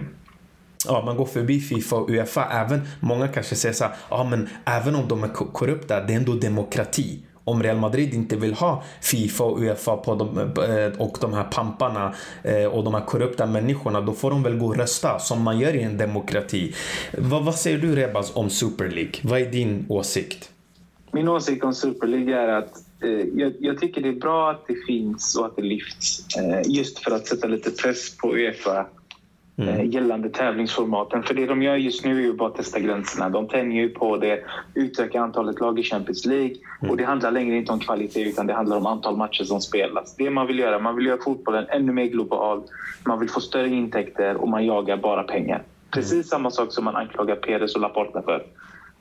Ja, 0.88 1.01
man 1.05 1.18
går 1.18 1.26
förbi 1.26 1.59
Fifa 1.59 1.95
och 1.95 2.09
Uefa. 2.09 2.45
Även, 2.51 2.82
många 2.99 3.28
kanske 3.28 3.55
säger 3.55 3.74
så 3.74 3.84
här, 3.84 3.93
ja 4.09 4.24
men 4.24 4.49
även 4.66 4.95
om 4.95 5.07
de 5.07 5.24
är 5.24 5.28
korrupta, 5.28 6.01
det 6.01 6.14
är 6.14 6.18
ändå 6.18 6.34
demokrati 6.34 7.20
om 7.43 7.64
Real 7.64 7.78
Madrid 7.78 8.14
inte 8.14 8.36
vill 8.36 8.53
ha 8.53 8.84
Fifa 9.01 9.43
och 9.43 9.59
Uefa 9.59 9.97
på 9.97 10.16
de, 10.16 10.38
eh, 10.38 11.01
och 11.01 11.18
de 11.22 11.34
här 11.34 11.43
pamparna 11.43 12.16
eh, 12.43 12.66
och 12.66 12.84
de 12.84 12.93
här 12.93 13.05
korrupta 13.05 13.45
människorna, 13.45 14.01
då 14.01 14.14
får 14.14 14.32
de 14.32 14.43
väl 14.43 14.57
gå 14.57 14.66
och 14.66 14.78
rösta 14.78 15.20
som 15.20 15.41
man 15.41 15.59
gör 15.59 15.76
i 15.76 15.84
en 15.84 15.97
demokrati. 15.97 16.76
Vad, 17.18 17.43
vad 17.43 17.55
säger 17.55 17.78
du 17.78 17.95
Rebas 17.95 18.36
om 18.36 18.49
Super 18.49 18.89
League? 18.89 19.14
Vad 19.22 19.41
är 19.41 19.45
din 19.45 19.86
åsikt? 19.89 20.51
Min 21.12 21.28
åsikt 21.28 21.64
om 21.64 21.74
Super 21.74 22.07
League 22.07 22.36
är 22.36 22.47
att 22.47 22.74
jag, 23.34 23.54
jag, 23.60 23.80
tycker 23.80 24.02
det 24.02 24.10
är 24.10 24.20
bra 24.20 24.52
att 24.52 24.68
det 24.68 24.76
finns 24.88 25.36
och 25.36 25.45
att 25.45 25.56
det 25.56 25.62
lyfts. 25.62 26.36
Eh, 26.38 26.62
just 26.66 26.99
för 26.99 27.12
att 27.12 27.28
sätta 27.28 27.47
lite 27.47 27.72
press 27.72 28.18
på 28.18 28.36
Uefa 28.36 28.86
mm. 29.58 29.80
Eh, 29.80 29.86
gällande 29.86 30.30
tävlingsformaten. 30.30 31.24
För 31.24 31.34
det 31.34 31.45
de 31.45 31.62
gör 31.62 31.76
just 31.76 32.06
nu 32.06 32.18
är 32.18 32.22
ju 32.22 32.34
bara 32.34 32.49
att 32.49 32.56
testa 32.56 32.80
gränserna. 32.80 33.30
De 33.30 33.47
tänjer 33.47 33.82
ju 33.82 33.89
på 33.89 34.18
det, 34.18 34.43
utökar 34.74 35.20
antalet 35.20 35.60
lag 35.60 35.80
i 35.80 35.84
Champions 35.84 36.26
League 36.26 36.56
mm. 36.82 36.91
och 36.91 36.97
det 36.97 37.04
handlar 37.04 37.32
längre 37.32 37.56
inte 37.56 37.72
om 37.72 37.80
kvalitet 37.80 38.30
utan 38.30 38.47
det 38.47 38.54
handlar 38.54 38.78
om 38.78 38.86
antal 38.86 39.18
matcher 39.18 39.43
som 39.43 39.62
spelas. 39.62 40.16
Det 40.16 40.30
man 40.30 40.47
vill 40.47 40.60
göra, 40.60 40.80
man 40.80 40.95
vill 40.95 41.06
göra 41.06 41.22
fotbollen 41.22 41.66
ännu 41.70 41.91
mer 41.91 42.06
global, 42.06 42.64
man 43.04 43.20
vill 43.20 43.30
få 43.30 43.39
större 43.39 43.70
intäkter 43.70 44.36
och 44.36 44.49
man 44.49 44.66
jagar 44.66 44.97
bara 44.97 45.24
pengar. 45.24 45.64
Precis 45.91 46.14
mm. 46.14 46.24
samma 46.24 46.52
sak 46.52 46.74
som 46.74 46.86
man 46.86 46.95
anklagar 46.95 47.36
Perez 47.36 47.76
och 47.76 47.82
Laporta 47.82 48.22
för. 48.22 48.45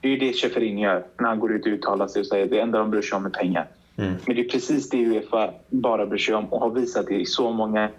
Det 0.01 0.09
är 0.09 0.13
ju 0.13 0.19
det 0.19 0.33
Schäferin 0.33 0.79
gör 0.79 1.05
när 1.19 1.29
han 1.29 1.41
går 1.41 1.53
ut 1.53 1.67
och 1.67 1.73
uttalar 1.73 2.07
sig 2.07 2.21
och 2.21 2.27
säger 2.27 2.45
att 2.45 2.51
det 2.51 2.61
enda 2.61 2.79
de 2.79 2.91
bryr 2.91 3.03
sig 3.03 3.17
om 3.17 3.27
är 3.27 3.31
pengar. 3.31 3.69
Mm. 4.01 4.15
Men 4.27 4.37
det 4.37 4.43
är 4.43 4.49
precis 4.49 4.89
det 4.89 5.07
Uefa 5.07 5.51
bara 5.69 6.07
bryr 6.07 6.19
sig 6.19 6.35
om 6.35 6.45
och 6.45 6.61
har 6.61 6.71
visat 6.71 7.07
det 7.07 7.15
i 7.15 7.27
så 7.27 7.51
många 7.51 7.91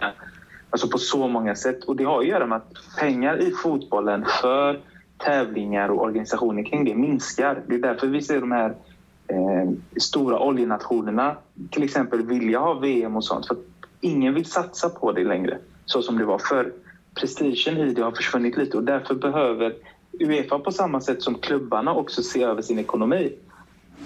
Alltså 0.72 0.88
på 0.88 0.98
så 0.98 1.28
många 1.28 1.56
sätt. 1.56 1.84
Och 1.84 1.96
det 1.96 2.04
har 2.04 2.20
att 2.20 2.28
göra 2.28 2.46
med 2.46 2.58
att 2.58 2.74
pengar 3.00 3.42
i 3.42 3.52
fotbollen 3.52 4.26
för 4.42 4.80
tävlingar 5.18 5.90
och 5.90 6.02
organisationer 6.02 6.64
kring 6.64 6.86
det 6.86 6.96
minskar. 6.96 7.62
Det 7.68 7.76
är 7.76 7.80
därför 7.80 8.08
vi 8.08 8.22
ser 8.22 8.42
de 8.42 8.52
här 8.52 8.76
eh, 9.28 9.72
stora 9.98 10.40
oljenationerna 10.40 11.36
till 11.72 11.84
exempel 11.84 12.22
vilja 12.22 12.60
ha 12.60 12.74
VM 12.74 13.16
och 13.16 13.24
sånt. 13.24 13.48
För 13.48 13.58
ingen 14.02 14.34
vill 14.34 14.46
satsa 14.46 14.90
på 14.90 15.12
det 15.12 15.24
längre 15.24 15.58
så 15.86 16.02
som 16.02 16.18
det 16.18 16.26
var 16.26 16.38
förr. 16.38 16.74
Prestigen 17.16 17.78
i 17.78 17.94
det 17.94 18.02
har 18.02 18.12
försvunnit 18.12 18.58
lite 18.58 18.78
och 18.78 18.84
därför 18.84 19.16
behöver 19.16 19.74
Uefa 20.20 20.60
på 20.60 20.72
samma 20.72 21.02
sätt 21.02 21.22
som 21.22 21.36
klubbarna 21.36 21.94
också 21.94 22.24
se 22.24 22.44
över 22.44 22.62
sin 22.62 22.80
ekonomi. 22.80 23.34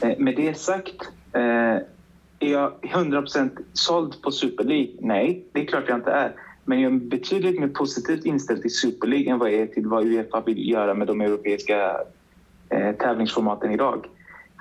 Eh, 0.01 0.17
med 0.17 0.35
det 0.35 0.57
sagt, 0.57 1.09
eh, 1.33 1.75
är 2.39 2.51
jag 2.51 2.73
100% 2.81 3.51
såld 3.73 4.21
på 4.21 4.31
Super 4.31 4.63
League? 4.63 4.91
Nej, 4.99 5.43
det 5.51 5.61
är 5.61 5.65
klart 5.65 5.83
jag 5.87 5.97
inte 5.97 6.11
är. 6.11 6.31
Men 6.65 6.81
jag 6.81 6.93
är 6.93 6.97
betydligt 6.97 7.59
mer 7.59 7.67
positivt 7.67 8.25
inställd 8.25 8.61
till 8.61 8.75
Super 8.75 9.07
League 9.07 9.31
än 9.31 9.39
vad 9.39 9.51
jag 9.51 9.59
är 9.59 9.67
till 9.67 9.87
vad 9.87 10.05
Uefa 10.05 10.41
vill 10.41 10.69
göra 10.69 10.93
med 10.93 11.07
de 11.07 11.21
europeiska 11.21 11.97
eh, 12.69 12.91
tävlingsformaten 12.91 13.71
idag. 13.71 14.05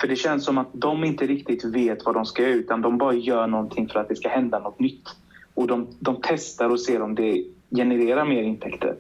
För 0.01 0.09
det 0.09 0.17
känns 0.17 0.45
som 0.45 0.59
att 0.59 0.69
de 0.73 1.05
inte 1.05 1.27
riktigt 1.27 1.65
vet 1.65 2.05
vad 2.05 2.15
de 2.15 2.27
ska 2.27 2.43
göra 2.43 2.53
utan 2.53 2.83
de 2.83 2.99
bara 2.99 3.15
gör 3.15 3.47
någonting 3.47 3.89
för 3.89 4.01
att 4.01 4.09
det 4.09 4.17
ska 4.17 4.29
hända 4.29 4.59
något 4.59 4.81
nytt. 4.81 5.09
Och 5.55 5.67
de, 5.67 5.87
de 6.01 6.19
testar 6.23 6.71
och 6.71 6.81
ser 6.81 7.03
om 7.03 7.15
det 7.15 7.45
genererar 7.71 8.25
mer 8.25 8.43
intäkter. 8.43 8.97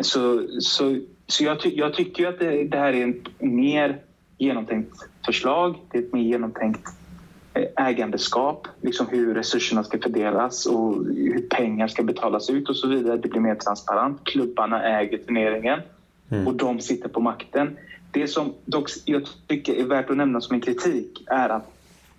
Så, 0.00 0.46
så, 0.60 0.98
så 1.26 1.44
jag, 1.44 1.60
ty, 1.60 1.70
jag 1.74 1.94
tycker 1.94 2.26
att 2.26 2.38
det, 2.38 2.64
det, 2.64 2.78
här 2.78 2.92
är 2.92 3.02
en 3.02 3.24
mer 3.38 4.00
genomtänkt 4.38 5.08
förslag. 5.26 5.76
Det 5.90 5.98
är 5.98 6.02
ett 6.02 6.12
mer 6.12 6.22
genomtänkt 6.22 6.88
ägandeskap, 7.76 8.68
liksom 8.80 9.06
hur 9.10 9.34
resurserna 9.34 9.84
ska 9.84 9.98
fördelas 9.98 10.66
och 10.66 11.04
hur 11.04 11.46
pengar 11.50 11.88
ska 11.88 12.02
betalas 12.02 12.50
ut 12.50 12.68
och 12.68 12.76
så 12.76 12.88
vidare. 12.88 13.16
Det 13.16 13.28
blir 13.28 13.40
mer 13.40 13.54
transparent. 13.54 14.24
Klubbarna 14.24 14.82
äger 14.82 15.18
turneringen 15.18 15.80
mm. 16.30 16.46
och 16.46 16.54
de 16.54 16.80
sitter 16.80 17.08
på 17.08 17.20
makten. 17.20 17.76
Det 18.10 18.28
som 18.28 18.52
dock 18.64 18.90
jag 19.04 19.22
tycker 19.46 19.74
är 19.74 19.84
värt 19.84 20.10
att 20.10 20.16
nämna 20.16 20.40
som 20.40 20.54
en 20.54 20.60
kritik 20.60 21.24
är 21.26 21.48
att 21.48 21.72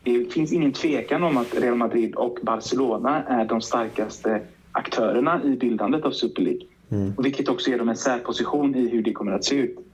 det 0.04 0.34
finns 0.34 0.54
ingen 0.54 0.72
tvekan 0.72 1.24
om 1.24 1.38
att 1.38 1.54
Real 1.54 1.76
Madrid 1.76 2.16
och 2.16 2.38
Barcelona 2.42 3.24
är 3.24 3.46
de 3.46 3.62
starkaste 3.62 4.42
aktörerna 4.72 5.44
i 5.44 5.50
bildandet 5.50 6.06
av 6.06 6.12
Super 6.12 6.42
League. 6.42 6.62
Mm. 6.92 7.14
Vilket 7.18 7.50
också 7.50 7.70
ger 7.70 7.78
dem 7.78 7.90
en 7.90 7.96
särposition 7.96 8.76
i 8.76 8.90
hur 8.90 9.02
det 9.02 9.14
kommer 9.14 9.32
att 9.32 9.46
se 9.46 9.56
ut. 9.56 9.87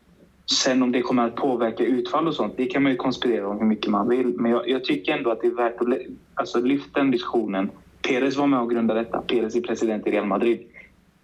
Sen 0.45 0.83
om 0.83 0.91
det 0.91 1.01
kommer 1.01 1.25
att 1.25 1.35
påverka 1.35 1.83
utfall 1.83 2.27
och 2.27 2.35
sånt, 2.35 2.53
det 2.57 2.65
kan 2.65 2.83
man 2.83 2.91
ju 2.91 2.97
konspirera 2.97 3.47
om 3.47 3.57
hur 3.59 3.65
mycket 3.65 3.91
man 3.91 4.09
vill. 4.09 4.33
Men 4.35 4.51
jag, 4.51 4.69
jag 4.69 4.83
tycker 4.83 5.17
ändå 5.17 5.31
att 5.31 5.41
det 5.41 5.47
är 5.47 5.51
värt 5.51 5.81
att 5.81 5.87
alltså, 6.33 6.59
lyfta 6.59 6.99
den 6.99 7.11
diskussionen. 7.11 7.69
Perez 8.01 8.35
var 8.35 8.47
med 8.47 8.59
och 8.59 8.69
grundade 8.69 8.99
detta. 8.99 9.21
Perez 9.21 9.55
är 9.55 9.61
president 9.61 10.07
i 10.07 10.11
Real 10.11 10.25
Madrid. 10.25 10.59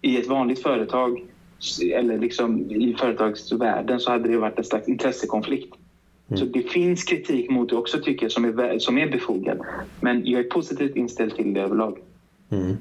I 0.00 0.20
ett 0.20 0.26
vanligt 0.26 0.62
företag, 0.62 1.24
eller 1.92 2.18
liksom 2.18 2.60
i 2.70 2.94
företagsvärlden, 2.98 4.00
så 4.00 4.10
hade 4.10 4.28
det 4.28 4.38
varit 4.38 4.58
en 4.58 4.64
slags 4.64 4.88
intressekonflikt. 4.88 5.74
Mm. 6.28 6.38
Så 6.38 6.44
det 6.44 6.62
finns 6.62 7.04
kritik 7.04 7.50
mot 7.50 7.68
det 7.68 7.76
också 7.76 7.98
tycker 7.98 8.24
jag 8.24 8.32
som 8.32 8.44
är, 8.44 8.78
som 8.78 8.98
är 8.98 9.06
befogad. 9.06 9.58
Men 10.00 10.26
jag 10.26 10.40
är 10.40 10.44
positivt 10.44 10.96
inställd 10.96 11.34
till 11.34 11.54
det 11.54 11.60
överlag. 11.60 11.98
Mm. 12.50 12.76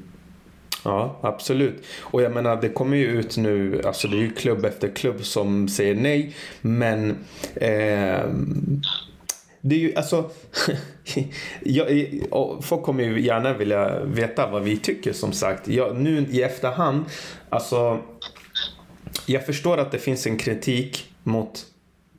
Ja, 0.83 1.19
absolut. 1.21 1.85
Och 2.01 2.21
jag 2.21 2.31
menar, 2.31 2.61
det 2.61 2.69
kommer 2.69 2.97
ju 2.97 3.05
ut 3.05 3.37
nu, 3.37 3.81
alltså 3.85 4.07
det 4.07 4.17
är 4.17 4.21
ju 4.21 4.31
klubb 4.31 4.65
efter 4.65 4.95
klubb 4.95 5.25
som 5.25 5.67
säger 5.67 5.95
nej. 5.95 6.35
Men 6.61 7.09
eh, 7.55 8.23
det 9.61 9.75
är 9.75 9.79
ju 9.79 9.95
alltså, 9.95 10.29
jag, 11.63 12.09
folk 12.61 12.83
kommer 12.83 13.03
ju 13.03 13.21
gärna 13.21 13.53
vilja 13.53 14.03
veta 14.03 14.47
vad 14.47 14.63
vi 14.63 14.77
tycker 14.77 15.13
som 15.13 15.31
sagt. 15.31 15.67
Jag, 15.67 15.95
nu 15.95 16.25
i 16.29 16.41
efterhand, 16.43 17.05
alltså 17.49 17.99
jag 19.25 19.45
förstår 19.45 19.77
att 19.77 19.91
det 19.91 19.99
finns 19.99 20.27
en 20.27 20.37
kritik 20.37 21.11
mot 21.23 21.65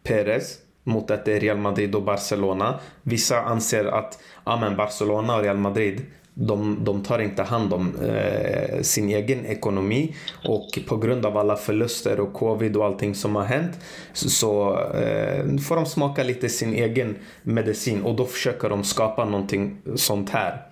Perez 0.03 0.59
mot 0.85 1.11
att 1.11 1.25
det 1.25 1.33
är 1.33 1.41
Real 1.41 1.59
Madrid 1.59 1.95
och 1.95 2.03
Barcelona. 2.03 2.81
Vissa 3.03 3.41
anser 3.41 3.85
att 3.85 4.19
ja, 4.45 4.57
men 4.61 4.77
Barcelona 4.77 5.37
och 5.37 5.43
Real 5.43 5.57
Madrid 5.57 6.03
de, 6.41 6.85
de 6.85 7.03
tar 7.03 7.19
inte 7.19 7.43
hand 7.43 7.73
om 7.73 7.95
eh, 8.03 8.81
sin 8.81 9.09
egen 9.09 9.47
ekonomi 9.47 10.15
och 10.49 10.79
på 10.89 10.97
grund 10.97 11.27
av 11.27 11.37
alla 11.37 11.57
förluster 11.57 12.21
och 12.21 12.33
covid 12.33 12.77
och 12.77 12.85
allting 12.85 13.15
som 13.15 13.37
har 13.37 13.45
hänt 13.45 13.79
så, 14.13 14.29
så 14.31 14.81
eh, 14.95 15.57
får 15.57 15.77
de 15.77 15.87
smaka 15.87 16.23
lite 16.23 16.49
sin 16.49 16.75
egen 16.75 17.17
medicin 17.43 18.03
och 18.03 18.15
då 18.15 18.25
försöker 18.25 18.69
de 18.69 18.85
skapa 18.85 19.25
någonting 19.25 19.77
sånt 19.95 20.31
här. 20.31 20.63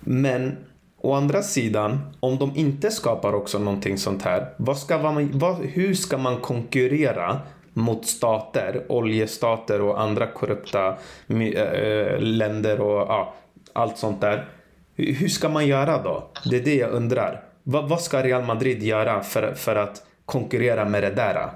Men 0.00 0.56
å 0.98 1.12
andra 1.12 1.42
sidan, 1.42 1.98
om 2.20 2.38
de 2.38 2.56
inte 2.56 2.90
skapar 2.90 3.32
också 3.32 3.58
någonting 3.58 3.98
sånt 3.98 4.22
här, 4.22 4.54
vad 4.56 4.78
ska 4.78 4.98
man, 4.98 5.30
vad, 5.38 5.56
hur 5.56 5.94
ska 5.94 6.18
man 6.18 6.36
konkurrera 6.36 7.40
mot 7.72 8.06
stater, 8.06 8.84
oljestater 8.88 9.80
och 9.80 10.00
andra 10.00 10.26
korrupta 10.26 10.96
äh, 11.28 12.20
länder 12.20 12.80
och 12.80 13.06
ja, 13.08 13.34
allt 13.72 13.98
sånt 13.98 14.20
där. 14.20 14.48
Hur 14.96 15.28
ska 15.28 15.48
man 15.48 15.66
göra 15.66 16.02
då? 16.02 16.30
Det 16.50 16.56
är 16.56 16.64
det 16.64 16.74
jag 16.74 16.90
undrar. 16.90 17.44
Vad, 17.62 17.88
vad 17.88 18.02
ska 18.02 18.22
Real 18.22 18.44
Madrid 18.44 18.82
göra 18.82 19.22
för, 19.22 19.54
för 19.54 19.76
att 19.76 20.06
konkurrera 20.24 20.88
med 20.88 21.02
det 21.02 21.10
där? 21.10 21.50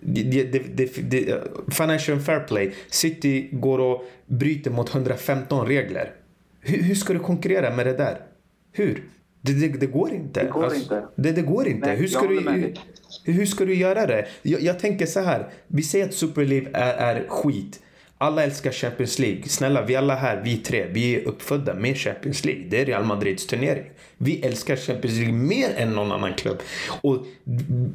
Det, 0.00 0.22
det, 0.22 0.76
det, 0.76 1.10
det, 1.10 1.42
financial 1.72 2.20
fair 2.20 2.40
play. 2.40 2.74
City 2.88 3.48
går 3.52 3.78
och 3.78 4.04
bryter 4.26 4.70
mot 4.70 4.94
115 4.94 5.66
regler. 5.66 6.12
Hur, 6.60 6.82
hur 6.82 6.94
ska 6.94 7.12
du 7.12 7.18
konkurrera 7.18 7.76
med 7.76 7.86
det 7.86 7.92
där? 7.92 8.20
Hur? 8.72 9.02
Det, 9.40 9.86
går 9.86 10.12
inte. 10.12 10.44
Det 10.44 10.50
går 10.50 10.64
alltså, 10.64 10.80
inte. 10.82 11.06
Det, 11.16 11.32
det 11.32 11.42
går 11.42 11.68
inte. 11.68 11.86
Nej, 11.86 11.96
hur, 11.96 12.06
ska 12.06 12.26
du, 12.26 12.40
hur, 12.40 12.74
hur, 13.32 13.46
ska 13.46 13.64
du 13.64 13.74
göra 13.74 14.06
det? 14.06 14.26
Jag, 14.42 14.60
jag, 14.60 14.78
tänker 14.78 15.06
så 15.06 15.20
här. 15.20 15.48
Vi 15.66 15.82
säger 15.82 16.04
att 16.04 16.14
Super 16.14 16.44
League 16.44 16.70
är, 16.72 16.94
är 16.94 17.28
skit. 17.28 17.80
Alla 18.18 18.42
älskar 18.42 18.72
Champions 18.72 19.18
League. 19.18 19.42
Snälla, 19.48 19.82
vi 19.82 19.96
alla 19.96 20.14
här, 20.14 20.40
vi 20.44 20.56
tre, 20.56 20.86
vi 20.90 21.16
är 21.16 21.28
uppfödda 21.28 21.74
med 21.74 21.96
Champions 21.96 22.44
League. 22.44 22.64
Det 22.68 22.80
är 22.80 22.86
Real 22.86 23.04
Madrids 23.04 23.46
turnering. 23.46 23.84
Vi 24.18 24.40
älskar 24.40 24.76
Champions 24.76 25.16
League 25.16 25.34
mer 25.34 25.70
än 25.76 25.92
någon 25.92 26.12
annan 26.12 26.34
klubb. 26.34 26.58
Och 27.02 27.26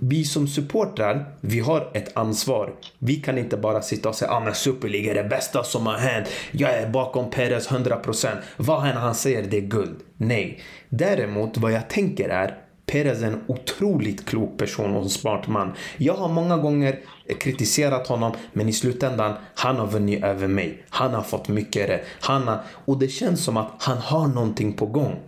vi 0.02 0.26
som 0.26 0.48
supportrar, 0.48 1.26
vi 1.42 1.60
har 1.60 1.92
ett 1.94 2.18
ansvar. 2.18 2.74
Vi 3.00 3.16
kan 3.16 3.38
inte 3.38 3.58
bara 3.58 3.82
sitta 3.82 4.10
och 4.10 4.16
säga 4.16 4.32
att 4.32 4.48
ah, 4.48 4.54
Super 4.54 4.90
League 4.90 5.12
är 5.12 5.24
det 5.24 5.30
bästa 5.30 5.64
som 5.64 5.88
har 5.88 5.98
hänt. 5.98 6.30
Jag 6.52 6.74
är 6.74 6.90
bakom 6.90 7.30
Perez 7.30 7.70
100%. 7.70 8.28
Vad 8.58 8.88
än 8.88 8.98
han 8.98 9.16
säger, 9.16 9.44
det 9.44 9.58
är 9.58 9.62
guld. 9.62 10.00
Nej. 10.18 10.60
Däremot, 10.90 11.58
vad 11.58 11.72
jag 11.72 11.90
tänker 11.90 12.30
är 12.30 12.58
Perez 12.92 13.22
är 13.22 13.28
en 13.28 13.44
otroligt 13.48 14.26
klok 14.26 14.58
person 14.58 14.96
och 14.96 15.04
en 15.04 15.10
smart 15.10 15.48
man. 15.48 15.72
Jag 15.98 16.14
har 16.14 16.30
många 16.30 16.58
gånger 16.58 17.00
kritiserat 17.40 18.08
honom 18.08 18.32
men 18.54 18.70
i 18.70 18.74
slutändan, 18.74 19.34
han 19.56 19.76
har 19.76 19.88
vunnit 19.88 20.24
över 20.24 20.48
mig. 20.48 20.84
Han 20.90 21.14
har 21.14 21.22
fått 21.22 21.48
mycket 21.48 21.90
rätt. 21.90 22.06
Han 22.20 22.48
har, 22.48 22.60
och 22.86 23.00
det 23.00 23.08
känns 23.08 23.44
som 23.44 23.58
att 23.58 23.72
han 23.80 23.98
har 23.98 24.28
någonting 24.28 24.74
på 24.74 24.86
gång. 24.86 25.20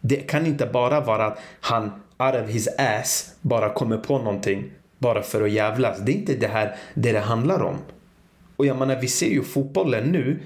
Det 0.00 0.16
kan 0.16 0.46
inte 0.46 0.66
bara 0.66 1.00
vara 1.00 1.26
att 1.26 1.38
han 1.60 1.84
out 2.18 2.44
of 2.44 2.50
his 2.50 2.68
ass 2.78 3.34
bara 3.40 3.72
kommer 3.72 3.98
på 3.98 4.18
någonting 4.18 4.70
bara 4.98 5.22
för 5.22 5.42
att 5.42 5.50
jävlas. 5.50 5.98
Det 5.98 6.12
är 6.12 6.16
inte 6.16 6.34
det 6.34 6.48
här 6.48 6.76
det, 6.94 7.12
det 7.12 7.20
handlar 7.20 7.62
om. 7.62 7.76
Och 8.56 8.66
jag 8.66 8.78
menar, 8.78 8.96
vi 9.00 9.08
ser 9.08 9.30
ju 9.30 9.42
fotbollen 9.42 10.04
nu. 10.04 10.38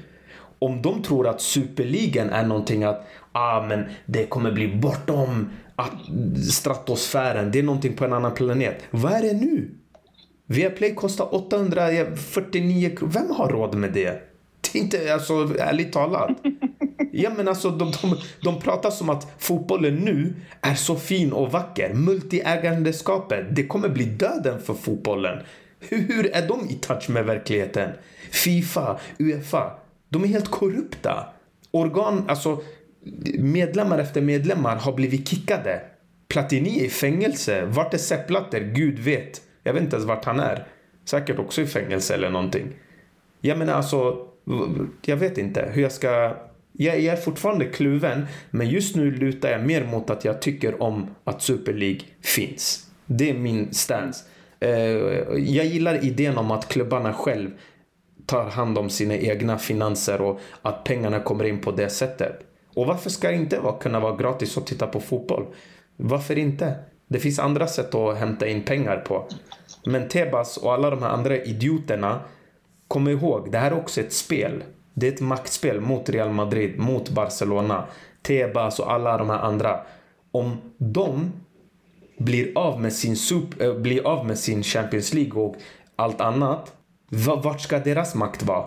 Om 0.58 0.82
de 0.82 1.02
tror 1.02 1.28
att 1.28 1.40
superligan 1.40 2.30
är 2.30 2.46
någonting 2.46 2.84
att 2.84 3.06
ah, 3.32 3.62
men 3.62 3.84
det 4.06 4.26
kommer 4.26 4.52
bli 4.52 4.76
bortom 4.76 5.50
att 5.80 6.52
stratosfären. 6.52 7.50
Det 7.50 7.58
är 7.58 7.62
någonting 7.62 7.92
på 7.92 8.04
en 8.04 8.12
annan 8.12 8.34
planet. 8.34 8.82
Vad 8.90 9.12
är 9.12 9.22
det 9.22 9.32
nu? 9.32 9.70
Viaplay 10.46 10.94
kostar 10.94 11.34
849 11.34 12.90
kronor. 12.96 13.12
Vem 13.12 13.30
har 13.30 13.48
råd 13.48 13.74
med 13.74 13.92
det? 13.92 14.22
Det 14.60 14.78
är 14.78 14.82
inte, 14.82 15.14
alltså 15.14 15.54
ärligt 15.58 15.92
talat. 15.92 16.30
Ja 17.12 17.30
men 17.36 17.48
alltså 17.48 17.70
de, 17.70 17.92
de, 18.02 18.16
de 18.42 18.60
pratar 18.60 18.90
som 18.90 19.10
att 19.10 19.32
fotbollen 19.38 19.94
nu 19.94 20.34
är 20.60 20.74
så 20.74 20.96
fin 20.96 21.32
och 21.32 21.52
vacker. 21.52 21.94
Multiägandeskapet, 21.94 23.56
det 23.56 23.66
kommer 23.66 23.88
bli 23.88 24.04
döden 24.04 24.62
för 24.62 24.74
fotbollen. 24.74 25.38
Hur, 25.80 25.98
hur 25.98 26.36
är 26.36 26.48
de 26.48 26.68
i 26.70 26.74
touch 26.74 27.10
med 27.10 27.24
verkligheten? 27.24 27.90
Fifa, 28.30 28.98
Uefa, 29.18 29.70
de 30.08 30.24
är 30.24 30.28
helt 30.28 30.48
korrupta. 30.48 31.26
Organ, 31.70 32.24
alltså 32.28 32.62
medlemmar 33.38 33.98
efter 33.98 34.20
medlemmar 34.20 34.76
har 34.76 34.92
blivit 34.92 35.28
kickade. 35.28 35.80
Platini 36.28 36.80
är 36.80 36.84
i 36.84 36.88
fängelse. 36.88 37.64
Vart 37.64 37.94
är 37.94 37.98
Sepp 37.98 38.26
Blatter? 38.26 38.60
Gud 38.60 38.98
vet. 38.98 39.42
Jag 39.62 39.72
vet 39.72 39.82
inte 39.82 39.96
ens 39.96 40.08
vart 40.08 40.24
han 40.24 40.40
är. 40.40 40.66
Säkert 41.04 41.38
också 41.38 41.62
i 41.62 41.66
fängelse 41.66 42.14
eller 42.14 42.30
någonting. 42.30 42.68
Jag 43.40 43.58
menar 43.58 43.72
alltså, 43.72 44.26
jag 45.04 45.16
vet 45.16 45.38
inte 45.38 45.70
hur 45.72 45.82
jag 45.82 45.92
ska... 45.92 46.36
Jag, 46.72 47.00
jag 47.00 47.18
är 47.18 47.20
fortfarande 47.20 47.64
kluven, 47.64 48.26
men 48.50 48.68
just 48.68 48.96
nu 48.96 49.10
lutar 49.10 49.50
jag 49.50 49.66
mer 49.66 49.84
mot 49.84 50.10
att 50.10 50.24
jag 50.24 50.42
tycker 50.42 50.82
om 50.82 51.06
att 51.24 51.42
Super 51.42 51.72
League 51.72 52.00
finns. 52.22 52.86
Det 53.06 53.30
är 53.30 53.34
min 53.34 53.74
stance. 53.74 54.24
Eh, 54.60 54.70
jag 55.38 55.66
gillar 55.66 56.04
idén 56.04 56.38
om 56.38 56.50
att 56.50 56.68
klubbarna 56.68 57.12
själv 57.12 57.50
tar 58.26 58.44
hand 58.44 58.78
om 58.78 58.90
sina 58.90 59.14
egna 59.14 59.58
finanser 59.58 60.20
och 60.20 60.40
att 60.62 60.84
pengarna 60.84 61.20
kommer 61.20 61.44
in 61.44 61.60
på 61.60 61.70
det 61.70 61.88
sättet. 61.88 62.49
Och 62.74 62.86
varför 62.86 63.10
ska 63.10 63.28
det 63.28 63.36
inte 63.36 63.60
vara, 63.60 63.78
kunna 63.78 64.00
vara 64.00 64.16
gratis 64.16 64.58
att 64.58 64.66
titta 64.66 64.86
på 64.86 65.00
fotboll? 65.00 65.46
Varför 65.96 66.38
inte? 66.38 66.74
Det 67.08 67.18
finns 67.18 67.38
andra 67.38 67.66
sätt 67.66 67.94
att 67.94 68.18
hämta 68.18 68.46
in 68.48 68.62
pengar 68.62 68.96
på. 68.96 69.26
Men 69.84 70.08
Tebas 70.08 70.56
och 70.56 70.72
alla 70.72 70.90
de 70.90 71.02
här 71.02 71.10
andra 71.10 71.36
idioterna, 71.36 72.20
kom 72.88 73.08
ihåg, 73.08 73.52
det 73.52 73.58
här 73.58 73.70
är 73.70 73.78
också 73.78 74.00
ett 74.00 74.12
spel. 74.12 74.64
Det 74.94 75.08
är 75.08 75.12
ett 75.12 75.20
maktspel 75.20 75.80
mot 75.80 76.08
Real 76.08 76.30
Madrid, 76.30 76.78
mot 76.78 77.10
Barcelona, 77.10 77.84
Tebas 78.22 78.78
och 78.78 78.92
alla 78.92 79.18
de 79.18 79.30
här 79.30 79.38
andra. 79.38 79.80
Om 80.30 80.56
de 80.78 81.32
blir 82.18 82.58
av 82.58 82.80
med 82.80 82.92
sin, 82.92 83.16
super, 83.16 83.66
äh, 83.66 83.74
blir 83.74 84.06
av 84.06 84.26
med 84.26 84.38
sin 84.38 84.62
Champions 84.62 85.14
League 85.14 85.42
och 85.42 85.56
allt 85.96 86.20
annat, 86.20 86.72
vart 87.42 87.60
ska 87.60 87.78
deras 87.78 88.14
makt 88.14 88.42
vara? 88.42 88.66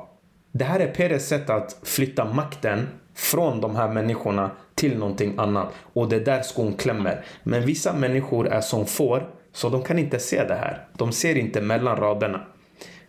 Det 0.56 0.64
här 0.64 0.80
är 0.80 0.88
Peres 0.88 1.28
sätt 1.28 1.50
att 1.50 1.78
flytta 1.84 2.26
makten 2.26 2.88
från 3.16 3.62
de 3.62 3.76
här 3.76 3.90
människorna 3.90 4.52
till 4.76 4.98
någonting 4.98 5.34
annat. 5.38 5.74
Och 5.94 6.10
det 6.10 6.16
är 6.16 6.26
där 6.26 6.42
skon 6.42 6.74
klämmer. 6.74 7.26
Men 7.44 7.66
vissa 7.66 7.94
människor 7.94 8.48
är 8.48 8.62
som 8.62 8.86
får, 8.86 9.30
så 9.54 9.70
de 9.70 9.84
kan 9.84 10.00
inte 10.00 10.20
se 10.20 10.44
det 10.44 10.56
här. 10.56 10.86
De 10.98 11.12
ser 11.12 11.38
inte 11.38 11.62
mellan 11.62 11.98
raderna. 11.98 12.42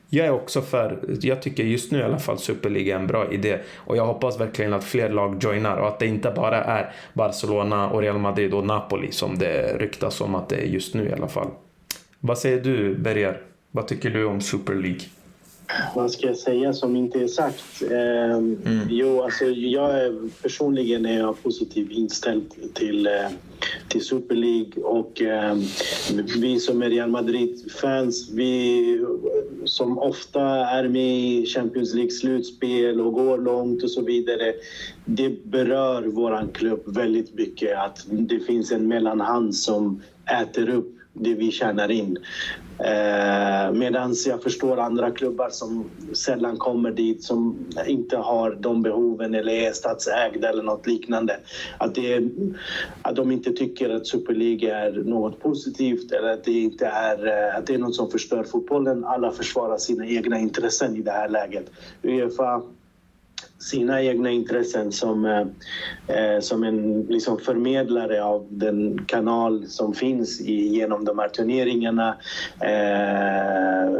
Jag 0.08 0.26
är 0.26 0.30
också 0.30 0.62
för, 0.62 0.98
jag 1.20 1.42
tycker 1.42 1.64
just 1.64 1.92
nu 1.92 1.98
i 1.98 2.02
alla 2.02 2.18
fall 2.18 2.38
Superliga 2.38 2.94
är 2.96 3.00
en 3.00 3.06
bra 3.06 3.32
idé. 3.32 3.58
Och 3.74 3.96
jag 3.96 4.06
hoppas 4.06 4.40
verkligen 4.40 4.72
att 4.72 4.84
fler 4.84 5.10
lag 5.10 5.42
joinar 5.42 5.76
och 5.76 5.88
att 5.88 5.98
det 5.98 6.06
inte 6.06 6.30
bara 6.30 6.64
är 6.64 6.92
Barcelona 7.12 7.90
och 7.90 8.00
Real 8.00 8.18
Madrid 8.18 8.54
och 8.54 8.66
Napoli 8.66 9.12
som 9.12 9.38
det 9.38 9.76
ryktas 9.78 10.20
om 10.20 10.34
att 10.34 10.48
det 10.48 10.56
är 10.56 10.66
just 10.66 10.94
nu 10.94 11.08
i 11.08 11.12
alla 11.12 11.28
fall. 11.28 11.50
Vad 12.20 12.38
säger 12.38 12.60
du 12.60 12.94
Berger? 12.94 13.40
Vad 13.70 13.88
tycker 13.88 14.10
du 14.10 14.24
om 14.24 14.40
Super 14.40 14.74
League? 14.74 15.00
Vad 15.94 16.10
ska 16.10 16.26
jag 16.26 16.36
säga 16.36 16.72
som 16.72 16.96
inte 16.96 17.20
är 17.20 17.28
sagt? 17.28 17.82
Eh, 17.90 18.34
mm. 18.34 18.88
Jo, 18.90 19.22
alltså 19.22 19.44
jag 19.44 19.90
är, 19.90 20.42
personligen 20.42 21.06
är 21.06 21.18
jag 21.18 21.42
positivt 21.42 21.90
inställd 21.90 22.74
till, 22.74 23.06
eh, 23.06 23.12
till 23.88 24.04
Super 24.04 24.34
League 24.34 24.82
och 24.82 25.22
eh, 25.22 25.56
vi 26.36 26.60
som 26.60 26.82
är 26.82 26.90
Real 26.90 27.10
Madrid-fans, 27.10 28.30
vi 28.32 29.00
som 29.64 29.98
ofta 29.98 30.42
är 30.66 30.88
med 30.88 31.18
i 31.18 31.46
Champions 31.46 31.94
League-slutspel 31.94 33.00
och 33.00 33.12
går 33.12 33.38
långt 33.38 33.82
och 33.82 33.90
så 33.90 34.02
vidare. 34.02 34.54
Det 35.04 35.44
berör 35.44 36.02
vår 36.02 36.48
klubb 36.54 36.82
väldigt 36.86 37.34
mycket 37.34 37.78
att 37.78 38.06
det 38.08 38.40
finns 38.40 38.72
en 38.72 38.88
mellanhand 38.88 39.56
som 39.56 40.02
äter 40.42 40.68
upp 40.68 40.94
det 41.14 41.34
vi 41.34 41.50
tjänar 41.50 41.90
in. 41.90 42.18
Eh, 42.78 43.72
Medan 43.72 44.14
jag 44.26 44.42
förstår 44.42 44.76
andra 44.76 45.10
klubbar 45.10 45.48
som 45.50 45.90
sällan 46.16 46.56
kommer 46.56 46.90
dit 46.90 47.22
som 47.22 47.68
inte 47.86 48.16
har 48.16 48.54
de 48.60 48.82
behoven 48.82 49.34
eller 49.34 49.52
är 49.52 49.72
statsägda 49.72 50.48
eller 50.48 50.62
något 50.62 50.86
liknande. 50.86 51.36
Att, 51.78 51.94
det, 51.94 52.22
att 53.02 53.16
de 53.16 53.32
inte 53.32 53.52
tycker 53.52 53.90
att 53.90 54.06
Super 54.06 54.34
League 54.34 54.74
är 54.74 54.92
något 54.92 55.40
positivt 55.40 56.12
eller 56.12 56.28
att 56.32 56.44
det 56.44 56.52
inte 56.52 56.86
är, 56.86 57.26
eh, 57.26 57.58
att 57.58 57.66
det 57.66 57.74
är 57.74 57.78
något 57.78 57.94
som 57.94 58.10
förstör 58.10 58.44
fotbollen. 58.44 59.04
Alla 59.04 59.30
försvarar 59.30 59.78
sina 59.78 60.06
egna 60.06 60.38
intressen 60.38 60.96
i 60.96 61.02
det 61.02 61.10
här 61.12 61.28
läget. 61.28 61.70
Uefa 62.02 62.62
sina 63.64 64.02
egna 64.02 64.30
intressen 64.30 64.92
som, 64.92 65.24
eh, 65.24 65.46
eh, 66.16 66.40
som 66.40 66.64
en 66.64 67.02
liksom 67.02 67.38
förmedlare 67.38 68.24
av 68.24 68.46
den 68.50 69.04
kanal 69.06 69.66
som 69.68 69.94
finns 69.94 70.40
i, 70.40 70.68
genom 70.68 71.04
de 71.04 71.18
här 71.18 71.28
turneringarna. 71.28 72.16
Eh, 72.60 73.94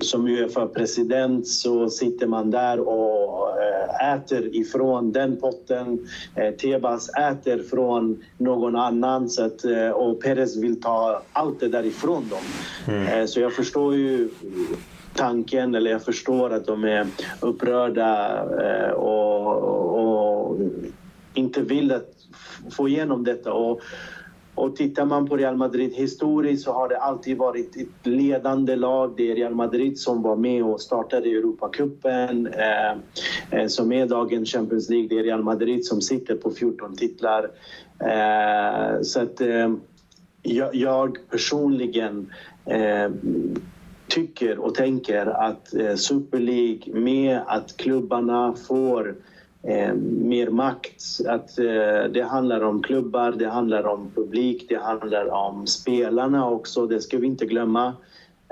som 0.00 0.26
Uefa-president 0.26 1.48
så 1.48 1.88
sitter 1.90 2.26
man 2.26 2.50
där 2.50 2.80
och 2.80 3.48
eh, 3.62 4.14
äter 4.14 4.56
ifrån 4.56 5.12
den 5.12 5.36
potten. 5.36 6.08
Eh, 6.36 6.50
Tebas 6.54 7.08
äter 7.08 7.62
från 7.62 8.24
någon 8.38 8.76
annan 8.76 9.28
så 9.28 9.44
att, 9.44 9.64
och 9.94 10.22
Perez 10.22 10.56
vill 10.56 10.80
ta 10.80 11.22
allt 11.32 11.60
det 11.60 11.68
där 11.68 11.84
ifrån 11.86 12.28
dem. 12.28 12.44
Mm. 12.94 13.28
Så 13.28 13.40
jag 13.40 13.52
förstår 13.52 13.94
ju 13.94 14.28
tanken 15.14 15.74
eller 15.74 15.90
jag 15.90 16.04
förstår 16.04 16.52
att 16.52 16.66
de 16.66 16.84
är 16.84 17.06
upprörda 17.40 18.38
eh, 18.62 18.90
och, 18.90 19.58
och 19.98 20.58
inte 21.34 21.62
vill 21.62 21.92
att 21.92 22.12
få 22.70 22.88
igenom 22.88 23.24
detta. 23.24 23.52
Och, 23.52 23.80
och 24.54 24.76
tittar 24.76 25.04
man 25.04 25.28
på 25.28 25.36
Real 25.36 25.56
Madrid 25.56 25.92
historiskt 25.94 26.64
så 26.64 26.72
har 26.72 26.88
det 26.88 26.98
alltid 26.98 27.38
varit 27.38 27.76
ett 27.76 28.06
ledande 28.06 28.76
lag. 28.76 29.14
Det 29.16 29.30
är 29.30 29.34
Real 29.34 29.54
Madrid 29.54 29.98
som 29.98 30.22
var 30.22 30.36
med 30.36 30.64
och 30.64 30.80
startade 30.80 31.28
Europacupen 31.28 32.46
eh, 32.46 32.92
eh 33.50 33.66
som 33.66 33.92
är 33.92 34.06
dagens 34.06 34.52
Champions 34.52 34.88
League. 34.88 35.08
Det 35.08 35.18
är 35.18 35.22
Real 35.22 35.42
Madrid 35.42 35.86
som 35.86 36.00
sitter 36.00 36.36
på 36.36 36.50
14 36.50 36.96
titlar. 36.96 37.50
Eh, 37.98 39.02
så 39.02 39.20
att 39.22 39.40
eh, 39.40 39.74
jag, 40.42 40.74
jag 40.74 41.18
personligen 41.30 42.32
eh, 42.66 43.10
tycker 44.14 44.58
och 44.58 44.74
tänker 44.74 45.26
att 45.26 45.74
eh, 45.74 45.94
Super 45.94 46.38
League 46.38 46.94
med 46.94 47.40
att 47.46 47.76
klubbarna 47.76 48.54
får 48.68 49.14
eh, 49.62 49.94
mer 49.94 50.50
makt. 50.50 51.02
Att 51.28 51.58
eh, 51.58 52.04
det 52.12 52.26
handlar 52.30 52.60
om 52.60 52.82
klubbar, 52.82 53.32
det 53.32 53.48
handlar 53.48 53.86
om 53.86 54.10
publik, 54.14 54.66
det 54.68 54.78
handlar 54.78 55.32
om 55.32 55.66
spelarna 55.66 56.48
också. 56.48 56.86
Det 56.86 57.00
ska 57.00 57.18
vi 57.18 57.26
inte 57.26 57.46
glömma. 57.46 57.94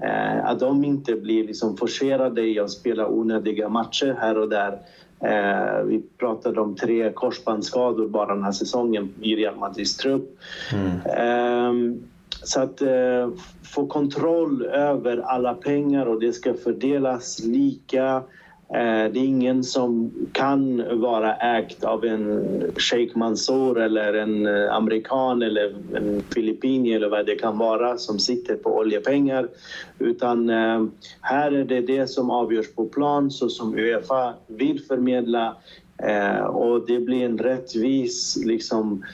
Eh, 0.02 0.46
att 0.46 0.61
de 0.61 0.84
inte 0.84 1.14
blir 1.14 1.46
liksom 1.46 1.76
forcerade 1.76 2.42
i 2.42 2.58
att 2.58 2.70
spela 2.70 3.08
onödiga 3.08 3.68
matcher 3.68 4.16
här 4.20 4.38
och 4.38 4.48
där. 4.48 4.78
Eh, 5.20 5.84
vi 5.84 6.02
pratade 6.18 6.61
om 6.61 6.76
tre 6.76 7.12
korsbandsskador 7.12 8.08
bara 8.08 8.34
den 8.34 8.44
här 8.44 8.52
säsongen 8.52 9.14
i 9.20 9.36
Real 9.36 9.56
Madrids 9.56 9.96
trupp. 9.96 10.38
Mm. 10.72 11.00
Ehm, 11.16 12.02
så 12.43 12.61
att 12.61 12.82
eh, 12.82 13.30
få 13.62 13.86
kontroll 13.86 14.62
över 14.66 15.16
alla 15.16 15.55
pengar 15.55 16.07
och 16.07 16.20
det 16.20 16.32
ska 16.32 16.55
fördelas 16.55 17.41
lika. 17.45 18.22
Eh, 18.74 19.12
det 19.12 19.20
är 19.20 19.24
ingen 19.24 19.64
som 19.64 20.12
kan 20.32 20.84
vara 21.01 21.36
ägt 21.36 21.84
av 21.84 22.05
en 22.05 22.62
Sheikh 22.76 23.18
Mansour 23.18 23.80
eller 23.80 24.14
en 24.14 24.47
eh, 24.47 24.74
amerikan 24.74 25.43
eller 25.43 25.74
en 25.97 26.22
filippinier 26.34 26.97
eller 26.97 27.09
vad 27.09 27.26
det 27.26 27.34
kan 27.34 27.59
vara 27.59 27.99
som 27.99 28.18
sitter 28.18 28.57
på 28.57 28.76
oljepengar. 28.76 29.49
Utan 29.99 30.51
eh, 30.51 30.84
här 31.20 31.53
är 31.53 31.64
det 31.64 31.80
det 31.80 32.07
som 32.07 32.30
avgörs 32.30 32.74
på 32.74 32.86
plan 32.86 33.30
så 33.30 33.49
som 33.49 33.74
Uefa 33.74 34.34
vill 34.47 34.80
förmedla 34.80 35.57
Eh, 36.03 36.43
och 36.43 36.86
det 36.86 37.01
blir 37.01 37.24
en 37.24 37.38
rättvis 37.38 38.38
liksom, 38.45 39.05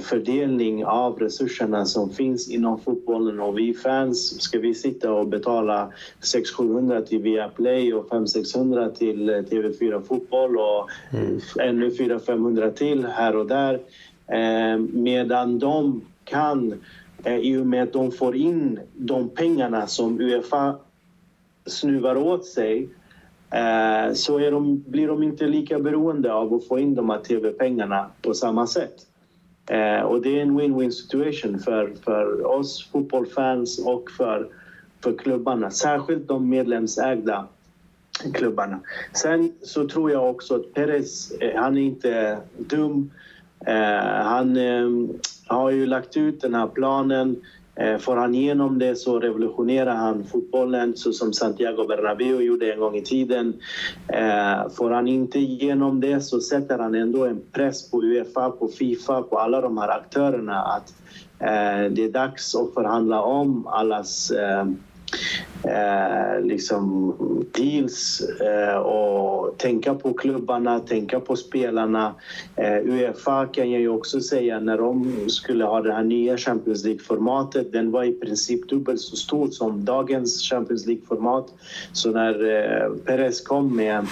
fördelning 0.00 0.84
av 0.84 1.18
resurserna 1.18 1.84
som 1.84 2.10
finns 2.10 2.50
inom 2.50 2.80
fotbollen 2.80 3.40
och 3.40 3.58
vi 3.58 3.74
fans, 3.74 4.42
ska 4.42 4.58
vi 4.58 4.74
sitta 4.74 5.12
och 5.12 5.28
betala 5.28 5.92
600-700 6.20 7.02
till 7.02 7.18
Viaplay 7.18 7.94
och 7.94 8.08
500-600 8.08 8.94
till 8.94 9.28
eh, 9.28 9.32
TV4 9.32 10.02
Fotboll 10.02 10.56
och 10.56 10.88
mm. 11.12 11.40
ännu 11.60 11.90
400-500 11.90 12.72
till 12.72 13.06
här 13.06 13.36
och 13.36 13.46
där. 13.46 13.80
Medan 14.92 15.58
de 15.58 16.00
kan, 16.24 16.74
i 17.24 17.56
och 17.56 17.66
med 17.66 17.82
att 17.82 17.92
de 17.92 18.12
får 18.12 18.36
in 18.36 18.80
de 18.94 19.28
pengarna 19.28 19.86
som 19.86 20.20
Uefa 20.20 20.76
snuvar 21.66 22.16
åt 22.16 22.46
sig 22.46 22.88
Eh, 23.50 24.14
så 24.14 24.38
de, 24.38 24.84
blir 24.86 25.08
de 25.08 25.22
inte 25.22 25.46
lika 25.46 25.78
beroende 25.78 26.34
av 26.34 26.54
att 26.54 26.68
få 26.68 26.78
in 26.78 26.94
de 26.94 27.10
här 27.10 27.18
tv-pengarna 27.18 28.10
på 28.22 28.34
samma 28.34 28.66
sätt. 28.66 29.05
Eh, 29.70 30.00
och 30.00 30.22
det 30.22 30.38
är 30.38 30.42
en 30.42 30.60
win-win 30.60 30.90
situation 30.90 31.58
för, 31.58 31.92
för 32.04 32.46
oss 32.46 32.88
fotbollsfans 32.92 33.78
och 33.78 34.10
för, 34.10 34.48
för 35.02 35.16
klubbarna, 35.16 35.70
särskilt 35.70 36.28
de 36.28 36.48
medlemsägda 36.48 37.46
klubbarna. 38.34 38.80
Sen 39.12 39.52
så 39.62 39.88
tror 39.88 40.10
jag 40.10 40.30
också 40.30 40.54
att 40.54 40.74
Perez, 40.74 41.30
eh, 41.30 41.60
han 41.60 41.76
är 41.76 41.82
inte 41.82 42.38
dum. 42.58 43.10
Eh, 43.66 44.24
han 44.24 44.56
eh, 44.56 44.90
har 45.46 45.70
ju 45.70 45.86
lagt 45.86 46.16
ut 46.16 46.40
den 46.40 46.54
här 46.54 46.66
planen 46.66 47.36
Eh, 47.76 47.98
får 47.98 48.16
han 48.16 48.34
igenom 48.34 48.78
det 48.78 48.96
så 48.96 49.20
revolutionerar 49.20 49.94
han 49.94 50.24
fotbollen 50.24 50.96
så 50.96 51.12
som 51.12 51.32
Santiago 51.32 51.86
Bernabéu 51.88 52.42
gjorde 52.42 52.72
en 52.72 52.80
gång 52.80 52.96
i 52.96 53.02
tiden. 53.02 53.60
Eh, 54.08 54.68
får 54.76 54.90
han 54.90 55.08
inte 55.08 55.38
igenom 55.38 56.00
det 56.00 56.20
så 56.20 56.40
sätter 56.40 56.78
han 56.78 56.94
ändå 56.94 57.26
en 57.26 57.40
press 57.52 57.90
på 57.90 58.02
Uefa, 58.02 58.50
på 58.50 58.68
Fifa, 58.68 59.22
på 59.22 59.38
alla 59.38 59.60
de 59.60 59.78
här 59.78 59.88
aktörerna 59.88 60.62
att 60.62 60.94
eh, 61.40 61.92
det 61.92 62.04
är 62.04 62.12
dags 62.12 62.54
att 62.54 62.74
förhandla 62.74 63.22
om 63.22 63.66
allas 63.66 64.32
eh, 65.62 66.44
liksom 66.44 67.14
deals 67.52 68.20
eh, 68.40 68.76
och 68.76 69.58
tänka 69.58 69.94
på 69.94 70.12
klubbarna, 70.12 70.80
tänka 70.80 71.20
på 71.20 71.36
spelarna. 71.36 72.14
Eh, 72.56 72.76
Uefa 72.76 73.46
kan 73.46 73.70
jag 73.70 73.80
ju 73.80 73.88
också 73.88 74.20
säga 74.20 74.60
när 74.60 74.78
de 74.78 75.24
skulle 75.28 75.64
ha 75.64 75.82
det 75.82 75.92
här 75.92 76.04
nya 76.04 76.36
Champions 76.36 76.84
League-formatet, 76.84 77.72
den 77.72 77.90
var 77.90 78.04
i 78.04 78.12
princip 78.12 78.68
dubbelt 78.68 79.00
så 79.00 79.16
stor 79.16 79.50
som 79.50 79.84
dagens 79.84 80.42
Champions 80.42 80.86
League-format. 80.86 81.46
Så 81.92 82.10
när 82.10 82.44
eh, 82.44 82.92
Perez 83.04 83.40
kom 83.40 83.76
med 83.76 84.06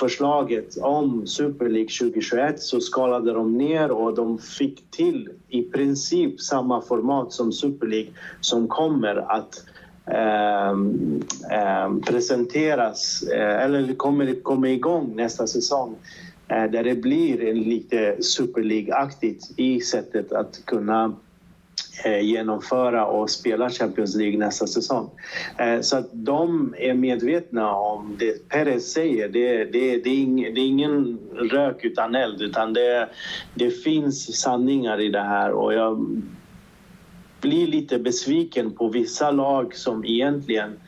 förslaget 0.00 0.78
om 0.78 1.26
Super 1.26 1.68
League 1.68 1.88
2021 2.00 2.62
så 2.62 2.80
skalade 2.80 3.32
de 3.32 3.58
ner 3.58 3.90
och 3.90 4.14
de 4.14 4.38
fick 4.38 4.90
till 4.90 5.28
i 5.48 5.62
princip 5.62 6.40
samma 6.40 6.82
format 6.82 7.32
som 7.32 7.52
Super 7.52 7.86
League 7.86 8.10
som 8.40 8.68
kommer 8.68 9.16
att 9.16 9.64
eh, 10.06 10.76
presenteras 12.06 13.22
eh, 13.22 13.64
eller 13.64 13.94
kommer 13.94 14.42
kommer 14.42 14.68
igång 14.68 15.16
nästa 15.16 15.46
säsong 15.46 15.96
eh, 16.48 16.64
där 16.64 16.84
det 16.84 16.94
blir 16.94 17.44
en 17.44 17.60
lite 17.60 18.16
Super 18.20 18.62
League-aktigt 18.62 19.52
i 19.56 19.80
sättet 19.80 20.32
att 20.32 20.60
kunna 20.64 21.14
eh, 22.04 22.20
genomföra 22.20 23.06
och 23.06 23.30
spela 23.30 23.70
Champions 23.70 24.16
League 24.16 24.38
nästa 24.38 24.66
säsong. 24.66 25.10
Eh, 25.58 25.80
så 25.80 25.96
att 25.96 26.08
de 26.12 26.74
är 26.78 26.94
medvetna 26.94 27.74
om 27.74 28.16
det 28.18 28.48
Perez 28.48 28.92
säger. 28.92 29.28
Det, 29.28 29.64
det, 29.64 29.96
det, 29.96 30.10
är, 30.10 30.18
ing, 30.18 30.54
det 30.54 30.60
är 30.60 30.66
ingen 30.66 31.18
rök 31.32 31.84
utan 31.84 32.14
eld 32.14 32.42
utan 32.42 32.72
det, 32.72 33.08
det 33.54 33.70
finns 33.70 34.40
sanningar 34.40 35.00
i 35.00 35.08
det 35.08 35.22
här 35.22 35.50
och 35.50 35.74
jag 35.74 36.22
blir 37.40 37.66
lite 37.66 37.98
besviken 37.98 38.72
på 38.74 38.88
vissa 38.88 39.30
lag 39.30 39.74
som 39.74 40.04
egentligen 40.04 40.80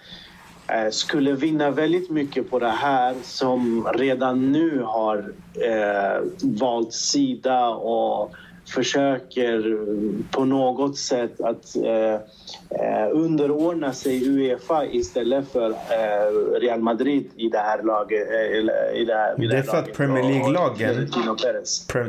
eh, 0.68 0.90
skulle 0.90 1.32
vinna 1.32 1.70
väldigt 1.70 2.10
mycket 2.10 2.50
på 2.50 2.58
det 2.58 2.70
här 2.70 3.14
som 3.22 3.88
redan 3.94 4.52
nu 4.52 4.82
har 4.82 5.18
eh, 5.64 6.22
valt 6.42 6.92
sida 6.92 7.68
och 7.68 8.34
försöker 8.74 9.78
på 10.30 10.44
något 10.44 10.98
sätt 10.98 11.40
att 11.40 11.76
eh, 11.76 12.14
eh, 12.14 13.08
underordna 13.12 13.92
sig 13.92 14.28
Uefa 14.28 14.86
istället 14.86 15.52
för 15.52 15.70
eh, 15.70 16.60
Real 16.60 16.80
Madrid 16.80 17.30
i 17.36 17.48
det 17.48 17.58
här 17.58 17.82
laget. 17.82 18.28
Eh, 18.30 19.00
i 19.00 19.04
det, 19.04 19.14
här, 19.14 19.42
i 19.42 19.46
det, 19.46 19.52
det 19.52 19.58
är 19.58 19.62
för 19.62 19.78
att 19.78 19.92
Premier 19.92 20.24
League-lagen 20.24 21.08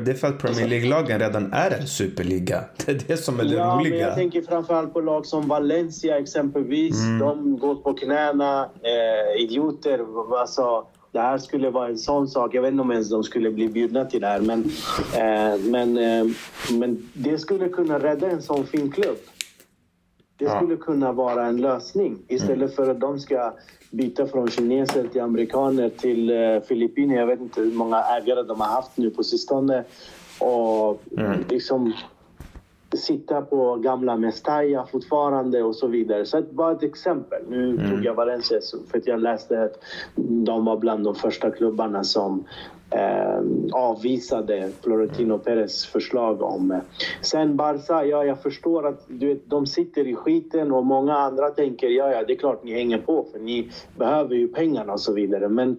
det 0.05 0.11
är 0.11 0.15
för 0.15 0.27
att 0.27 0.39
Premier 0.39 0.67
League-lagen 0.67 1.19
redan 1.19 1.53
är 1.53 1.71
en 1.71 1.87
superliga. 1.87 2.63
Det 2.85 2.91
är 2.91 3.01
det 3.07 3.17
som 3.17 3.39
är 3.39 3.43
det 3.43 3.55
ja, 3.55 3.77
roliga. 3.79 3.89
Men 3.89 3.99
jag 3.99 4.15
tänker 4.15 4.41
framförallt 4.41 4.93
på 4.93 5.01
lag 5.01 5.25
som 5.25 5.47
Valencia 5.47 6.19
exempelvis. 6.19 7.01
Mm. 7.01 7.19
De 7.19 7.59
går 7.59 7.75
på 7.75 7.93
knäna. 7.93 8.69
Eh, 8.81 9.43
idioter. 9.43 9.99
Alltså, 10.39 10.85
det 11.13 11.19
här 11.19 11.37
skulle 11.37 11.69
vara 11.69 11.87
en 11.87 11.97
sån 11.97 12.27
sak. 12.27 12.55
Jag 12.55 12.61
vet 12.61 12.71
inte 12.71 12.81
om 12.81 12.91
ens 12.91 13.09
de 13.09 13.23
skulle 13.23 13.51
bli 13.51 13.67
bjudna 13.67 14.05
till 14.05 14.21
det 14.21 14.27
här. 14.27 14.39
Men, 14.39 14.63
eh, 15.15 15.59
men, 15.71 15.97
eh, 15.97 16.25
men 16.79 17.09
det 17.13 17.37
skulle 17.37 17.69
kunna 17.69 17.99
rädda 17.99 18.29
en 18.29 18.41
sån 18.41 18.65
fin 18.65 18.91
klubb. 18.91 19.17
Det 20.37 20.49
skulle 20.49 20.75
kunna 20.75 21.11
vara 21.11 21.45
en 21.45 21.61
lösning 21.61 22.17
istället 22.27 22.57
mm. 22.57 22.71
för 22.71 22.89
att 22.89 22.99
de 22.99 23.19
ska 23.19 23.53
byta 23.91 24.27
från 24.27 24.47
kineser 24.47 25.07
till 25.07 25.21
amerikaner 25.21 25.89
till 25.89 26.29
eh, 26.29 26.61
Filippiner. 26.67 27.15
Jag 27.15 27.27
vet 27.27 27.39
inte 27.39 27.61
hur 27.61 27.71
många 27.71 28.03
ägare 28.03 28.43
de 28.43 28.61
har 28.61 28.67
haft 28.67 28.97
nu 28.97 29.09
på 29.09 29.23
sistone. 29.23 29.83
Och 30.39 31.01
mm. 31.17 31.43
liksom 31.49 31.93
sitta 32.97 33.41
på 33.41 33.75
gamla 33.75 34.17
Mestalla 34.17 34.85
fortfarande 34.91 35.63
och 35.63 35.75
så 35.75 35.87
vidare. 35.87 36.25
Så 36.25 36.41
bara 36.51 36.71
ett 36.71 36.83
exempel. 36.83 37.41
Nu 37.49 37.69
mm. 37.69 37.89
tog 37.89 38.05
jag 38.05 38.13
Valencia 38.13 38.59
för 38.91 38.97
att 38.97 39.07
jag 39.07 39.19
läste 39.19 39.63
att 39.63 39.83
de 40.15 40.65
var 40.65 40.77
bland 40.77 41.03
de 41.03 41.15
första 41.15 41.51
klubbarna 41.51 42.03
som 42.03 42.43
eh, 42.89 43.43
avvisade 43.71 44.69
Florentino 44.83 45.37
Perez 45.37 45.85
förslag 45.85 46.41
om. 46.41 46.71
Eh. 46.71 46.79
Sen 47.21 47.55
Barca, 47.55 48.05
ja 48.05 48.25
jag 48.25 48.41
förstår 48.41 48.87
att 48.87 49.05
du 49.07 49.27
vet, 49.27 49.49
de 49.49 49.65
sitter 49.65 50.07
i 50.07 50.15
skiten 50.15 50.71
och 50.71 50.85
många 50.85 51.13
andra 51.13 51.49
tänker 51.49 51.87
ja, 51.87 52.11
ja 52.11 52.23
det 52.27 52.33
är 52.33 52.37
klart 52.37 52.63
ni 52.63 52.73
hänger 52.73 52.97
på 52.97 53.25
för 53.31 53.39
ni 53.39 53.69
behöver 53.97 54.35
ju 54.35 54.47
pengarna 54.47 54.93
och 54.93 55.01
så 55.01 55.13
vidare. 55.13 55.49
Men 55.49 55.77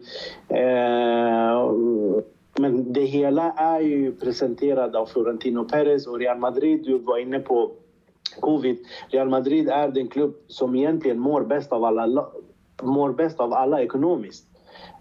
eh, 0.49 2.23
men 2.59 2.93
det 2.93 3.05
hela 3.05 3.53
är 3.53 3.81
ju 3.81 4.13
presenterat 4.13 4.95
av 4.95 5.07
Florentino 5.07 5.65
Perez 5.65 6.07
och 6.07 6.19
Real 6.19 6.39
Madrid. 6.39 6.85
Du 6.85 6.99
var 6.99 7.19
inne 7.19 7.39
på 7.39 7.71
covid. 8.41 8.79
Real 9.09 9.29
Madrid 9.29 9.69
är 9.69 9.89
den 9.89 10.09
klubb 10.09 10.35
som 10.49 10.75
egentligen 10.75 11.19
mår 11.19 11.43
bäst 11.43 11.73
av 11.73 11.85
alla, 11.85 12.27
mår 12.83 13.13
bäst 13.13 13.41
av 13.41 13.53
alla 13.53 13.83
ekonomiskt. 13.83 14.47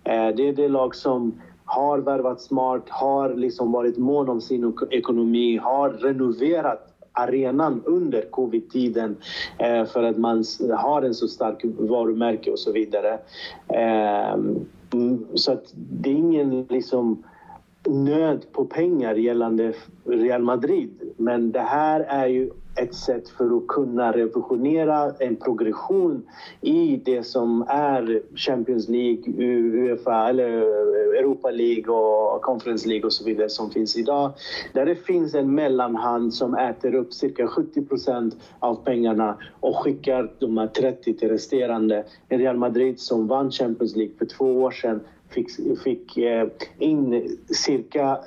Eh, 0.04 0.28
det 0.36 0.50
är 0.50 0.54
det 0.54 0.68
lag 0.68 0.96
som 0.96 1.42
har 1.66 2.00
värvat 2.00 2.42
smart, 2.42 2.84
har 2.90 3.34
liksom 3.34 3.72
varit 3.72 3.98
mån 3.98 4.30
om 4.30 4.42
sin 4.42 4.74
ekonomi, 4.92 5.58
har 5.58 5.90
renoverat 5.90 6.90
arenan 7.14 7.82
under 7.86 8.22
covid-tiden 8.22 9.18
eh, 9.58 9.86
för 9.86 10.04
att 10.04 10.18
man 10.18 10.44
har 10.78 11.02
en 11.02 11.14
så 11.14 11.28
stark 11.28 11.62
varumärke 11.64 12.52
och 12.52 12.60
så 12.60 12.72
vidare. 12.72 13.20
Eh, 13.68 14.34
mm, 14.94 15.28
så 15.34 15.52
att 15.52 15.74
det 15.74 16.10
är 16.10 16.14
ingen 16.14 16.66
liksom 16.70 17.24
nöd 17.88 18.46
på 18.52 18.66
pengar 18.66 19.16
gällande 19.16 19.74
Real 20.06 20.42
Madrid. 20.42 21.14
Men 21.18 21.52
det 21.52 21.60
här 21.60 22.00
är 22.00 22.28
ju 22.28 22.50
ett 22.76 22.96
sätt 22.96 23.30
för 23.30 23.58
att 23.58 23.68
kunna 23.68 24.12
revolutionera 24.12 25.12
en 25.20 25.36
progression 25.36 26.26
i 26.62 27.02
det 27.06 27.24
som 27.24 27.66
är 27.68 28.22
Champions 28.36 28.90
League, 28.90 29.34
Uefa, 29.38 30.30
eller 30.30 30.48
Europa 31.20 31.52
League 31.52 31.94
och 31.94 32.42
Conference 32.42 32.88
League 32.88 33.06
och 33.06 33.14
så 33.14 33.24
vidare 33.24 33.50
som 33.50 33.72
finns 33.72 33.98
idag. 33.98 34.32
Där 34.74 34.86
det 34.86 34.96
finns 34.96 35.36
en 35.36 35.56
mellanhand 35.56 36.34
som 36.34 36.56
äter 36.56 36.96
upp 36.96 37.14
cirka 37.14 37.48
70 37.48 37.86
procent 37.86 38.36
av 38.60 38.76
pengarna 38.76 39.38
och 39.60 39.76
skickar 39.76 40.32
de 40.40 40.58
här 40.58 40.68
30 40.68 41.14
till 41.14 41.30
resterande. 41.30 42.04
Real 42.30 42.58
Madrid 42.58 43.00
som 43.00 43.28
vann 43.28 43.52
Champions 43.52 43.96
League 43.96 44.16
för 44.18 44.26
två 44.26 44.46
år 44.46 44.72
sedan 44.72 45.00
fick, 45.34 45.50
fick 45.84 46.18
eh, 46.18 46.48
in 46.78 47.38
cirka 47.48 48.20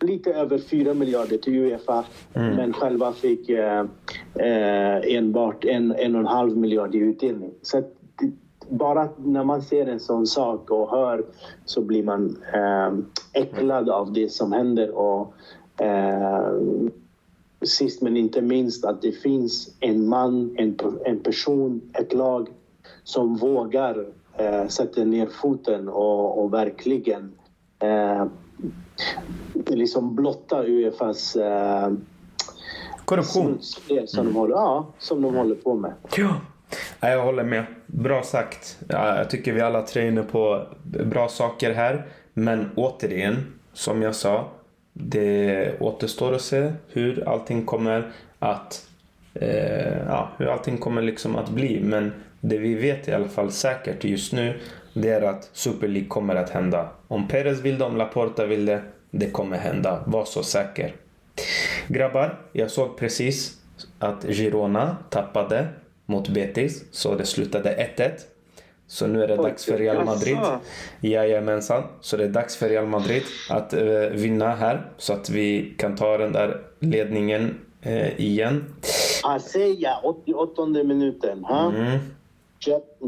lite 0.00 0.32
över 0.32 0.58
4 0.58 0.94
miljarder 0.94 1.38
till 1.38 1.54
Uefa 1.54 2.04
mm. 2.34 2.56
men 2.56 2.72
själva 2.72 3.12
fick 3.12 3.48
eh, 3.48 3.84
eh, 4.34 5.16
enbart 5.16 5.64
en, 5.64 5.92
en 5.92 6.14
och 6.14 6.20
en 6.20 6.26
halv 6.26 6.56
miljard 6.56 6.94
i 6.94 6.98
utdelning. 6.98 7.50
Så 7.62 7.78
att, 7.78 7.92
bara 8.68 9.08
när 9.16 9.44
man 9.44 9.62
ser 9.62 9.86
en 9.86 10.00
sån 10.00 10.26
sak 10.26 10.70
och 10.70 10.90
hör 10.90 11.24
så 11.64 11.82
blir 11.82 12.02
man 12.02 12.36
eh, 12.54 12.92
äcklad 13.42 13.90
av 13.90 14.12
det 14.12 14.32
som 14.32 14.52
händer. 14.52 14.90
Och, 14.90 15.34
eh, 15.84 16.52
sist 17.62 18.02
men 18.02 18.16
inte 18.16 18.42
minst 18.42 18.84
att 18.84 19.02
det 19.02 19.12
finns 19.12 19.76
en 19.80 20.08
man, 20.08 20.54
en, 20.58 20.76
en 21.04 21.20
person, 21.20 21.80
ett 21.92 22.12
lag 22.12 22.48
som 23.04 23.36
vågar 23.36 24.06
eh, 24.38 24.66
sätter 24.68 25.04
ner 25.04 25.26
foten 25.26 25.88
och, 25.88 26.44
och 26.44 26.54
verkligen 26.54 27.32
eh, 27.78 28.26
liksom 29.66 30.14
blotta 30.14 30.64
Uefas 30.64 31.36
eh, 31.36 31.92
korruption 33.04 33.58
som, 33.60 33.96
mm. 33.96 34.06
de 34.14 34.34
håller, 34.34 34.54
ja, 34.54 34.86
som 34.98 35.22
de 35.22 35.34
håller 35.34 35.54
på 35.54 35.74
med. 35.74 35.92
Ja. 36.16 36.36
Jag 37.00 37.24
håller 37.24 37.44
med. 37.44 37.64
Bra 37.86 38.22
sagt. 38.22 38.78
Jag 38.88 39.30
tycker 39.30 39.52
vi 39.52 39.60
alla 39.60 39.82
tre 39.82 40.02
är 40.02 40.08
inne 40.08 40.22
på 40.22 40.66
bra 40.82 41.28
saker 41.28 41.74
här. 41.74 42.06
Men 42.34 42.70
återigen, 42.76 43.36
som 43.72 44.02
jag 44.02 44.14
sa, 44.14 44.48
det 44.92 45.80
återstår 45.80 46.34
att 46.34 46.42
se 46.42 46.72
hur 46.88 47.28
allting 47.28 47.64
kommer 47.64 48.12
att 48.38 48.88
eh, 49.34 49.98
ja, 50.06 50.28
hur 50.38 50.46
allting 50.46 50.78
kommer 50.78 51.02
liksom 51.02 51.36
att 51.36 51.50
bli. 51.50 51.80
Men 51.82 52.12
det 52.48 52.58
vi 52.58 52.74
vet 52.74 53.08
i 53.08 53.12
alla 53.12 53.28
fall 53.28 53.52
säkert 53.52 54.04
just 54.04 54.32
nu 54.32 54.60
det 54.94 55.10
är 55.10 55.22
att 55.22 55.50
Super 55.52 55.88
League 55.88 56.08
kommer 56.08 56.34
att 56.34 56.50
hända. 56.50 56.88
Om 57.08 57.28
Perez 57.28 57.60
vill 57.60 57.78
det, 57.78 57.84
om 57.84 57.96
Laporta 57.96 58.46
vill 58.46 58.66
det, 58.66 58.82
det 59.10 59.30
kommer 59.30 59.56
hända. 59.56 60.04
Var 60.06 60.24
så 60.24 60.42
säker. 60.42 60.94
Grabbar, 61.88 62.40
jag 62.52 62.70
såg 62.70 62.96
precis 62.96 63.58
att 63.98 64.24
Girona 64.24 64.96
tappade 65.10 65.68
mot 66.06 66.28
Betis, 66.28 66.84
så 66.90 67.14
det 67.14 67.26
slutade 67.26 67.90
1-1. 67.96 68.10
Så 68.86 69.06
nu 69.06 69.22
är 69.22 69.28
det 69.28 69.36
dags 69.36 69.64
för 69.64 69.78
Real 69.78 70.04
Madrid. 70.04 70.38
Jajamensan. 71.00 71.82
Så 72.00 72.16
det 72.16 72.24
är 72.24 72.28
dags 72.28 72.56
för 72.56 72.68
Real 72.68 72.86
Madrid 72.86 73.22
att 73.50 73.74
uh, 73.74 74.00
vinna 74.00 74.54
här 74.54 74.90
så 74.96 75.12
att 75.12 75.30
vi 75.30 75.74
kan 75.78 75.96
ta 75.96 76.18
den 76.18 76.32
där 76.32 76.60
ledningen 76.78 77.58
uh, 77.86 78.20
igen. 78.20 78.74
Asea, 79.22 79.98
88 80.02 80.66
minuten. 80.66 81.44
Ha? 81.44 81.68
Mm. 81.68 81.98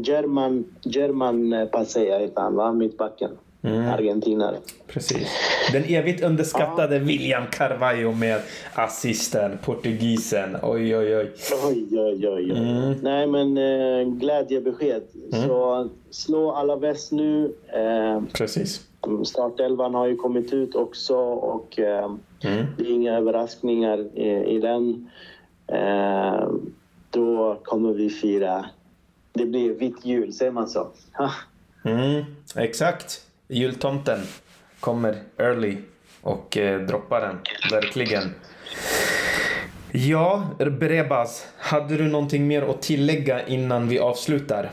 German, 0.03 0.65
German 0.85 1.53
eh, 1.53 1.65
Pasea 1.65 2.19
heter 2.19 2.41
han, 2.41 2.55
va? 2.55 2.71
mittbacken. 2.71 3.31
Mm. 3.61 3.89
Argentinare. 3.89 4.57
Precis. 4.87 5.27
Den 5.71 5.83
evigt 5.83 6.23
underskattade 6.23 6.95
ja. 6.95 7.03
William 7.03 7.43
Carvalho 7.51 8.11
med 8.11 8.41
assisten, 8.73 9.57
portugisen. 9.65 10.57
Oj, 10.63 10.97
oj, 10.97 11.17
oj. 11.17 11.31
Oj, 11.65 11.99
oj, 11.99 12.29
oj. 12.29 12.51
Mm. 12.51 12.95
Nej, 13.01 13.27
men 13.27 13.57
eh, 13.57 14.07
glädjebesked. 14.07 15.03
Mm. 15.33 15.47
Så 15.47 15.89
slå 16.09 16.51
alla 16.51 16.75
väst 16.75 17.11
nu. 17.11 17.55
Eh, 17.67 18.21
Precis. 18.33 18.81
Startelvan 19.25 19.95
har 19.95 20.07
ju 20.07 20.15
kommit 20.15 20.53
ut 20.53 20.75
också 20.75 21.15
och 21.15 21.79
eh, 21.79 22.11
mm. 22.43 22.65
det 22.77 22.83
är 22.83 22.91
inga 22.91 23.17
överraskningar 23.17 24.17
i, 24.19 24.55
i 24.55 24.59
den. 24.59 25.09
Eh, 25.67 26.49
då 27.09 27.59
kommer 27.63 27.93
vi 27.93 28.09
fira 28.09 28.65
det 29.37 29.45
blir 29.45 29.73
vitt 29.73 30.05
jul, 30.05 30.33
säger 30.33 30.51
man 30.51 30.67
så? 30.67 30.87
Mm, 31.83 32.25
exakt. 32.55 33.21
Jultomten 33.47 34.19
kommer 34.79 35.15
early 35.37 35.77
och 36.21 36.57
eh, 36.57 36.81
droppar 36.81 37.21
den, 37.21 37.39
verkligen. 37.71 38.23
Ja, 39.91 40.49
Brebas, 40.79 41.47
hade 41.57 41.97
du 41.97 42.07
någonting 42.07 42.47
mer 42.47 42.61
att 42.61 42.81
tillägga 42.81 43.47
innan 43.47 43.87
vi 43.87 43.99
avslutar? 43.99 44.71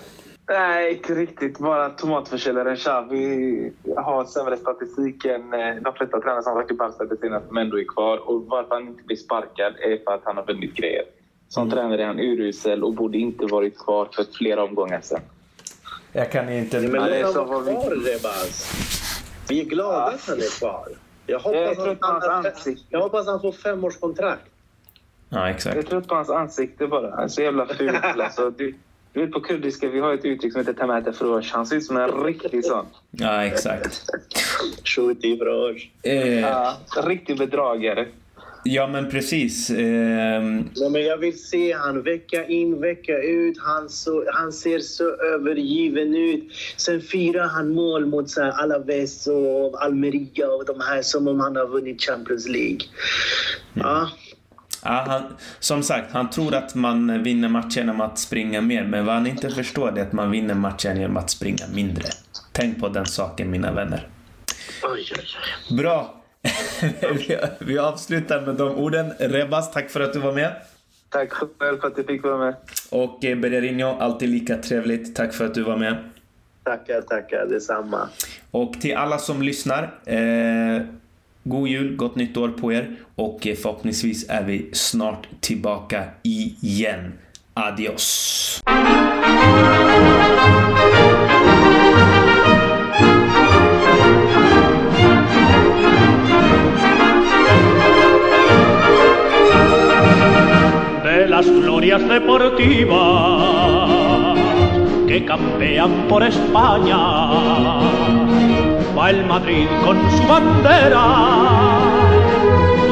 Nej, 0.49 0.93
inte 0.93 1.15
riktigt. 1.15 1.59
Bara 1.59 1.91
tomatförsäljaren 1.91 2.77
Xavi 2.77 3.73
har 3.97 4.25
sämre 4.25 4.57
statistik 4.57 5.25
än 5.25 5.55
eh, 5.55 5.75
de 5.83 5.95
flesta 5.95 6.21
tränare 6.21 6.43
som 6.43 6.55
varit 6.55 6.71
i 6.71 6.75
Barca 6.75 7.05
det 7.05 7.17
senaste, 7.17 7.49
men 7.53 7.63
ändå 7.63 7.81
är 7.81 7.85
kvar. 7.85 8.29
Och 8.29 8.45
varför 8.47 8.75
han 8.75 8.89
inte 8.89 9.03
blir 9.03 9.17
sparkad 9.17 9.75
är 9.79 10.05
för 10.05 10.15
att 10.15 10.21
han 10.25 10.37
har 10.37 10.47
vunnit 10.47 10.75
grejer. 10.75 11.05
Som 11.49 11.63
mm. 11.63 11.75
tränare 11.77 12.03
är 12.03 12.07
han 12.07 12.21
urusel 12.21 12.85
och 12.85 12.95
borde 12.95 13.19
inte 13.19 13.47
varit 13.47 13.79
kvar 13.79 14.09
för 14.15 14.25
flera 14.25 14.65
omgångar 14.65 15.01
sedan. 15.01 15.21
Jag 16.13 16.33
kan 16.33 16.53
inte... 16.53 16.77
Ja, 16.77 16.89
men 16.89 17.21
låt 17.21 17.37
honom 17.37 17.65
vara 17.65 17.65
kvar, 17.65 17.91
Rebaz. 17.91 18.73
Vi 19.49 19.61
är 19.61 19.65
glada 19.65 19.93
ja. 19.93 20.13
att 20.13 20.29
han 20.29 20.39
är 20.39 20.59
kvar. 20.59 20.89
Jag 21.27 21.39
hoppas, 21.39 21.79
jag 21.79 21.89
att 21.91 22.25
han, 22.25 22.47
jag 22.89 23.01
hoppas 23.01 23.27
han 23.27 23.41
får 23.41 23.53
femårskontrakt. 23.53 24.43
Ja, 25.29 25.51
exakt. 25.51 25.77
Jag 25.77 25.85
är 25.85 25.89
trött 25.89 26.09
på 26.09 26.15
hans 26.15 26.31
ansikte 26.31 26.87
bara. 26.87 27.11
Han 27.11 27.25
är 27.25 27.29
så 27.29 27.43
jävla 27.43 27.67
ful. 27.67 27.97
Alltså, 28.03 28.51
du, 28.51 28.75
du 29.13 29.21
vet 29.21 29.33
på 29.33 29.41
kurdiska, 29.41 29.89
vi 29.89 30.01
har 30.01 30.15
ett 30.15 30.25
uttryck 30.25 30.53
som 30.53 30.61
heter 30.61 30.73
tamata 30.73 31.13
frosh. 31.13 31.55
Han 31.55 31.67
ser 31.67 31.77
ut 31.77 31.85
som 31.85 31.97
en 31.97 32.25
riktig 32.25 32.65
sån. 32.65 32.87
Ja, 33.11 33.45
exakt. 33.45 34.05
Shuti 34.85 35.39
frosh. 35.39 35.87
Eh. 36.03 36.41
Ja, 36.41 36.77
riktig 37.05 37.39
bedragare. 37.39 38.09
Ja, 38.65 38.87
men 38.87 39.11
precis. 39.11 39.71
Eh... 39.71 40.43
Ja, 40.75 40.89
men 40.91 41.05
jag 41.05 41.17
vill 41.17 41.45
se 41.45 41.73
han 41.73 42.03
vecka 42.03 42.47
in, 42.47 42.81
vecka 42.81 43.19
ut. 43.19 43.59
Han, 43.61 43.89
så, 43.89 44.25
han 44.33 44.53
ser 44.53 44.79
så 44.79 45.17
övergiven 45.17 46.15
ut. 46.15 46.45
Sen 46.77 47.01
firar 47.01 47.47
han 47.47 47.75
mål 47.75 48.07
mot 48.07 48.31
så 48.31 48.43
här 48.43 48.63
Alaves 48.63 49.27
och 49.27 49.85
Almeria 49.85 50.49
och 50.49 50.65
de 50.67 50.81
här 50.81 51.03
som 51.03 51.29
om 51.29 51.41
han 51.41 51.57
har 51.57 51.67
vunnit 51.67 52.03
Champions 52.03 52.49
League. 52.49 52.81
Ja. 53.75 54.11
Ja, 54.83 55.05
han, 55.07 55.23
som 55.61 55.83
sagt, 55.83 56.13
han 56.13 56.31
tror 56.31 56.55
att 56.55 56.75
man 56.75 57.23
vinner 57.23 57.49
matchen 57.49 57.71
genom 57.75 58.01
att 58.01 58.19
springa 58.19 58.61
mer, 58.61 58.85
men 58.85 59.07
vad 59.07 59.15
han 59.15 59.27
inte 59.27 59.51
förstår 59.51 59.99
är 59.99 60.03
att 60.03 60.13
man 60.13 60.31
vinner 60.31 60.55
matchen 60.55 61.01
genom 61.01 61.17
att 61.17 61.31
springa 61.31 61.67
mindre. 61.75 62.05
Tänk 62.53 62.81
på 62.81 62.89
den 62.89 63.07
saken, 63.07 63.51
mina 63.51 63.73
vänner. 63.73 64.09
Bra. 65.77 66.24
Vi, 67.01 67.39
vi 67.59 67.79
avslutar 67.79 68.41
med 68.41 68.55
de 68.55 68.75
orden. 68.75 69.13
Rebas, 69.19 69.73
tack 69.73 69.91
för 69.91 70.01
att 70.01 70.13
du 70.13 70.19
var 70.19 70.33
med. 70.33 70.53
Tack 71.09 71.33
själv 71.33 71.81
för 71.81 71.87
att 71.87 71.97
jag 71.97 72.07
fick 72.07 72.23
vara 72.23 72.39
med. 72.39 72.55
Och 72.91 73.25
eh, 73.25 73.39
Bererinho, 73.39 73.99
alltid 73.99 74.29
lika 74.29 74.57
trevligt. 74.57 75.17
Tack 75.17 75.35
för 75.35 75.45
att 75.45 75.55
du 75.55 75.63
var 75.63 75.77
med. 75.77 75.97
Tackar, 76.63 77.01
tackar. 77.01 77.47
Detsamma. 77.47 78.09
Och 78.51 78.81
till 78.81 78.97
alla 78.97 79.19
som 79.19 79.43
lyssnar. 79.43 79.83
Eh, 80.05 80.83
god 81.43 81.69
jul, 81.69 81.97
gott 81.97 82.17
nytt 82.17 82.37
år 82.37 82.49
på 82.49 82.73
er. 82.73 82.97
Och 83.15 83.47
eh, 83.47 83.57
förhoppningsvis 83.57 84.29
är 84.29 84.43
vi 84.43 84.71
snart 84.73 85.29
tillbaka 85.41 86.05
igen. 86.23 87.13
Adios! 87.55 88.61
Glorias 101.45 102.09
deportivas 102.09 103.91
que 105.07 105.25
campean 105.25 106.07
por 106.09 106.23
España. 106.23 106.97
Va 108.97 109.11
el 109.11 109.25
Madrid 109.27 109.67
con 109.85 109.99
su 110.11 110.23
bandera, 110.27 111.05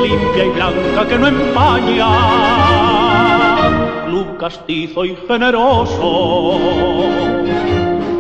limpia 0.03 0.45
y 0.45 0.51
blanca 0.51 1.09
que 1.09 1.19
no 1.19 1.27
empaña. 1.29 2.09
Club 4.07 4.37
castizo 4.39 5.05
y 5.05 5.17
generoso, 5.27 6.59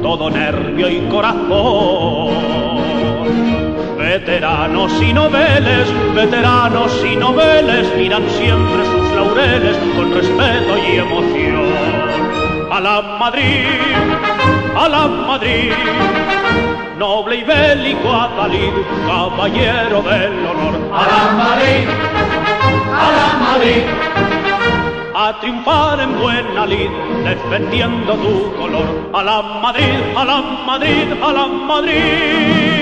todo 0.02 0.30
nervio 0.30 0.88
y 0.88 1.00
corazón. 1.08 2.61
Veteranos 4.12 4.92
y 5.00 5.10
noveles, 5.10 5.88
veteranos 6.14 6.92
y 7.02 7.16
noveles 7.16 7.96
miran 7.96 8.28
siempre 8.28 8.84
sus 8.84 9.10
laureles 9.16 9.74
con 9.96 10.12
respeto 10.12 10.76
y 10.76 10.98
emoción. 10.98 11.64
A 12.70 12.78
la 12.78 13.00
Madrid, 13.18 13.64
a 14.76 14.86
la 14.90 15.08
Madrid, 15.08 15.72
noble 16.98 17.36
y 17.36 17.42
bélico 17.42 18.12
Adalid, 18.12 18.74
caballero 19.06 20.02
del 20.02 20.46
honor. 20.46 20.74
A 20.92 21.02
la 21.10 21.22
Madrid, 21.44 21.88
a 22.92 23.08
la 23.16 23.28
Madrid, 23.48 23.82
a 25.14 25.40
triunfar 25.40 26.00
en 26.00 26.20
buena 26.20 26.66
lid, 26.66 26.90
defendiendo 27.24 28.12
tu 28.16 28.54
color. 28.56 29.08
A 29.14 29.22
la 29.22 29.40
Madrid, 29.40 30.00
a 30.14 30.24
la 30.26 30.42
Madrid, 30.66 31.06
a 31.22 31.32
la 31.32 31.46
Madrid 31.46 32.81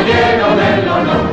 caballero 0.00 0.56
del 0.56 0.88
honor. 0.88 1.29